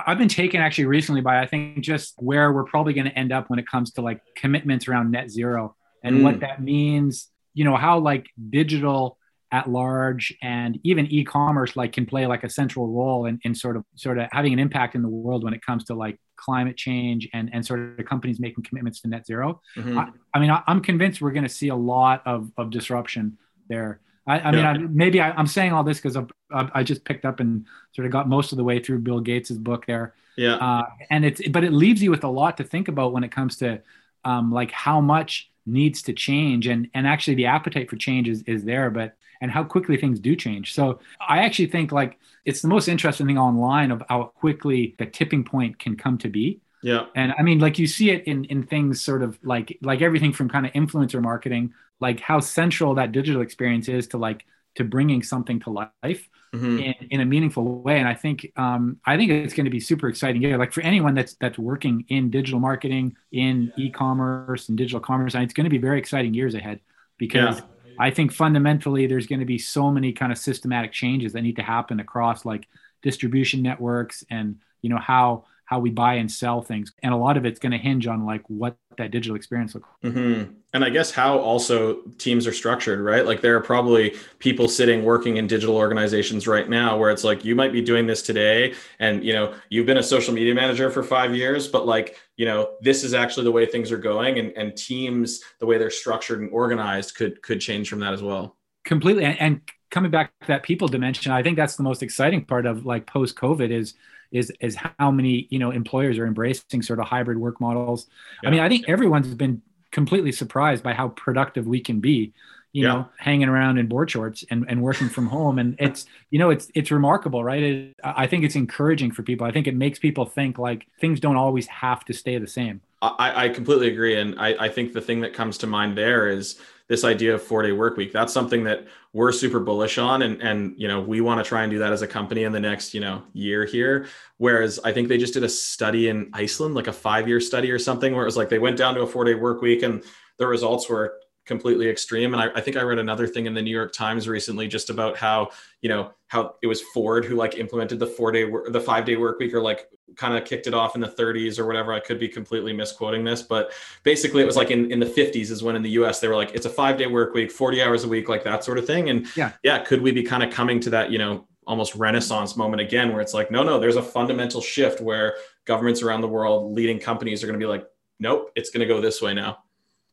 I've 0.05 0.17
been 0.17 0.27
taken 0.27 0.61
actually 0.61 0.85
recently 0.85 1.21
by, 1.21 1.41
I 1.41 1.45
think, 1.45 1.79
just 1.79 2.15
where 2.17 2.51
we're 2.51 2.65
probably 2.65 2.93
going 2.93 3.07
to 3.07 3.17
end 3.17 3.31
up 3.31 3.49
when 3.49 3.59
it 3.59 3.67
comes 3.67 3.91
to 3.93 4.01
like 4.01 4.21
commitments 4.35 4.87
around 4.87 5.11
net 5.11 5.29
zero 5.29 5.75
and 6.03 6.17
mm. 6.17 6.23
what 6.23 6.41
that 6.41 6.61
means, 6.61 7.29
you 7.53 7.63
know, 7.63 7.75
how 7.75 7.99
like 7.99 8.27
digital 8.49 9.17
at 9.51 9.69
large 9.69 10.35
and 10.41 10.79
even 10.83 11.05
e-commerce 11.07 11.75
like 11.75 11.93
can 11.93 12.05
play 12.05 12.25
like 12.25 12.43
a 12.43 12.49
central 12.49 12.87
role 12.87 13.25
in, 13.25 13.39
in 13.43 13.53
sort 13.53 13.77
of 13.77 13.83
sort 13.95 14.17
of 14.17 14.27
having 14.31 14.53
an 14.53 14.59
impact 14.59 14.95
in 14.95 15.01
the 15.01 15.07
world 15.07 15.43
when 15.43 15.53
it 15.53 15.61
comes 15.61 15.83
to 15.83 15.93
like 15.93 16.19
climate 16.35 16.75
change 16.75 17.29
and 17.33 17.49
and 17.53 17.65
sort 17.65 17.99
of 17.99 18.05
companies 18.05 18.39
making 18.39 18.63
commitments 18.63 19.01
to 19.01 19.07
net 19.07 19.25
0 19.25 19.61
mm-hmm. 19.77 19.97
I, 19.97 20.09
I, 20.33 20.39
mean 20.39 20.49
I, 20.49 20.63
am 20.67 20.81
convinced 20.81 21.21
we're 21.21 21.31
going 21.31 21.43
to 21.43 21.49
see 21.49 21.69
a 21.69 21.75
lot 21.75 22.23
of, 22.25 22.51
of 22.57 22.71
disruption 22.71 23.37
there 23.69 24.01
I, 24.27 24.39
I 24.39 24.51
mean, 24.51 24.65
I, 24.65 24.77
maybe 24.77 25.21
I, 25.21 25.39
am 25.39 25.45
saying 25.45 25.71
all 25.71 25.83
this 25.83 26.01
because 26.01 26.17
I 26.51 26.81
just 26.81 27.05
picked 27.05 27.25
up 27.25 27.39
and 27.39 27.65
sort 27.91 28.07
of 28.07 28.11
got 28.11 28.27
most 28.27 28.51
of 28.51 28.57
the 28.57 28.63
way 28.63 28.79
through 28.79 28.99
Bill 28.99 29.19
Gates's 29.19 29.59
book 29.59 29.85
there. 29.85 30.15
Yeah. 30.35 30.55
Uh, 30.55 30.85
and 31.11 31.23
it's, 31.23 31.47
but 31.49 31.63
it 31.63 31.71
leaves 31.71 32.01
you 32.01 32.09
with 32.09 32.23
a 32.23 32.27
lot 32.27 32.57
to 32.57 32.63
think 32.63 32.87
about 32.87 33.13
when 33.13 33.23
it 33.23 33.31
comes 33.31 33.57
to 33.57 33.81
um, 34.23 34.51
like 34.51 34.71
how 34.71 34.99
much 34.99 35.51
needs 35.65 36.01
to 36.03 36.13
change, 36.13 36.67
and 36.67 36.89
and 36.93 37.07
actually 37.07 37.35
the 37.35 37.45
appetite 37.45 37.89
for 37.89 37.95
change 37.95 38.27
is 38.27 38.41
is 38.43 38.63
there, 38.63 38.89
but 38.89 39.15
and 39.41 39.51
how 39.51 39.63
quickly 39.63 39.97
things 39.97 40.19
do 40.19 40.35
change. 40.35 40.73
So 40.73 40.99
I 41.27 41.39
actually 41.39 41.67
think 41.67 41.91
like 41.91 42.19
it's 42.45 42.61
the 42.61 42.67
most 42.67 42.87
interesting 42.87 43.27
thing 43.27 43.37
online 43.37 43.91
of 43.91 44.03
how 44.09 44.25
quickly 44.35 44.95
the 44.97 45.05
tipping 45.05 45.43
point 45.43 45.79
can 45.79 45.95
come 45.95 46.17
to 46.19 46.29
be. 46.29 46.61
Yeah. 46.83 47.05
And 47.15 47.33
I 47.37 47.41
mean, 47.41 47.59
like 47.59 47.79
you 47.79 47.87
see 47.87 48.11
it 48.11 48.25
in 48.25 48.45
in 48.45 48.63
things 48.63 49.01
sort 49.01 49.23
of 49.23 49.39
like 49.43 49.77
like 49.81 50.01
everything 50.01 50.33
from 50.33 50.49
kind 50.49 50.65
of 50.65 50.73
influencer 50.73 51.21
marketing 51.21 51.73
like 51.99 52.19
how 52.19 52.39
central 52.39 52.95
that 52.95 53.11
digital 53.11 53.41
experience 53.41 53.87
is 53.87 54.07
to 54.07 54.17
like 54.17 54.45
to 54.75 54.83
bringing 54.83 55.23
something 55.23 55.59
to 55.61 55.69
life 55.69 56.29
mm-hmm. 56.53 56.79
in, 56.79 56.93
in 57.09 57.21
a 57.21 57.25
meaningful 57.25 57.81
way 57.81 57.99
and 57.99 58.07
i 58.07 58.13
think 58.13 58.51
um, 58.57 58.97
i 59.05 59.15
think 59.17 59.31
it's 59.31 59.53
going 59.53 59.65
to 59.65 59.71
be 59.71 59.79
super 59.79 60.07
exciting 60.07 60.41
yeah 60.41 60.57
like 60.57 60.73
for 60.73 60.81
anyone 60.81 61.13
that's 61.13 61.35
that's 61.35 61.57
working 61.57 62.05
in 62.09 62.29
digital 62.29 62.59
marketing 62.59 63.15
in 63.31 63.71
e-commerce 63.77 64.69
and 64.69 64.77
digital 64.77 64.99
commerce 64.99 65.35
and 65.35 65.43
it's 65.43 65.53
going 65.53 65.65
to 65.65 65.69
be 65.69 65.77
very 65.77 65.99
exciting 65.99 66.33
years 66.33 66.55
ahead 66.55 66.79
because 67.17 67.59
yeah. 67.59 67.65
I 67.99 68.09
think 68.09 68.31
fundamentally 68.31 69.07
there's 69.07 69.27
going 69.27 69.39
to 69.39 69.45
be 69.45 69.57
so 69.57 69.91
many 69.91 70.11
kind 70.11 70.31
of 70.31 70.37
systematic 70.37 70.91
changes 70.91 71.33
that 71.33 71.41
need 71.41 71.55
to 71.55 71.63
happen 71.63 71.99
across 71.99 72.45
like 72.45 72.67
distribution 73.01 73.61
networks 73.61 74.23
and 74.29 74.57
you 74.81 74.89
know 74.89 74.97
how 74.97 75.45
how 75.65 75.79
we 75.79 75.89
buy 75.89 76.15
and 76.15 76.31
sell 76.31 76.61
things. 76.61 76.93
And 77.03 77.13
a 77.13 77.17
lot 77.17 77.37
of 77.37 77.45
it's 77.45 77.59
going 77.59 77.71
to 77.71 77.77
hinge 77.77 78.07
on 78.07 78.25
like 78.25 78.43
what 78.47 78.77
that 78.97 79.11
digital 79.11 79.35
experience 79.35 79.75
looks 79.75 79.89
like. 80.01 80.13
Mm-hmm. 80.13 80.53
and 80.73 80.85
i 80.85 80.89
guess 80.89 81.11
how 81.11 81.37
also 81.37 81.95
teams 82.17 82.47
are 82.47 82.53
structured 82.53 83.01
right? 83.01 83.25
Like 83.25 83.41
there 83.41 83.57
are 83.57 83.61
probably 83.61 84.15
people 84.39 84.69
sitting 84.69 85.03
working 85.03 85.37
in 85.37 85.47
digital 85.47 85.75
organizations 85.75 86.47
right 86.47 86.69
now 86.69 86.97
where 86.97 87.09
it's 87.11 87.23
like 87.23 87.43
you 87.43 87.55
might 87.55 87.73
be 87.73 87.81
doing 87.81 88.07
this 88.07 88.21
today 88.21 88.73
and 88.99 89.23
you 89.23 89.33
know 89.33 89.53
you've 89.69 89.85
been 89.85 89.97
a 89.97 90.03
social 90.03 90.33
media 90.33 90.55
manager 90.55 90.89
for 90.89 91.03
five 91.03 91.35
years 91.35 91.67
but 91.67 91.85
like 91.85 92.17
you 92.37 92.45
know 92.45 92.69
this 92.81 93.03
is 93.03 93.13
actually 93.13 93.43
the 93.43 93.51
way 93.51 93.65
things 93.65 93.91
are 93.91 93.97
going 93.97 94.39
and, 94.39 94.51
and 94.55 94.77
teams 94.77 95.41
the 95.59 95.65
way 95.65 95.77
they're 95.77 95.89
structured 95.89 96.39
and 96.39 96.49
organized 96.51 97.15
could 97.15 97.41
could 97.41 97.59
change 97.59 97.89
from 97.89 97.99
that 97.99 98.13
as 98.13 98.21
well. 98.21 98.55
Completely. 98.85 99.25
And, 99.25 99.41
and 99.41 99.61
coming 99.89 100.11
back 100.11 100.31
to 100.41 100.47
that 100.47 100.63
people 100.63 100.87
dimension 100.87 101.31
i 101.31 101.41
think 101.41 101.55
that's 101.55 101.75
the 101.75 101.83
most 101.83 102.03
exciting 102.03 102.43
part 102.43 102.65
of 102.65 102.85
like 102.85 103.05
post 103.05 103.35
covid 103.35 103.71
is 103.71 103.93
is 104.31 104.51
is 104.59 104.77
how 104.99 105.11
many 105.11 105.47
you 105.49 105.59
know 105.59 105.71
employers 105.71 106.17
are 106.17 106.27
embracing 106.27 106.81
sort 106.81 106.99
of 106.99 107.05
hybrid 107.05 107.37
work 107.37 107.61
models. 107.61 108.07
Yeah. 108.43 108.49
I 108.49 108.51
mean, 108.51 108.61
I 108.61 108.69
think 108.69 108.87
everyone's 108.89 109.33
been 109.33 109.61
completely 109.91 110.31
surprised 110.31 110.83
by 110.83 110.93
how 110.93 111.09
productive 111.09 111.67
we 111.67 111.79
can 111.79 112.01
be 112.01 112.33
you 112.73 112.83
yeah. 112.83 112.93
know 112.93 113.09
hanging 113.17 113.47
around 113.47 113.77
in 113.77 113.87
board 113.87 114.11
shorts 114.11 114.43
and, 114.51 114.65
and 114.67 114.81
working 114.81 115.07
from 115.07 115.27
home 115.27 115.57
and 115.57 115.77
it's 115.79 116.05
you 116.31 116.37
know 116.37 116.49
it's 116.49 116.69
it's 116.75 116.91
remarkable 116.91 117.41
right 117.41 117.63
it, 117.63 117.95
i 118.03 118.27
think 118.27 118.43
it's 118.43 118.55
encouraging 118.55 119.09
for 119.09 119.23
people 119.23 119.47
i 119.47 119.51
think 119.51 119.67
it 119.67 119.75
makes 119.75 119.97
people 119.97 120.25
think 120.25 120.57
like 120.57 120.85
things 120.99 121.21
don't 121.21 121.37
always 121.37 121.65
have 121.67 122.03
to 122.03 122.13
stay 122.13 122.37
the 122.37 122.47
same 122.47 122.81
i, 123.01 123.45
I 123.45 123.49
completely 123.49 123.87
agree 123.87 124.19
and 124.19 124.37
I, 124.37 124.65
I 124.65 124.67
think 124.67 124.91
the 124.91 124.99
thing 124.99 125.21
that 125.21 125.33
comes 125.33 125.57
to 125.59 125.67
mind 125.67 125.97
there 125.97 126.27
is 126.27 126.59
this 126.87 127.03
idea 127.03 127.33
of 127.33 127.41
four 127.41 127.63
day 127.63 127.71
work 127.71 127.97
week. 127.97 128.11
That's 128.13 128.33
something 128.33 128.63
that 128.65 128.85
we're 129.13 129.31
super 129.31 129.59
bullish 129.59 129.97
on. 129.97 130.21
And, 130.21 130.41
and, 130.41 130.75
you 130.77 130.87
know, 130.87 131.01
we 131.01 131.21
want 131.21 131.43
to 131.43 131.47
try 131.47 131.63
and 131.63 131.71
do 131.71 131.79
that 131.79 131.91
as 131.91 132.01
a 132.01 132.07
company 132.07 132.43
in 132.43 132.51
the 132.51 132.59
next, 132.59 132.93
you 132.93 133.01
know, 133.01 133.23
year 133.33 133.65
here. 133.65 134.07
Whereas 134.37 134.79
I 134.83 134.91
think 134.91 135.07
they 135.07 135.17
just 135.17 135.33
did 135.33 135.43
a 135.43 135.49
study 135.49 136.09
in 136.09 136.29
Iceland, 136.33 136.75
like 136.75 136.87
a 136.87 136.93
five 136.93 137.27
year 137.27 137.39
study 137.39 137.71
or 137.71 137.79
something, 137.79 138.13
where 138.13 138.23
it 138.23 138.27
was 138.27 138.37
like 138.37 138.49
they 138.49 138.59
went 138.59 138.77
down 138.77 138.93
to 138.95 139.01
a 139.01 139.07
four 139.07 139.23
day 139.23 139.35
work 139.35 139.61
week 139.61 139.83
and 139.83 140.03
the 140.37 140.45
results 140.45 140.89
were 140.89 141.17
completely 141.45 141.89
extreme. 141.89 142.33
And 142.33 142.41
I, 142.41 142.49
I, 142.55 142.61
think 142.61 142.75
I 142.75 142.81
read 142.81 142.97
another 142.97 143.27
thing 143.27 143.45
in 143.45 143.53
the 143.53 143.61
New 143.61 143.71
York 143.71 143.93
Times 143.93 144.27
recently 144.27 144.67
just 144.67 144.89
about 144.89 145.15
how, 145.15 145.49
you 145.81 145.89
know, 145.89 146.11
how 146.27 146.55
it 146.63 146.67
was 146.67 146.81
Ford 146.81 147.23
who 147.23 147.35
like 147.35 147.55
implemented 147.57 147.99
the 147.99 148.07
four 148.07 148.31
day, 148.31 148.49
the 148.69 148.81
five 148.81 149.05
day 149.05 149.15
work 149.15 149.39
week 149.39 149.53
or 149.53 149.61
like 149.61 149.87
kind 150.15 150.35
of 150.35 150.43
kicked 150.43 150.65
it 150.65 150.73
off 150.73 150.95
in 150.95 151.01
the 151.01 151.07
30s 151.07 151.59
or 151.59 151.67
whatever. 151.67 151.93
I 151.93 151.99
could 151.99 152.19
be 152.19 152.27
completely 152.27 152.73
misquoting 152.73 153.23
this, 153.23 153.43
but 153.43 153.73
basically 154.03 154.41
it 154.41 154.45
was 154.45 154.55
like 154.55 154.71
in, 154.71 154.91
in 154.91 154.99
the 154.99 155.05
50s 155.05 155.51
is 155.51 155.61
when 155.61 155.75
in 155.75 155.83
the 155.83 155.91
US 155.91 156.19
they 156.19 156.27
were 156.27 156.35
like, 156.35 156.55
it's 156.55 156.65
a 156.65 156.69
five 156.69 156.97
day 156.97 157.07
work 157.07 157.33
week, 157.33 157.51
40 157.51 157.81
hours 157.81 158.03
a 158.03 158.07
week, 158.07 158.27
like 158.27 158.43
that 158.43 158.63
sort 158.63 158.77
of 158.77 158.87
thing. 158.87 159.09
And 159.09 159.27
yeah, 159.35 159.51
yeah, 159.63 159.79
could 159.79 160.01
we 160.01 160.11
be 160.11 160.23
kind 160.23 160.43
of 160.43 160.51
coming 160.51 160.79
to 160.81 160.89
that, 160.91 161.11
you 161.11 161.19
know, 161.19 161.47
almost 161.67 161.95
renaissance 161.95 162.55
moment 162.55 162.81
again 162.81 163.11
where 163.11 163.21
it's 163.21 163.33
like, 163.33 163.51
no, 163.51 163.63
no, 163.63 163.79
there's 163.79 163.95
a 163.95 164.03
fundamental 164.03 164.61
shift 164.61 165.01
where 165.01 165.35
governments 165.65 166.01
around 166.01 166.21
the 166.21 166.27
world, 166.27 166.73
leading 166.73 166.99
companies 166.99 167.43
are 167.43 167.47
going 167.47 167.59
to 167.59 167.63
be 167.63 167.69
like, 167.69 167.85
nope, 168.19 168.51
it's 168.55 168.69
going 168.69 168.87
to 168.87 168.93
go 168.93 169.01
this 169.01 169.21
way 169.21 169.33
now. 169.33 169.57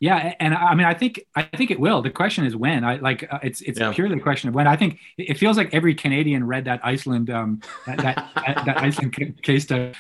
Yeah, 0.03 0.35
and 0.41 0.53
I 0.53 0.75
mean, 0.75 0.85
I 0.85 0.95
think 0.95 1.25
I 1.37 1.43
think 1.45 1.71
it 1.71 1.79
will. 1.79 2.03
The 2.03 2.11
question 2.11 2.45
is 2.45 2.57
when. 2.57 2.83
I 2.83 2.97
like 2.97 3.33
uh, 3.33 3.38
it's 3.45 3.61
it's 3.61 3.79
yeah. 3.79 3.93
purely 3.93 4.17
a 4.17 4.21
question 4.21 4.49
of 4.49 4.55
when. 4.57 4.67
I 4.67 4.75
think 4.75 4.99
it 5.17 5.38
feels 5.38 5.57
like 5.57 5.73
every 5.73 5.95
Canadian 5.95 6.45
read 6.45 6.65
that 6.65 6.81
Iceland 6.83 7.31
um 7.31 7.61
that 7.87 7.99
that, 7.99 8.33
that 8.67 8.79
Iceland 8.79 9.43
case 9.43 9.62
study. 9.62 9.93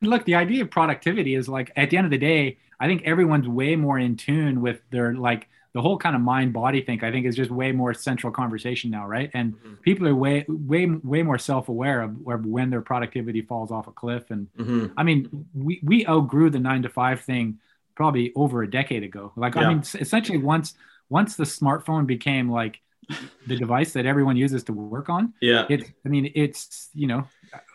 Look, 0.00 0.24
the 0.24 0.36
idea 0.36 0.62
of 0.62 0.70
productivity 0.70 1.34
is 1.34 1.50
like 1.50 1.70
at 1.76 1.90
the 1.90 1.98
end 1.98 2.06
of 2.06 2.10
the 2.10 2.16
day, 2.16 2.56
I 2.80 2.86
think 2.86 3.02
everyone's 3.02 3.46
way 3.46 3.76
more 3.76 3.98
in 3.98 4.16
tune 4.16 4.62
with 4.62 4.80
their 4.90 5.14
like 5.14 5.50
the 5.74 5.82
whole 5.82 5.98
kind 5.98 6.16
of 6.16 6.22
mind 6.22 6.54
body 6.54 6.80
thing. 6.80 7.04
I 7.04 7.10
think 7.10 7.26
is 7.26 7.36
just 7.36 7.50
way 7.50 7.72
more 7.72 7.92
central 7.92 8.32
conversation 8.32 8.90
now, 8.90 9.06
right? 9.06 9.30
And 9.34 9.52
mm-hmm. 9.52 9.74
people 9.82 10.08
are 10.08 10.14
way 10.14 10.46
way 10.48 10.86
way 10.86 11.22
more 11.22 11.36
self 11.36 11.68
aware 11.68 12.00
of, 12.00 12.16
of, 12.26 12.46
when 12.46 12.70
their 12.70 12.80
productivity 12.80 13.42
falls 13.42 13.70
off 13.70 13.86
a 13.86 13.92
cliff. 13.92 14.30
And 14.30 14.48
mm-hmm. 14.58 14.86
I 14.96 15.02
mean, 15.02 15.46
we 15.52 15.78
we 15.82 16.06
outgrew 16.06 16.48
the 16.48 16.58
nine 16.58 16.80
to 16.84 16.88
five 16.88 17.20
thing 17.20 17.58
probably 17.94 18.32
over 18.34 18.62
a 18.62 18.70
decade 18.70 19.02
ago. 19.02 19.32
Like 19.36 19.54
yeah. 19.54 19.62
I 19.62 19.68
mean, 19.68 19.82
essentially 19.94 20.38
once 20.38 20.74
once 21.08 21.36
the 21.36 21.44
smartphone 21.44 22.06
became 22.06 22.50
like 22.50 22.80
the 23.46 23.56
device 23.56 23.92
that 23.92 24.06
everyone 24.06 24.36
uses 24.36 24.64
to 24.64 24.72
work 24.72 25.08
on. 25.08 25.34
Yeah. 25.40 25.66
It's 25.68 25.90
I 26.04 26.08
mean 26.08 26.32
it's 26.34 26.88
you 26.94 27.06
know 27.06 27.26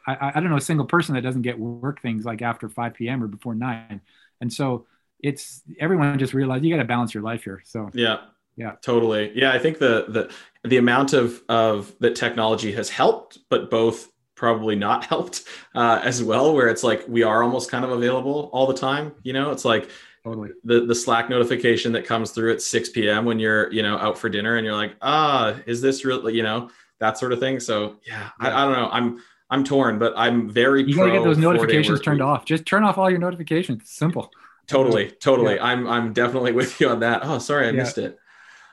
I, 0.06 0.32
I 0.36 0.40
don't 0.40 0.50
know 0.50 0.58
a 0.58 0.62
single 0.62 0.86
person 0.86 1.16
that 1.16 1.22
doesn't 1.22 1.42
get 1.42 1.60
work 1.60 2.02
things 2.02 2.26
like 2.26 2.42
after 2.42 2.70
5 2.70 2.94
p.m. 2.94 3.24
or 3.24 3.28
before 3.28 3.56
nine, 3.56 4.02
and 4.42 4.52
so 4.52 4.86
it's 5.20 5.64
everyone 5.80 6.18
just 6.20 6.34
realized 6.34 6.64
you 6.64 6.74
got 6.74 6.82
to 6.82 6.88
balance 6.88 7.14
your 7.14 7.24
life 7.24 7.44
here. 7.44 7.62
So 7.66 7.90
yeah. 7.94 8.18
Yeah, 8.58 8.72
totally. 8.82 9.32
Yeah, 9.36 9.52
I 9.52 9.60
think 9.60 9.78
the 9.78 10.06
the 10.10 10.34
the 10.68 10.78
amount 10.78 11.14
of 11.14 11.44
of 11.48 11.94
that 12.00 12.16
technology 12.16 12.72
has 12.72 12.90
helped, 12.90 13.38
but 13.50 13.70
both 13.70 14.12
probably 14.34 14.76
not 14.76 15.06
helped 15.14 15.44
uh, 15.76 16.02
as 16.04 16.24
well. 16.24 16.56
Where 16.56 16.68
it's 16.68 16.84
like 16.84 17.06
we 17.08 17.22
are 17.22 17.44
almost 17.44 17.70
kind 17.70 17.86
of 17.86 17.92
available 17.92 18.50
all 18.52 18.66
the 18.66 18.74
time. 18.74 19.14
You 19.22 19.34
know, 19.34 19.52
it's 19.52 19.64
like 19.64 19.90
totally 20.28 20.50
the 20.64 20.82
the 20.82 20.96
slack 20.96 21.30
notification 21.30 21.92
that 21.92 22.06
comes 22.06 22.32
through 22.32 22.52
at 22.52 22.62
6 22.62 22.90
p.m 22.90 23.26
when 23.26 23.40
you're 23.40 23.72
you 23.72 23.82
know 23.82 23.98
out 23.98 24.18
for 24.18 24.30
dinner 24.30 24.58
and 24.58 24.66
you're 24.66 24.76
like 24.76 24.96
ah 25.02 25.56
is 25.66 25.82
this 25.82 26.04
real 26.04 26.30
you 26.30 26.44
know 26.44 26.70
that 27.00 27.18
sort 27.18 27.32
of 27.32 27.40
thing 27.40 27.60
so 27.60 27.98
yeah, 28.06 28.30
I, 28.40 28.48
I, 28.48 28.66
don't 28.66 28.74
know 28.74 28.90
i'm 28.92 29.24
i'm 29.50 29.64
torn 29.64 30.00
but 30.00 30.14
i'm 30.18 30.50
very 30.50 30.84
you 30.84 30.96
gotta 30.96 31.12
get 31.12 31.24
those 31.24 31.38
notifications 31.38 32.02
turned 32.02 32.20
week. 32.20 32.28
off 32.28 32.46
just 32.46 32.66
turn 32.66 32.84
off 32.84 32.98
all 32.98 33.10
your 33.10 33.20
notifications 33.20 33.84
it's 33.84 33.92
simple 33.92 34.32
totally 34.68 35.12
totally 35.12 35.56
yeah. 35.56 35.66
i'm 35.66 35.88
i'm 35.88 36.14
definitely 36.14 36.52
with 36.52 36.80
you 36.82 36.90
on 36.90 37.00
that 37.00 37.22
oh 37.24 37.40
sorry 37.40 37.68
i 37.68 37.70
yeah. 37.70 37.76
missed 37.76 37.98
it 37.98 38.18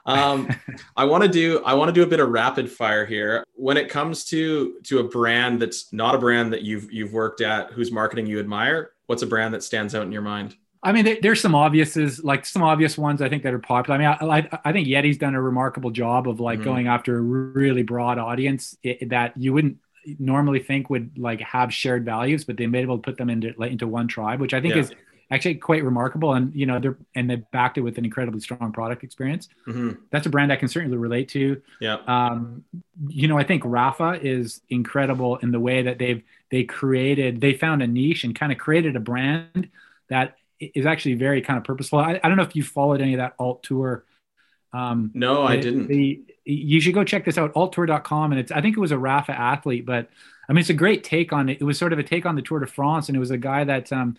um, 0.06 0.48
I 0.96 1.04
want 1.06 1.22
to 1.22 1.28
do 1.30 1.62
I 1.64 1.72
want 1.74 1.88
to 1.88 1.92
do 1.92 2.02
a 2.02 2.06
bit 2.06 2.20
of 2.20 2.28
rapid 2.28 2.70
fire 2.70 3.06
here. 3.06 3.42
When 3.54 3.78
it 3.78 3.88
comes 3.88 4.24
to 4.26 4.74
to 4.84 4.98
a 4.98 5.04
brand 5.04 5.62
that's 5.62 5.92
not 5.94 6.14
a 6.14 6.18
brand 6.18 6.52
that 6.52 6.60
you've 6.60 6.92
you've 6.92 7.14
worked 7.14 7.40
at, 7.40 7.72
whose 7.72 7.90
marketing 7.90 8.26
you 8.26 8.38
admire, 8.38 8.90
what's 9.06 9.22
a 9.22 9.26
brand 9.26 9.54
that 9.54 9.62
stands 9.62 9.94
out 9.94 10.02
in 10.02 10.12
your 10.12 10.20
mind? 10.20 10.56
I 10.84 10.92
mean, 10.92 11.18
there's 11.22 11.40
some 11.40 11.52
obviouses, 11.52 12.22
like 12.22 12.44
some 12.44 12.62
obvious 12.62 12.98
ones 12.98 13.22
I 13.22 13.30
think 13.30 13.42
that 13.44 13.54
are 13.54 13.58
popular. 13.58 13.98
I 13.98 13.98
mean, 13.98 14.30
I, 14.30 14.58
I 14.66 14.72
think 14.72 14.86
Yeti's 14.86 15.16
done 15.16 15.34
a 15.34 15.40
remarkable 15.40 15.90
job 15.90 16.28
of 16.28 16.40
like 16.40 16.58
mm-hmm. 16.58 16.64
going 16.64 16.86
after 16.88 17.16
a 17.16 17.20
really 17.22 17.82
broad 17.82 18.18
audience 18.18 18.76
that 19.06 19.32
you 19.36 19.54
wouldn't 19.54 19.78
normally 20.18 20.60
think 20.60 20.90
would 20.90 21.18
like 21.18 21.40
have 21.40 21.72
shared 21.72 22.04
values, 22.04 22.44
but 22.44 22.58
they 22.58 22.66
made 22.66 22.82
able 22.82 22.98
to 22.98 23.02
put 23.02 23.16
them 23.16 23.30
into 23.30 23.54
like, 23.56 23.72
into 23.72 23.86
one 23.86 24.06
tribe, 24.08 24.40
which 24.40 24.52
I 24.52 24.60
think 24.60 24.74
yeah. 24.74 24.82
is 24.82 24.92
actually 25.30 25.54
quite 25.54 25.82
remarkable. 25.82 26.34
And 26.34 26.54
you 26.54 26.66
know, 26.66 26.78
they're 26.78 26.98
and 27.14 27.30
they 27.30 27.36
backed 27.36 27.78
it 27.78 27.80
with 27.80 27.96
an 27.96 28.04
incredibly 28.04 28.40
strong 28.40 28.70
product 28.70 29.02
experience. 29.02 29.48
Mm-hmm. 29.66 29.92
That's 30.10 30.26
a 30.26 30.30
brand 30.30 30.52
I 30.52 30.56
can 30.56 30.68
certainly 30.68 30.98
relate 30.98 31.30
to. 31.30 31.62
Yeah. 31.80 31.96
Um, 32.06 32.64
you 33.08 33.26
know, 33.26 33.38
I 33.38 33.44
think 33.44 33.62
Rapha 33.62 34.22
is 34.22 34.60
incredible 34.68 35.36
in 35.36 35.50
the 35.50 35.60
way 35.60 35.82
that 35.82 35.98
they've 35.98 36.22
they 36.50 36.64
created 36.64 37.40
they 37.40 37.54
found 37.54 37.82
a 37.82 37.86
niche 37.86 38.24
and 38.24 38.34
kind 38.34 38.52
of 38.52 38.58
created 38.58 38.96
a 38.96 39.00
brand 39.00 39.70
that 40.08 40.36
is 40.74 40.86
actually 40.86 41.14
very 41.14 41.42
kind 41.42 41.58
of 41.58 41.64
purposeful. 41.64 41.98
I, 41.98 42.20
I 42.22 42.28
don't 42.28 42.36
know 42.36 42.42
if 42.42 42.56
you 42.56 42.62
followed 42.62 43.00
any 43.00 43.14
of 43.14 43.18
that 43.18 43.34
alt 43.38 43.62
tour 43.62 44.04
Um, 44.72 45.12
no, 45.14 45.44
I 45.44 45.56
didn't. 45.56 45.86
The, 45.86 46.24
you 46.44 46.80
should 46.80 46.94
go 46.94 47.04
check 47.04 47.24
this 47.24 47.38
out, 47.38 47.54
alttour.com. 47.54 48.32
And 48.32 48.40
it's, 48.40 48.52
I 48.52 48.60
think 48.60 48.76
it 48.76 48.80
was 48.80 48.92
a 48.92 48.96
Rapha 48.96 49.30
athlete, 49.30 49.86
but 49.86 50.08
I 50.48 50.52
mean, 50.52 50.60
it's 50.60 50.70
a 50.70 50.74
great 50.74 51.04
take 51.04 51.32
on 51.32 51.48
it. 51.48 51.58
It 51.60 51.64
was 51.64 51.78
sort 51.78 51.92
of 51.92 51.98
a 51.98 52.02
take 52.02 52.26
on 52.26 52.34
the 52.34 52.42
Tour 52.42 52.60
de 52.60 52.66
France. 52.66 53.08
And 53.08 53.16
it 53.16 53.20
was 53.20 53.30
a 53.30 53.38
guy 53.38 53.64
that, 53.64 53.92
um, 53.92 54.16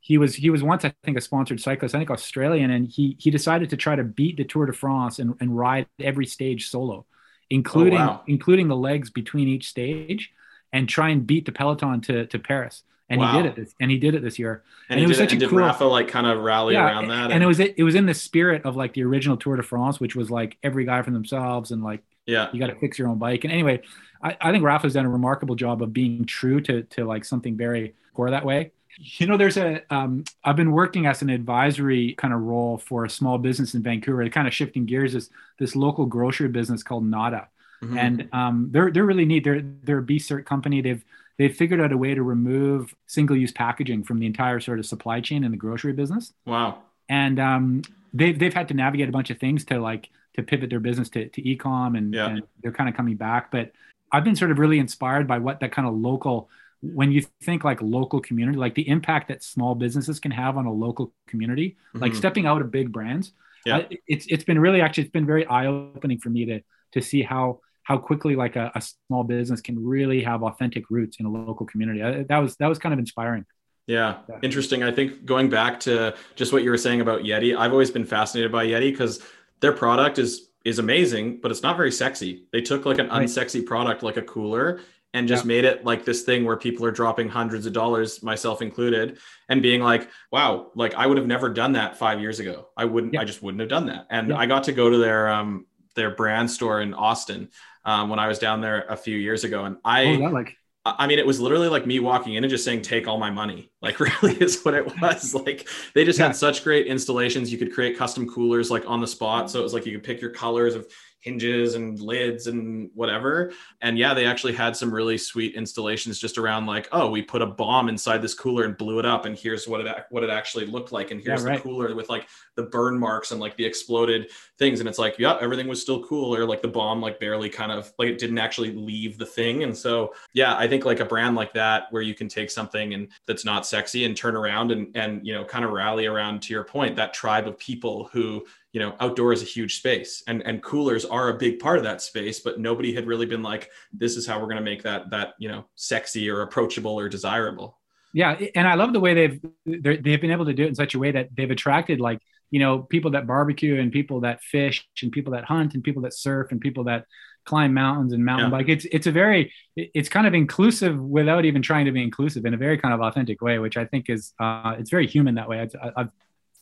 he 0.00 0.16
was 0.16 0.34
he 0.34 0.48
was 0.48 0.62
once 0.62 0.84
I 0.84 0.94
think 1.04 1.18
a 1.18 1.20
sponsored 1.20 1.60
cyclist, 1.60 1.94
I 1.94 1.98
think 1.98 2.10
Australian, 2.10 2.70
and 2.70 2.88
he 2.88 3.16
he 3.18 3.30
decided 3.30 3.70
to 3.70 3.76
try 3.76 3.96
to 3.96 4.04
beat 4.04 4.36
the 4.36 4.44
Tour 4.44 4.66
de 4.66 4.72
France 4.72 5.18
and, 5.18 5.34
and 5.40 5.56
ride 5.56 5.86
every 6.00 6.24
stage 6.24 6.70
solo, 6.70 7.04
including 7.50 7.98
oh, 7.98 8.06
wow. 8.06 8.22
including 8.26 8.68
the 8.68 8.76
legs 8.76 9.10
between 9.10 9.48
each 9.48 9.68
stage, 9.68 10.30
and 10.72 10.88
try 10.88 11.10
and 11.10 11.26
beat 11.26 11.46
the 11.46 11.52
peloton 11.52 12.00
to 12.02 12.26
to 12.26 12.38
Paris. 12.38 12.84
And 13.10 13.20
wow. 13.20 13.32
he 13.32 13.42
did 13.42 13.46
it. 13.46 13.56
This, 13.56 13.74
and 13.80 13.90
he 13.90 13.98
did 13.98 14.14
it 14.14 14.22
this 14.22 14.38
year. 14.38 14.62
And, 14.88 14.98
and 14.98 15.04
it 15.04 15.08
was 15.08 15.16
such 15.16 15.32
it, 15.32 15.36
a 15.36 15.38
did 15.38 15.48
cool. 15.48 15.60
Rapha 15.60 15.90
like 15.90 16.08
kind 16.08 16.26
of 16.26 16.38
rally 16.38 16.74
yeah, 16.74 16.86
around 16.86 17.08
that? 17.08 17.24
And, 17.24 17.34
and, 17.34 17.42
it 17.42 17.46
was 17.46 17.58
it 17.58 17.82
was 17.82 17.94
in 17.94 18.06
the 18.06 18.14
spirit 18.14 18.64
of 18.64 18.76
like 18.76 18.92
the 18.92 19.02
original 19.04 19.36
Tour 19.36 19.56
de 19.56 19.62
France, 19.62 19.98
which 19.98 20.14
was 20.14 20.30
like 20.30 20.58
every 20.62 20.84
guy 20.84 21.00
for 21.02 21.10
themselves 21.10 21.70
and 21.70 21.82
like 21.82 22.02
yeah, 22.26 22.48
you 22.52 22.60
got 22.60 22.66
to 22.66 22.74
fix 22.74 22.98
your 22.98 23.08
own 23.08 23.18
bike. 23.18 23.44
And 23.44 23.52
anyway, 23.52 23.80
I, 24.22 24.36
I 24.40 24.52
think 24.52 24.62
Rapha's 24.62 24.92
done 24.92 25.06
a 25.06 25.10
remarkable 25.10 25.54
job 25.54 25.82
of 25.82 25.92
being 25.92 26.26
true 26.26 26.60
to 26.62 26.82
to 26.82 27.04
like 27.04 27.24
something 27.24 27.56
very 27.56 27.94
core 28.14 28.30
that 28.30 28.44
way. 28.44 28.72
You 28.98 29.26
know, 29.26 29.36
there's 29.36 29.56
a. 29.56 29.82
Um, 29.90 30.24
I've 30.44 30.56
been 30.56 30.72
working 30.72 31.06
as 31.06 31.22
an 31.22 31.30
advisory 31.30 32.14
kind 32.14 32.34
of 32.34 32.40
role 32.40 32.78
for 32.78 33.04
a 33.04 33.10
small 33.10 33.38
business 33.38 33.74
in 33.74 33.82
Vancouver. 33.82 34.28
Kind 34.28 34.48
of 34.48 34.52
shifting 34.52 34.86
gears 34.86 35.14
is 35.14 35.30
this 35.58 35.74
local 35.76 36.04
grocery 36.04 36.48
business 36.48 36.82
called 36.82 37.06
Nada, 37.06 37.48
mm-hmm. 37.82 37.96
and 37.96 38.28
um, 38.32 38.68
they're 38.72 38.90
they're 38.90 39.06
really 39.06 39.24
neat. 39.24 39.44
They're 39.44 39.62
they're 39.84 39.98
a 39.98 40.02
B 40.02 40.18
Cert 40.18 40.44
company. 40.44 40.82
They've 40.82 41.04
they've 41.38 41.56
figured 41.56 41.80
out 41.80 41.92
a 41.92 41.96
way 41.96 42.14
to 42.14 42.22
remove 42.22 42.94
single-use 43.06 43.52
packaging 43.52 44.04
from 44.04 44.18
the 44.18 44.26
entire 44.26 44.60
sort 44.60 44.78
of 44.78 44.86
supply 44.86 45.20
chain 45.20 45.44
in 45.44 45.50
the 45.50 45.56
grocery 45.56 45.92
business. 45.92 46.32
Wow. 46.44 46.82
And 47.08 47.38
um, 47.40 47.82
they've 48.12 48.38
they've 48.38 48.54
had 48.54 48.68
to 48.68 48.74
navigate 48.74 49.08
a 49.08 49.12
bunch 49.12 49.30
of 49.30 49.38
things 49.38 49.64
to 49.66 49.78
like 49.80 50.10
to 50.34 50.42
pivot 50.42 50.70
their 50.70 50.80
business 50.80 51.08
to, 51.10 51.28
to 51.28 51.48
e-com 51.48 51.96
and, 51.96 52.14
yeah. 52.14 52.28
and 52.28 52.42
they're 52.62 52.72
kind 52.72 52.88
of 52.88 52.94
coming 52.94 53.16
back. 53.16 53.50
But 53.50 53.72
I've 54.12 54.24
been 54.24 54.36
sort 54.36 54.50
of 54.50 54.58
really 54.58 54.78
inspired 54.78 55.26
by 55.26 55.38
what 55.38 55.60
that 55.60 55.72
kind 55.72 55.88
of 55.88 55.94
local 55.94 56.48
when 56.80 57.10
you 57.10 57.24
think 57.42 57.64
like 57.64 57.82
local 57.82 58.20
community, 58.20 58.56
like 58.56 58.74
the 58.74 58.88
impact 58.88 59.28
that 59.28 59.42
small 59.42 59.74
businesses 59.74 60.20
can 60.20 60.30
have 60.30 60.56
on 60.56 60.66
a 60.66 60.72
local 60.72 61.12
community, 61.26 61.70
mm-hmm. 61.70 61.98
like 61.98 62.14
stepping 62.14 62.46
out 62.46 62.60
of 62.60 62.70
big 62.70 62.92
brands. 62.92 63.32
Yeah. 63.66 63.78
I, 63.78 63.98
it's 64.06 64.26
it's 64.28 64.44
been 64.44 64.58
really 64.58 64.80
actually 64.80 65.04
it's 65.04 65.12
been 65.12 65.26
very 65.26 65.46
eye 65.46 65.66
opening 65.66 66.18
for 66.18 66.30
me 66.30 66.44
to 66.46 66.60
to 66.92 67.02
see 67.02 67.22
how 67.22 67.60
how 67.88 67.96
quickly 67.96 68.36
like 68.36 68.54
a, 68.54 68.70
a, 68.74 68.82
small 68.82 69.24
business 69.24 69.62
can 69.62 69.82
really 69.82 70.22
have 70.22 70.42
authentic 70.42 70.90
roots 70.90 71.20
in 71.20 71.24
a 71.24 71.30
local 71.30 71.64
community. 71.64 72.02
I, 72.02 72.22
that 72.24 72.36
was 72.36 72.54
that 72.56 72.68
was 72.68 72.78
kind 72.78 72.92
of 72.92 72.98
inspiring. 72.98 73.46
Yeah, 73.86 74.18
yeah, 74.28 74.36
interesting. 74.42 74.82
I 74.82 74.92
think 74.92 75.24
going 75.24 75.48
back 75.48 75.80
to 75.80 76.14
just 76.36 76.52
what 76.52 76.62
you 76.62 76.70
were 76.70 76.76
saying 76.76 77.00
about 77.00 77.22
Yeti, 77.22 77.56
I've 77.56 77.72
always 77.72 77.90
been 77.90 78.04
fascinated 78.04 78.52
by 78.52 78.66
Yeti 78.66 78.90
because 78.90 79.22
their 79.60 79.72
product 79.72 80.18
is 80.18 80.50
is 80.66 80.78
amazing, 80.78 81.40
but 81.40 81.50
it's 81.50 81.62
not 81.62 81.78
very 81.78 81.90
sexy. 81.90 82.44
They 82.52 82.60
took 82.60 82.84
like 82.84 82.98
an 82.98 83.08
unsexy 83.08 83.64
product 83.64 84.02
like 84.02 84.18
a 84.18 84.22
cooler 84.22 84.80
and 85.14 85.26
just 85.26 85.44
yeah. 85.44 85.48
made 85.48 85.64
it 85.64 85.86
like 85.86 86.04
this 86.04 86.24
thing 86.24 86.44
where 86.44 86.58
people 86.58 86.84
are 86.84 86.90
dropping 86.90 87.30
hundreds 87.30 87.64
of 87.64 87.72
dollars, 87.72 88.22
myself 88.22 88.60
included, 88.60 89.16
and 89.48 89.62
being 89.62 89.80
like, 89.80 90.10
wow, 90.30 90.70
like 90.74 90.92
I 90.92 91.06
would 91.06 91.16
have 91.16 91.26
never 91.26 91.48
done 91.48 91.72
that 91.72 91.96
five 91.96 92.20
years 92.20 92.38
ago. 92.38 92.68
I 92.76 92.84
wouldn't, 92.84 93.14
yeah. 93.14 93.22
I 93.22 93.24
just 93.24 93.42
wouldn't 93.42 93.60
have 93.60 93.70
done 93.70 93.86
that. 93.86 94.08
And 94.10 94.30
I 94.34 94.44
got 94.44 94.64
to 94.64 94.72
go 94.72 94.90
to 94.90 94.98
their 94.98 95.30
um 95.30 95.64
their 95.98 96.10
brand 96.14 96.50
store 96.50 96.80
in 96.80 96.94
Austin 96.94 97.50
um, 97.88 98.10
when 98.10 98.18
I 98.18 98.28
was 98.28 98.38
down 98.38 98.60
there 98.60 98.84
a 98.90 98.96
few 98.96 99.16
years 99.16 99.44
ago, 99.44 99.64
and 99.64 99.78
I 99.82 100.04
oh, 100.04 100.12
yeah, 100.12 100.28
like 100.28 100.54
I 100.84 101.06
mean, 101.06 101.18
it 101.18 101.26
was 101.26 101.40
literally 101.40 101.68
like 101.68 101.86
me 101.86 102.00
walking 102.00 102.34
in 102.34 102.44
and 102.44 102.50
just 102.50 102.64
saying, 102.64 102.82
take 102.82 103.08
all 103.08 103.18
my 103.18 103.30
money. 103.30 103.70
Like, 103.80 104.00
really 104.22 104.34
is 104.36 104.62
what 104.62 104.74
it 104.74 105.00
was. 105.00 105.34
Like, 105.34 105.68
they 105.94 106.04
just 106.04 106.18
yeah. 106.18 106.26
had 106.26 106.36
such 106.36 106.64
great 106.64 106.86
installations. 106.86 107.52
You 107.52 107.58
could 107.58 107.72
create 107.72 107.96
custom 107.96 108.28
coolers 108.28 108.70
like 108.70 108.88
on 108.88 109.00
the 109.00 109.06
spot. 109.06 109.50
So 109.50 109.60
it 109.60 109.62
was 109.62 109.74
like 109.74 109.86
you 109.86 109.92
could 109.92 110.04
pick 110.04 110.20
your 110.20 110.30
colors 110.30 110.74
of 110.74 110.86
hinges 111.20 111.74
and 111.74 112.00
lids 112.00 112.46
and 112.46 112.90
whatever. 112.94 113.52
And 113.80 113.98
yeah, 113.98 114.14
they 114.14 114.24
actually 114.24 114.52
had 114.52 114.76
some 114.76 114.92
really 114.92 115.18
sweet 115.18 115.54
installations 115.54 116.18
just 116.18 116.38
around 116.38 116.66
like, 116.66 116.88
oh, 116.92 117.10
we 117.10 117.22
put 117.22 117.42
a 117.42 117.46
bomb 117.46 117.88
inside 117.88 118.22
this 118.22 118.34
cooler 118.34 118.64
and 118.64 118.76
blew 118.76 118.98
it 118.98 119.06
up, 119.06 119.24
and 119.24 119.36
here's 119.36 119.66
what 119.66 119.84
it 119.84 120.06
what 120.10 120.22
it 120.22 120.30
actually 120.30 120.66
looked 120.66 120.92
like, 120.92 121.10
and 121.10 121.20
here's 121.20 121.42
yeah, 121.42 121.50
right. 121.50 121.56
the 121.56 121.62
cooler 121.62 121.94
with 121.94 122.08
like 122.08 122.28
the 122.54 122.62
burn 122.62 122.98
marks 122.98 123.30
and 123.30 123.40
like 123.40 123.56
the 123.56 123.64
exploded 123.64 124.30
things, 124.58 124.80
and 124.80 124.88
it's 124.88 124.98
like, 124.98 125.18
yeah, 125.18 125.36
everything 125.40 125.68
was 125.68 125.80
still 125.80 126.02
cool, 126.04 126.34
or 126.34 126.46
like 126.46 126.62
the 126.62 126.68
bomb 126.68 127.00
like 127.00 127.20
barely 127.20 127.48
kind 127.48 127.72
of 127.72 127.92
like 127.98 128.08
it 128.08 128.18
didn't 128.18 128.38
actually 128.38 128.72
leave 128.72 129.18
the 129.18 129.26
thing, 129.26 129.64
and 129.64 129.76
so 129.76 130.14
yeah, 130.32 130.56
I 130.56 130.68
think 130.68 130.84
like 130.84 131.00
a 131.00 131.04
brand 131.04 131.36
like 131.36 131.52
that 131.54 131.84
where 131.90 132.02
you 132.02 132.14
can 132.14 132.28
take 132.28 132.50
something 132.50 132.94
and 132.94 133.08
that's 133.26 133.44
not 133.44 133.66
sexy 133.68 134.04
and 134.04 134.16
turn 134.16 134.36
around 134.36 134.72
and 134.72 134.96
and 134.96 135.26
you 135.26 135.34
know 135.34 135.44
kind 135.44 135.64
of 135.64 135.70
rally 135.70 136.06
around 136.06 136.42
to 136.42 136.52
your 136.52 136.64
point 136.64 136.96
that 136.96 137.14
tribe 137.14 137.46
of 137.46 137.58
people 137.58 138.08
who 138.12 138.44
you 138.72 138.80
know 138.80 138.94
outdoor 139.00 139.32
is 139.32 139.42
a 139.42 139.46
huge 139.46 139.78
space. 139.78 140.22
And 140.26 140.42
and 140.42 140.62
coolers 140.62 141.04
are 141.04 141.28
a 141.30 141.34
big 141.34 141.58
part 141.58 141.78
of 141.78 141.84
that 141.84 142.02
space 142.02 142.40
but 142.40 142.58
nobody 142.58 142.94
had 142.94 143.06
really 143.06 143.26
been 143.26 143.42
like 143.42 143.70
this 143.92 144.16
is 144.16 144.26
how 144.26 144.38
we're 144.38 144.46
going 144.46 144.56
to 144.56 144.62
make 144.62 144.82
that 144.82 145.10
that 145.10 145.34
you 145.38 145.48
know 145.48 145.64
sexy 145.74 146.28
or 146.30 146.42
approachable 146.42 146.98
or 146.98 147.08
desirable. 147.08 147.78
Yeah 148.14 148.38
and 148.54 148.66
i 148.66 148.74
love 148.74 148.92
the 148.92 149.00
way 149.00 149.14
they've 149.14 149.40
they've 149.66 150.20
been 150.20 150.30
able 150.30 150.46
to 150.46 150.54
do 150.54 150.64
it 150.64 150.68
in 150.68 150.74
such 150.74 150.94
a 150.94 150.98
way 150.98 151.12
that 151.12 151.28
they've 151.36 151.50
attracted 151.50 152.00
like 152.00 152.20
you 152.50 152.58
know 152.58 152.80
people 152.80 153.10
that 153.12 153.26
barbecue 153.26 153.78
and 153.78 153.92
people 153.92 154.20
that 154.20 154.42
fish 154.42 154.86
and 155.02 155.12
people 155.12 155.32
that 155.32 155.44
hunt 155.44 155.74
and 155.74 155.84
people 155.84 156.02
that 156.02 156.14
surf 156.14 156.50
and 156.50 156.60
people 156.60 156.84
that 156.84 157.04
climb 157.48 157.72
mountains 157.72 158.12
and 158.12 158.24
mountain 158.24 158.50
yeah. 158.50 158.58
bike 158.58 158.68
it's 158.68 158.86
it's 158.96 159.06
a 159.06 159.12
very 159.12 159.52
it's 159.76 160.08
kind 160.08 160.26
of 160.26 160.34
inclusive 160.34 160.98
without 161.00 161.44
even 161.44 161.62
trying 161.62 161.86
to 161.86 161.92
be 161.92 162.02
inclusive 162.02 162.44
in 162.44 162.52
a 162.54 162.56
very 162.56 162.76
kind 162.76 162.92
of 162.94 163.00
authentic 163.00 163.40
way 163.40 163.58
which 163.58 163.76
i 163.76 163.84
think 163.84 164.10
is 164.10 164.32
uh 164.38 164.74
it's 164.78 164.90
very 164.90 165.06
human 165.06 165.34
that 165.34 165.48
way 165.48 165.58
I, 165.60 165.90
I've 165.96 166.10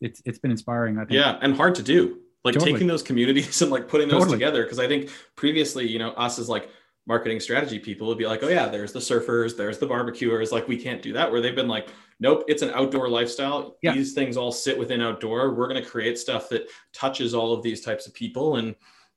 it's 0.01 0.23
it's 0.25 0.39
been 0.39 0.51
inspiring. 0.51 0.99
I 0.99 1.01
think. 1.01 1.13
Yeah, 1.13 1.39
and 1.41 1.57
hard 1.57 1.75
to 1.77 1.83
do. 1.83 2.21
Like 2.45 2.55
totally. 2.55 2.73
taking 2.73 2.87
those 2.87 3.03
communities 3.03 3.61
and 3.63 3.71
like 3.71 3.89
putting 3.89 4.09
those 4.09 4.21
totally. 4.21 4.37
together. 4.37 4.63
Because 4.63 4.79
I 4.79 4.87
think 4.87 5.11
previously, 5.35 5.87
you 5.87 5.99
know, 5.99 6.11
us 6.13 6.39
as 6.39 6.49
like 6.49 6.71
marketing 7.09 7.39
strategy 7.39 7.79
people 7.79 8.07
would 8.09 8.19
be 8.19 8.27
like, 8.27 8.43
oh 8.43 8.49
yeah, 8.49 8.69
there's 8.69 8.93
the 8.93 8.99
surfers, 8.99 9.57
there's 9.57 9.79
the 9.79 9.87
barbecuers. 9.87 10.53
Like 10.53 10.69
we 10.69 10.77
can't 10.77 11.03
do 11.03 11.13
that. 11.15 11.31
Where 11.31 11.41
they've 11.41 11.55
been 11.55 11.69
like, 11.69 11.89
nope, 12.21 12.45
it's 12.49 12.63
an 12.63 12.71
outdoor 12.71 13.09
lifestyle. 13.09 13.77
Yeah. 13.83 13.95
These 13.95 14.13
things 14.13 14.37
all 14.37 14.53
sit 14.53 14.79
within 14.79 15.01
outdoor. 15.01 15.55
We're 15.55 15.69
going 15.69 15.83
to 15.83 15.89
create 15.89 16.19
stuff 16.19 16.49
that 16.51 16.69
touches 16.93 17.35
all 17.35 17.53
of 17.53 17.63
these 17.63 17.81
types 17.81 18.07
of 18.07 18.15
people 18.15 18.57
and 18.57 18.75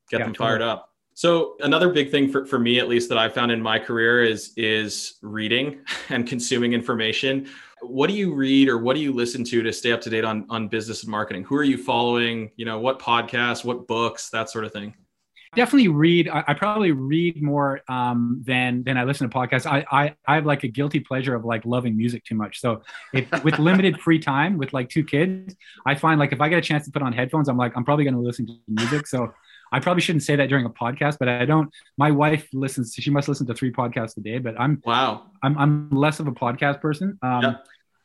get 0.09 0.19
yeah, 0.19 0.25
them 0.25 0.33
fired 0.33 0.61
up. 0.61 0.88
So 1.19 1.57
another 1.59 1.89
big 1.89 2.11
thing 2.11 2.31
for, 2.31 2.45
for 2.45 2.57
me, 2.57 2.79
at 2.79 2.87
least 2.87 3.09
that 3.09 3.17
I 3.17 3.27
found 3.27 3.51
in 3.51 3.61
my 3.61 3.77
career 3.77 4.23
is 4.23 4.53
is 4.55 5.15
reading 5.21 5.81
and 6.09 6.25
consuming 6.25 6.71
information. 6.71 7.49
What 7.81 8.07
do 8.07 8.15
you 8.15 8.33
read 8.33 8.69
or 8.69 8.77
what 8.77 8.95
do 8.95 9.01
you 9.01 9.11
listen 9.11 9.43
to 9.43 9.61
to 9.61 9.73
stay 9.73 9.91
up 9.91 9.99
to 9.99 10.09
date 10.09 10.23
on 10.23 10.45
on 10.49 10.69
business 10.69 11.03
and 11.03 11.11
marketing? 11.11 11.43
Who 11.43 11.57
are 11.57 11.63
you 11.65 11.77
following? 11.77 12.51
You 12.55 12.63
know 12.63 12.79
what 12.79 12.99
podcasts 12.99 13.65
what 13.65 13.85
books 13.85 14.29
that 14.29 14.49
sort 14.49 14.63
of 14.63 14.71
thing? 14.71 14.93
Definitely 15.55 15.89
read 15.89 16.29
i, 16.29 16.41
I 16.47 16.53
probably 16.53 16.93
read 16.93 17.43
more 17.43 17.81
um, 17.89 18.41
than 18.45 18.83
than 18.85 18.97
i 18.97 19.03
listen 19.03 19.29
to 19.29 19.35
podcasts. 19.35 19.65
I, 19.65 19.85
I 19.91 20.15
i 20.25 20.35
have 20.35 20.45
like 20.45 20.63
a 20.63 20.69
guilty 20.69 21.01
pleasure 21.01 21.35
of 21.35 21.43
like 21.43 21.65
loving 21.65 21.97
music 21.97 22.23
too 22.23 22.35
much. 22.35 22.61
So 22.61 22.81
if 23.13 23.25
with 23.43 23.59
limited 23.59 23.99
free 23.99 24.19
time 24.19 24.57
with 24.57 24.71
like 24.71 24.87
two 24.87 25.03
kids 25.03 25.53
i 25.85 25.95
find 25.95 26.17
like 26.17 26.31
if 26.31 26.39
i 26.39 26.47
get 26.47 26.59
a 26.59 26.61
chance 26.61 26.85
to 26.85 26.91
put 26.91 27.01
on 27.01 27.11
headphones 27.11 27.49
i'm 27.49 27.57
like 27.57 27.73
i'm 27.75 27.83
probably 27.83 28.05
going 28.05 28.13
to 28.13 28.21
listen 28.21 28.47
to 28.47 28.53
music. 28.69 29.05
So 29.05 29.33
I 29.71 29.79
probably 29.79 30.01
shouldn't 30.01 30.23
say 30.23 30.35
that 30.35 30.49
during 30.49 30.65
a 30.65 30.69
podcast, 30.69 31.17
but 31.19 31.27
I 31.27 31.45
don't. 31.45 31.69
My 31.97 32.11
wife 32.11 32.47
listens. 32.53 32.95
She 32.97 33.11
must 33.11 33.27
listen 33.27 33.47
to 33.47 33.53
three 33.53 33.71
podcasts 33.71 34.17
a 34.17 34.21
day, 34.21 34.39
but 34.39 34.59
I'm 34.59 34.81
wow. 34.85 35.27
I'm 35.43 35.57
I'm 35.57 35.89
less 35.91 36.19
of 36.19 36.27
a 36.27 36.31
podcast 36.31 36.81
person. 36.81 37.17
Um, 37.21 37.41
yeah. 37.43 37.55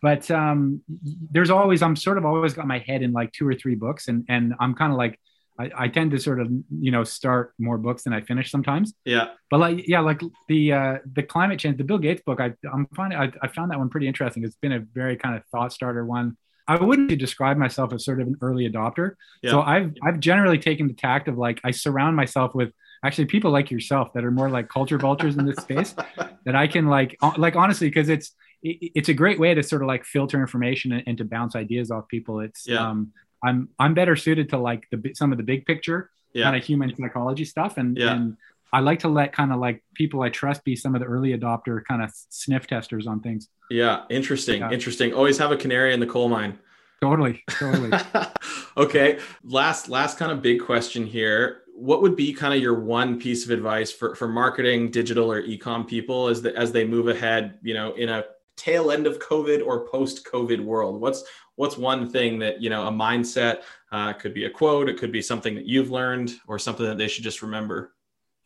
But 0.03 0.31
um, 0.31 0.83
there's 1.31 1.51
always 1.51 1.83
I'm 1.83 1.97
sort 1.97 2.19
of 2.19 2.27
always 2.27 2.53
got 2.53 2.67
my 2.67 2.79
head 2.79 3.03
in 3.03 3.13
like 3.13 3.33
two 3.33 3.49
or 3.49 3.55
three 3.55 3.75
books, 3.75 4.09
and 4.09 4.25
and 4.29 4.55
I'm 4.61 4.75
kind 4.75 4.93
of 4.93 4.99
like 4.99 5.19
I, 5.59 5.71
I, 5.77 5.89
tend 5.89 6.11
to 6.11 6.19
sort 6.19 6.41
of 6.41 6.49
you 6.79 6.91
know 6.91 7.05
start 7.05 7.55
more 7.59 7.79
books 7.79 8.03
than 8.03 8.13
I 8.13 8.21
finish 8.21 8.51
sometimes. 8.51 8.93
Yeah. 9.05 9.29
But 9.51 9.61
like 9.61 9.89
yeah, 9.89 10.01
like 10.01 10.21
the 10.49 10.73
uh, 10.73 10.99
the 11.11 11.23
climate 11.23 11.59
change, 11.61 11.79
the 11.79 11.85
Bill 11.85 11.99
Gates 11.99 12.23
book, 12.27 12.41
I 12.41 12.53
I'm 12.73 12.87
finding 12.95 13.19
I, 13.19 13.33
I 13.41 13.49
found 13.49 13.71
that 13.71 13.79
one 13.79 13.89
pretty 13.89 14.09
interesting. 14.09 14.45
It's 14.45 14.57
been 14.57 14.73
a 14.73 14.81
very 14.81 15.17
kind 15.17 15.37
of 15.37 15.43
thought 15.47 15.73
starter 15.73 16.05
one. 16.05 16.37
I 16.67 16.83
wouldn't 16.83 17.17
describe 17.19 17.57
myself 17.57 17.93
as 17.93 18.05
sort 18.05 18.21
of 18.21 18.29
an 18.29 18.37
early 18.41 18.69
adopter. 18.69 19.15
Yeah. 19.43 19.51
So 19.51 19.63
I've 19.63 19.95
I've 20.03 20.21
generally 20.21 20.59
taken 20.59 20.89
the 20.89 20.95
tact 20.95 21.29
of 21.29 21.37
like 21.37 21.61
I 21.65 21.71
surround 21.71 22.17
myself 22.17 22.55
with 22.55 22.73
actually 23.05 23.27
people 23.27 23.51
like 23.51 23.71
yourself 23.71 24.13
that 24.15 24.25
are 24.25 24.31
more 24.31 24.49
like 24.49 24.69
culture 24.69 24.99
vultures 24.99 25.37
in 25.37 25.45
this 25.45 25.57
space 25.57 25.95
that 26.45 26.55
I 26.55 26.67
can 26.67 26.87
like 26.87 27.17
like 27.37 27.57
honestly 27.57 27.89
because 27.89 28.09
it's 28.09 28.33
it's 28.63 29.11
a 29.11 29.15
great 29.15 29.39
way 29.39 29.53
to 29.53 29.63
sort 29.63 29.83
of 29.83 29.89
like 29.89 30.05
filter 30.07 30.41
information 30.41 30.93
and, 30.93 31.03
and 31.07 31.19
to 31.19 31.25
bounce 31.25 31.55
ideas 31.55 31.91
off 31.91 32.09
people. 32.09 32.41
It's 32.41 32.67
yeah. 32.67 32.89
um 32.89 33.13
I'm 33.45 33.69
I'm 33.79 33.93
better 33.93 34.17
suited 34.17 34.49
to 34.51 34.59
like 34.59 34.87
the 34.91 35.13
some 35.15 35.33
of 35.33 35.39
the 35.39 35.45
big 35.45 35.67
picture 35.67 36.11
yeah. 36.33 36.45
kind 36.45 36.57
of 36.57 36.65
human 36.65 36.95
psychology 36.97 37.45
stuff 37.45 37.77
and 37.77 37.97
yeah. 37.97 38.15
and 38.15 38.37
I 38.75 38.81
like 38.81 38.99
to 39.01 39.09
let 39.09 39.33
kind 39.33 39.53
of 39.53 39.61
like 39.61 39.85
people 39.95 40.23
I 40.23 40.31
trust 40.31 40.65
be 40.65 40.75
some 40.75 40.97
of 40.97 41.01
the 41.01 41.07
early 41.07 41.31
adopter 41.31 41.85
kind 41.85 42.03
of 42.03 42.11
sniff 42.29 42.67
testers 42.67 43.07
on 43.07 43.21
things. 43.21 43.49
Yeah, 43.71 44.03
interesting. 44.11 44.63
Yeah. 44.63 44.73
Interesting. 44.73 45.15
Always 45.15 45.39
have 45.39 45.53
a 45.53 45.57
canary 45.57 45.95
in 45.95 46.01
the 46.01 46.07
coal 46.07 46.29
mine. 46.29 46.59
Totally. 47.01 47.45
Totally. 47.51 47.97
okay. 48.77 49.21
Last 49.45 49.89
last 49.89 50.19
kind 50.19 50.33
of 50.33 50.43
big 50.43 50.61
question 50.61 51.07
here. 51.07 51.63
What 51.77 52.03
would 52.03 52.17
be 52.17 52.33
kind 52.33 52.53
of 52.53 52.61
your 52.61 52.81
one 52.81 53.21
piece 53.21 53.45
of 53.45 53.53
advice 53.53 53.93
for 53.93 54.17
for 54.17 54.27
marketing, 54.27 54.91
digital 54.91 55.31
or 55.31 55.41
ecom 55.41 55.87
people 55.87 56.27
as 56.27 56.43
the, 56.43 56.57
as 56.57 56.73
they 56.73 56.85
move 56.85 57.07
ahead, 57.07 57.61
you 57.63 57.75
know, 57.75 57.93
in 57.93 58.09
a 58.09 58.25
tail 58.57 58.91
end 58.91 59.07
of 59.07 59.21
COVID 59.21 59.65
or 59.65 59.87
post 59.87 60.27
COVID 60.27 60.59
world? 60.59 61.01
What's 61.01 61.23
what's 61.55 61.79
one 61.79 62.11
thing 62.11 62.41
that 62.41 62.61
you 62.61 62.71
know 62.71 62.89
a 62.89 62.91
mindset 62.91 63.63
uh, 63.93 64.15
could 64.15 64.35
be 64.35 64.47
a 64.47 64.51
quote, 64.51 64.89
it 64.89 64.99
could 64.99 65.13
be 65.13 65.23
something 65.23 65.55
that 65.55 65.67
you've 65.67 65.93
learned, 65.93 66.33
or 66.49 66.59
something 66.59 66.87
that 66.87 66.99
they 66.99 67.07
should 67.07 67.23
just 67.23 67.41
remember. 67.41 67.94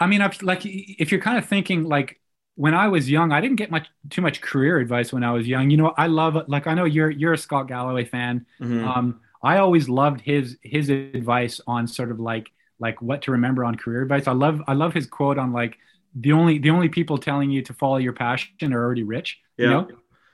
I 0.01 0.07
mean, 0.07 0.21
like 0.43 0.61
if 0.65 1.11
you're 1.11 1.21
kind 1.21 1.39
of 1.39 1.47
thinking 1.47 1.85
like 1.85 2.21
when 2.55 2.75
I 2.75 2.89
was 2.89 3.11
young, 3.11 3.33
I 3.33 3.41
didn't 3.41 3.57
get 3.57 3.71
much 3.71 3.87
too 4.11 4.21
much 4.21 4.41
career 4.41 4.79
advice 4.79 5.13
when 5.13 5.25
I 5.25 5.33
was 5.33 5.47
young. 5.47 5.71
You 5.71 5.77
know, 5.77 5.95
I 5.97 6.07
love 6.07 6.37
like 6.49 6.67
I 6.67 6.75
know 6.75 6.85
you're 6.85 7.11
you're 7.11 7.33
a 7.33 7.39
Scott 7.39 7.69
Galloway 7.69 8.05
fan. 8.05 8.47
Mm-hmm. 8.61 8.87
Um, 8.87 9.21
I 9.43 9.59
always 9.59 9.89
loved 9.89 10.21
his 10.21 10.59
his 10.63 10.89
advice 10.89 11.61
on 11.67 11.87
sort 11.87 12.11
of 12.11 12.21
like 12.21 12.51
like 12.81 13.01
what 13.03 13.23
to 13.23 13.33
remember 13.33 13.65
on 13.65 13.77
career 13.77 14.03
advice. 14.03 14.27
I 14.27 14.33
love 14.33 14.61
I 14.67 14.75
love 14.75 14.95
his 14.95 15.07
quote 15.07 15.39
on 15.39 15.53
like 15.53 15.79
the 16.15 16.33
only 16.33 16.59
the 16.59 16.71
only 16.71 16.89
people 16.89 17.19
telling 17.19 17.51
you 17.51 17.63
to 17.63 17.73
follow 17.73 17.99
your 17.99 18.13
passion 18.13 18.73
are 18.73 18.83
already 18.83 19.03
rich. 19.03 19.39
Yeah. 19.57 19.65
You 19.65 19.71
know? 19.71 19.89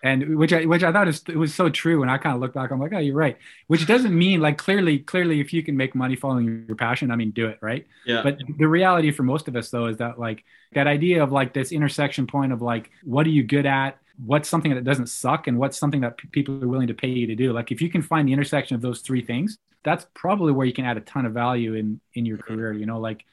And 0.04 0.36
which 0.36 0.52
I 0.52 0.66
which 0.66 0.82
I 0.82 0.92
thought 0.92 1.08
is, 1.08 1.22
it 1.28 1.36
was 1.36 1.54
so 1.54 1.70
true. 1.70 2.02
And 2.02 2.10
I 2.10 2.18
kind 2.18 2.34
of 2.34 2.40
look 2.42 2.52
back, 2.52 2.70
I'm 2.70 2.78
like, 2.78 2.92
oh, 2.92 2.98
you're 2.98 3.14
right. 3.14 3.38
Which 3.68 3.86
doesn't 3.86 4.16
mean 4.16 4.38
like 4.38 4.58
clearly, 4.58 4.98
clearly, 4.98 5.40
if 5.40 5.50
you 5.50 5.62
can 5.62 5.78
make 5.78 5.94
money 5.94 6.14
following 6.14 6.66
your 6.68 6.76
passion, 6.76 7.10
I 7.10 7.16
mean, 7.16 7.30
do 7.30 7.46
it, 7.46 7.58
right? 7.62 7.86
Yeah. 8.04 8.20
But 8.22 8.38
the 8.58 8.68
reality 8.68 9.10
for 9.12 9.22
most 9.22 9.48
of 9.48 9.56
us 9.56 9.70
though 9.70 9.86
is 9.86 9.96
that 9.96 10.20
like 10.20 10.44
that 10.74 10.86
idea 10.86 11.22
of 11.22 11.32
like 11.32 11.54
this 11.54 11.72
intersection 11.72 12.26
point 12.26 12.52
of 12.52 12.60
like 12.60 12.90
what 13.02 13.26
are 13.26 13.30
you 13.30 13.42
good 13.42 13.64
at, 13.64 13.98
what's 14.22 14.46
something 14.46 14.74
that 14.74 14.84
doesn't 14.84 15.06
suck, 15.06 15.46
and 15.46 15.58
what's 15.58 15.78
something 15.78 16.02
that 16.02 16.18
p- 16.18 16.28
people 16.28 16.62
are 16.62 16.68
willing 16.68 16.88
to 16.88 16.94
pay 16.94 17.08
you 17.08 17.26
to 17.28 17.34
do. 17.34 17.54
Like 17.54 17.72
if 17.72 17.80
you 17.80 17.88
can 17.88 18.02
find 18.02 18.28
the 18.28 18.34
intersection 18.34 18.74
of 18.74 18.82
those 18.82 19.00
three 19.00 19.24
things, 19.24 19.56
that's 19.84 20.06
probably 20.12 20.52
where 20.52 20.66
you 20.66 20.74
can 20.74 20.84
add 20.84 20.98
a 20.98 21.00
ton 21.00 21.24
of 21.24 21.32
value 21.32 21.72
in 21.72 21.98
in 22.12 22.26
your 22.26 22.36
mm-hmm. 22.36 22.54
career. 22.54 22.74
You 22.74 22.84
know, 22.84 23.00
like 23.00 23.24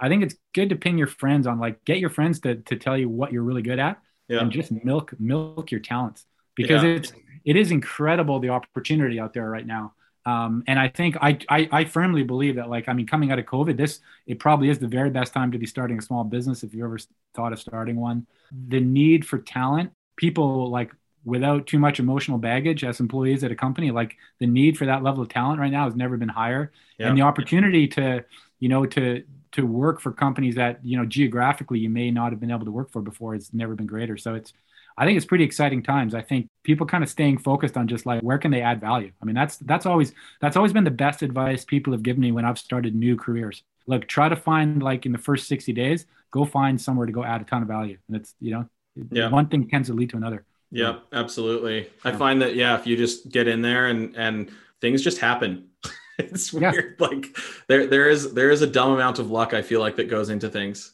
I 0.00 0.08
think 0.08 0.22
it's 0.22 0.36
good 0.52 0.68
to 0.68 0.76
ping 0.76 0.96
your 0.96 1.08
friends 1.08 1.48
on 1.48 1.58
like 1.58 1.84
get 1.84 1.98
your 1.98 2.10
friends 2.10 2.38
to 2.42 2.54
to 2.54 2.76
tell 2.76 2.96
you 2.96 3.08
what 3.08 3.32
you're 3.32 3.42
really 3.42 3.62
good 3.62 3.80
at 3.80 3.98
yeah. 4.28 4.40
and 4.40 4.50
just 4.50 4.72
milk 4.84 5.14
milk 5.18 5.70
your 5.70 5.80
talents 5.80 6.26
because 6.54 6.82
yeah. 6.82 6.90
it's 6.90 7.12
it 7.44 7.56
is 7.56 7.70
incredible 7.70 8.40
the 8.40 8.48
opportunity 8.48 9.20
out 9.20 9.34
there 9.34 9.48
right 9.48 9.66
now. 9.66 9.94
Um, 10.26 10.64
and 10.66 10.78
I 10.78 10.88
think 10.88 11.16
I, 11.20 11.38
I, 11.50 11.68
I 11.70 11.84
firmly 11.84 12.22
believe 12.22 12.56
that 12.56 12.70
like 12.70 12.88
I 12.88 12.94
mean 12.94 13.06
coming 13.06 13.30
out 13.30 13.38
of 13.38 13.44
COVID, 13.44 13.76
this 13.76 14.00
it 14.26 14.38
probably 14.38 14.70
is 14.70 14.78
the 14.78 14.88
very 14.88 15.10
best 15.10 15.34
time 15.34 15.52
to 15.52 15.58
be 15.58 15.66
starting 15.66 15.98
a 15.98 16.02
small 16.02 16.24
business 16.24 16.62
if 16.62 16.74
you 16.74 16.84
ever 16.84 16.98
thought 17.34 17.52
of 17.52 17.60
starting 17.60 17.96
one. 17.96 18.26
The 18.68 18.80
need 18.80 19.26
for 19.26 19.38
talent, 19.38 19.92
people 20.16 20.70
like 20.70 20.92
without 21.26 21.66
too 21.66 21.78
much 21.78 22.00
emotional 22.00 22.38
baggage 22.38 22.84
as 22.84 23.00
employees 23.00 23.44
at 23.44 23.50
a 23.50 23.54
company, 23.54 23.90
like 23.90 24.16
the 24.40 24.46
need 24.46 24.78
for 24.78 24.86
that 24.86 25.02
level 25.02 25.22
of 25.22 25.28
talent 25.28 25.60
right 25.60 25.72
now 25.72 25.84
has 25.84 25.94
never 25.94 26.16
been 26.16 26.28
higher, 26.30 26.72
yeah. 26.98 27.08
and 27.08 27.18
the 27.18 27.22
opportunity 27.22 27.86
to 27.88 28.24
you 28.60 28.70
know 28.70 28.86
to 28.86 29.22
to 29.54 29.66
work 29.66 30.00
for 30.00 30.12
companies 30.12 30.56
that 30.56 30.84
you 30.84 30.96
know 30.96 31.04
geographically 31.04 31.78
you 31.78 31.90
may 31.90 32.10
not 32.10 32.32
have 32.32 32.40
been 32.40 32.50
able 32.50 32.64
to 32.64 32.70
work 32.70 32.92
for 32.92 33.02
before 33.02 33.34
has 33.34 33.52
never 33.52 33.74
been 33.74 33.86
greater. 33.86 34.16
So 34.16 34.34
it's 34.34 34.52
I 34.96 35.04
think 35.04 35.16
it's 35.16 35.26
pretty 35.26 35.44
exciting 35.44 35.82
times. 35.82 36.14
I 36.14 36.22
think 36.22 36.48
people 36.62 36.86
kind 36.86 37.02
of 37.02 37.10
staying 37.10 37.38
focused 37.38 37.76
on 37.76 37.88
just 37.88 38.06
like 38.06 38.22
where 38.22 38.38
can 38.38 38.50
they 38.50 38.60
add 38.60 38.80
value. 38.80 39.10
I 39.20 39.24
mean, 39.24 39.34
that's 39.34 39.56
that's 39.58 39.86
always 39.86 40.12
that's 40.40 40.56
always 40.56 40.72
been 40.72 40.84
the 40.84 40.90
best 40.90 41.22
advice 41.22 41.64
people 41.64 41.92
have 41.92 42.02
given 42.02 42.20
me 42.20 42.32
when 42.32 42.44
I've 42.44 42.58
started 42.58 42.94
new 42.94 43.16
careers. 43.16 43.62
Look, 43.86 44.06
try 44.06 44.28
to 44.28 44.36
find 44.36 44.82
like 44.82 45.04
in 45.04 45.12
the 45.12 45.18
first 45.18 45.48
60 45.48 45.72
days, 45.72 46.06
go 46.30 46.44
find 46.44 46.80
somewhere 46.80 47.06
to 47.06 47.12
go 47.12 47.24
add 47.24 47.40
a 47.40 47.44
ton 47.44 47.62
of 47.62 47.68
value. 47.68 47.98
And 48.08 48.16
it's, 48.16 48.34
you 48.40 48.52
know, 48.52 48.68
yeah. 49.10 49.28
one 49.28 49.48
thing 49.48 49.68
tends 49.68 49.88
to 49.88 49.94
lead 49.94 50.10
to 50.10 50.16
another. 50.16 50.44
Yeah, 50.70 51.00
absolutely. 51.12 51.82
Yeah. 51.82 51.88
I 52.04 52.12
find 52.12 52.40
that 52.42 52.54
yeah, 52.54 52.78
if 52.78 52.86
you 52.86 52.96
just 52.96 53.28
get 53.28 53.48
in 53.48 53.62
there 53.62 53.88
and 53.88 54.16
and 54.16 54.50
things 54.80 55.02
just 55.02 55.18
happen. 55.18 55.70
it's 56.18 56.52
weird. 56.52 56.96
Yeah. 56.98 57.06
Like 57.06 57.36
there 57.68 57.86
there 57.86 58.08
is 58.08 58.34
there 58.34 58.50
is 58.50 58.62
a 58.62 58.66
dumb 58.66 58.92
amount 58.92 59.18
of 59.18 59.30
luck 59.30 59.54
I 59.54 59.62
feel 59.62 59.80
like 59.80 59.96
that 59.96 60.08
goes 60.08 60.30
into 60.30 60.48
things. 60.48 60.92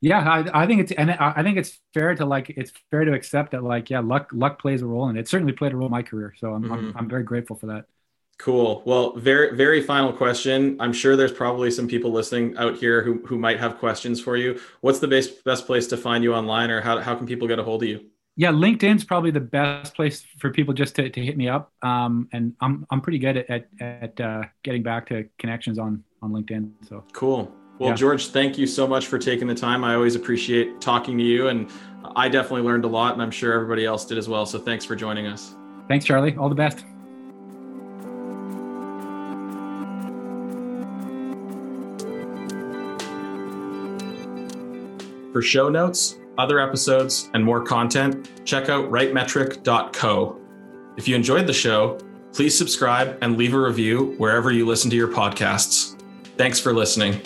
Yeah, 0.00 0.18
I, 0.18 0.62
I 0.64 0.66
think 0.66 0.80
it's 0.80 0.92
and 0.92 1.12
I 1.12 1.44
think 1.44 1.58
it's 1.58 1.78
fair 1.94 2.14
to 2.16 2.26
like 2.26 2.50
it's 2.50 2.72
fair 2.90 3.04
to 3.04 3.12
accept 3.12 3.52
that 3.52 3.62
like 3.62 3.88
yeah 3.88 4.00
luck 4.00 4.30
luck 4.32 4.60
plays 4.60 4.82
a 4.82 4.86
role 4.86 5.08
and 5.08 5.16
it 5.16 5.28
certainly 5.28 5.52
played 5.52 5.72
a 5.72 5.76
role 5.76 5.86
in 5.86 5.92
my 5.92 6.02
career 6.02 6.34
so 6.36 6.52
I'm, 6.52 6.64
mm-hmm. 6.64 6.72
I'm, 6.72 6.96
I'm 6.96 7.08
very 7.08 7.22
grateful 7.22 7.54
for 7.54 7.66
that. 7.66 7.84
Cool. 8.38 8.82
Well, 8.84 9.12
very 9.12 9.56
very 9.56 9.80
final 9.82 10.12
question. 10.12 10.76
I'm 10.80 10.92
sure 10.92 11.14
there's 11.14 11.32
probably 11.32 11.70
some 11.70 11.86
people 11.86 12.10
listening 12.10 12.56
out 12.56 12.76
here 12.76 13.02
who 13.02 13.24
who 13.26 13.38
might 13.38 13.60
have 13.60 13.78
questions 13.78 14.20
for 14.20 14.36
you. 14.36 14.60
What's 14.80 14.98
the 14.98 15.08
best 15.08 15.44
best 15.44 15.66
place 15.66 15.86
to 15.88 15.96
find 15.96 16.24
you 16.24 16.34
online, 16.34 16.70
or 16.70 16.80
how 16.80 16.98
how 16.98 17.14
can 17.14 17.26
people 17.26 17.46
get 17.46 17.60
a 17.60 17.62
hold 17.62 17.84
of 17.84 17.88
you? 17.88 18.11
Yeah, 18.34 18.50
LinkedIn's 18.50 19.04
probably 19.04 19.30
the 19.30 19.40
best 19.40 19.94
place 19.94 20.24
for 20.38 20.50
people 20.50 20.72
just 20.72 20.96
to, 20.96 21.10
to 21.10 21.20
hit 21.20 21.36
me 21.36 21.48
up. 21.48 21.70
Um, 21.82 22.28
and 22.32 22.54
I'm 22.60 22.86
I'm 22.90 23.00
pretty 23.00 23.18
good 23.18 23.36
at 23.36 23.50
at, 23.50 23.68
at 23.80 24.20
uh, 24.20 24.42
getting 24.62 24.82
back 24.82 25.06
to 25.08 25.28
connections 25.38 25.78
on 25.78 26.02
on 26.22 26.32
LinkedIn. 26.32 26.70
So 26.88 27.04
cool. 27.12 27.52
Well, 27.78 27.90
yeah. 27.90 27.94
George, 27.94 28.28
thank 28.28 28.56
you 28.56 28.66
so 28.66 28.86
much 28.86 29.06
for 29.06 29.18
taking 29.18 29.46
the 29.46 29.54
time. 29.54 29.84
I 29.84 29.94
always 29.94 30.14
appreciate 30.14 30.80
talking 30.80 31.18
to 31.18 31.24
you, 31.24 31.48
and 31.48 31.70
I 32.16 32.28
definitely 32.28 32.62
learned 32.62 32.84
a 32.84 32.88
lot, 32.88 33.12
and 33.12 33.22
I'm 33.22 33.30
sure 33.30 33.52
everybody 33.52 33.84
else 33.84 34.06
did 34.06 34.18
as 34.18 34.28
well. 34.28 34.46
So 34.46 34.58
thanks 34.58 34.84
for 34.84 34.96
joining 34.96 35.26
us. 35.26 35.54
Thanks, 35.88 36.04
Charlie. 36.04 36.36
All 36.36 36.48
the 36.48 36.54
best. 36.54 36.84
For 45.32 45.42
show 45.42 45.68
notes, 45.68 46.18
other 46.42 46.58
episodes, 46.60 47.30
and 47.34 47.44
more 47.44 47.62
content, 47.62 48.28
check 48.44 48.68
out 48.68 48.90
rightmetric.co. 48.90 50.40
If 50.96 51.06
you 51.06 51.14
enjoyed 51.14 51.46
the 51.46 51.52
show, 51.52 51.98
please 52.32 52.56
subscribe 52.58 53.16
and 53.22 53.38
leave 53.38 53.54
a 53.54 53.60
review 53.60 54.14
wherever 54.18 54.50
you 54.50 54.66
listen 54.66 54.90
to 54.90 54.96
your 54.96 55.08
podcasts. 55.08 55.96
Thanks 56.36 56.58
for 56.58 56.74
listening. 56.74 57.20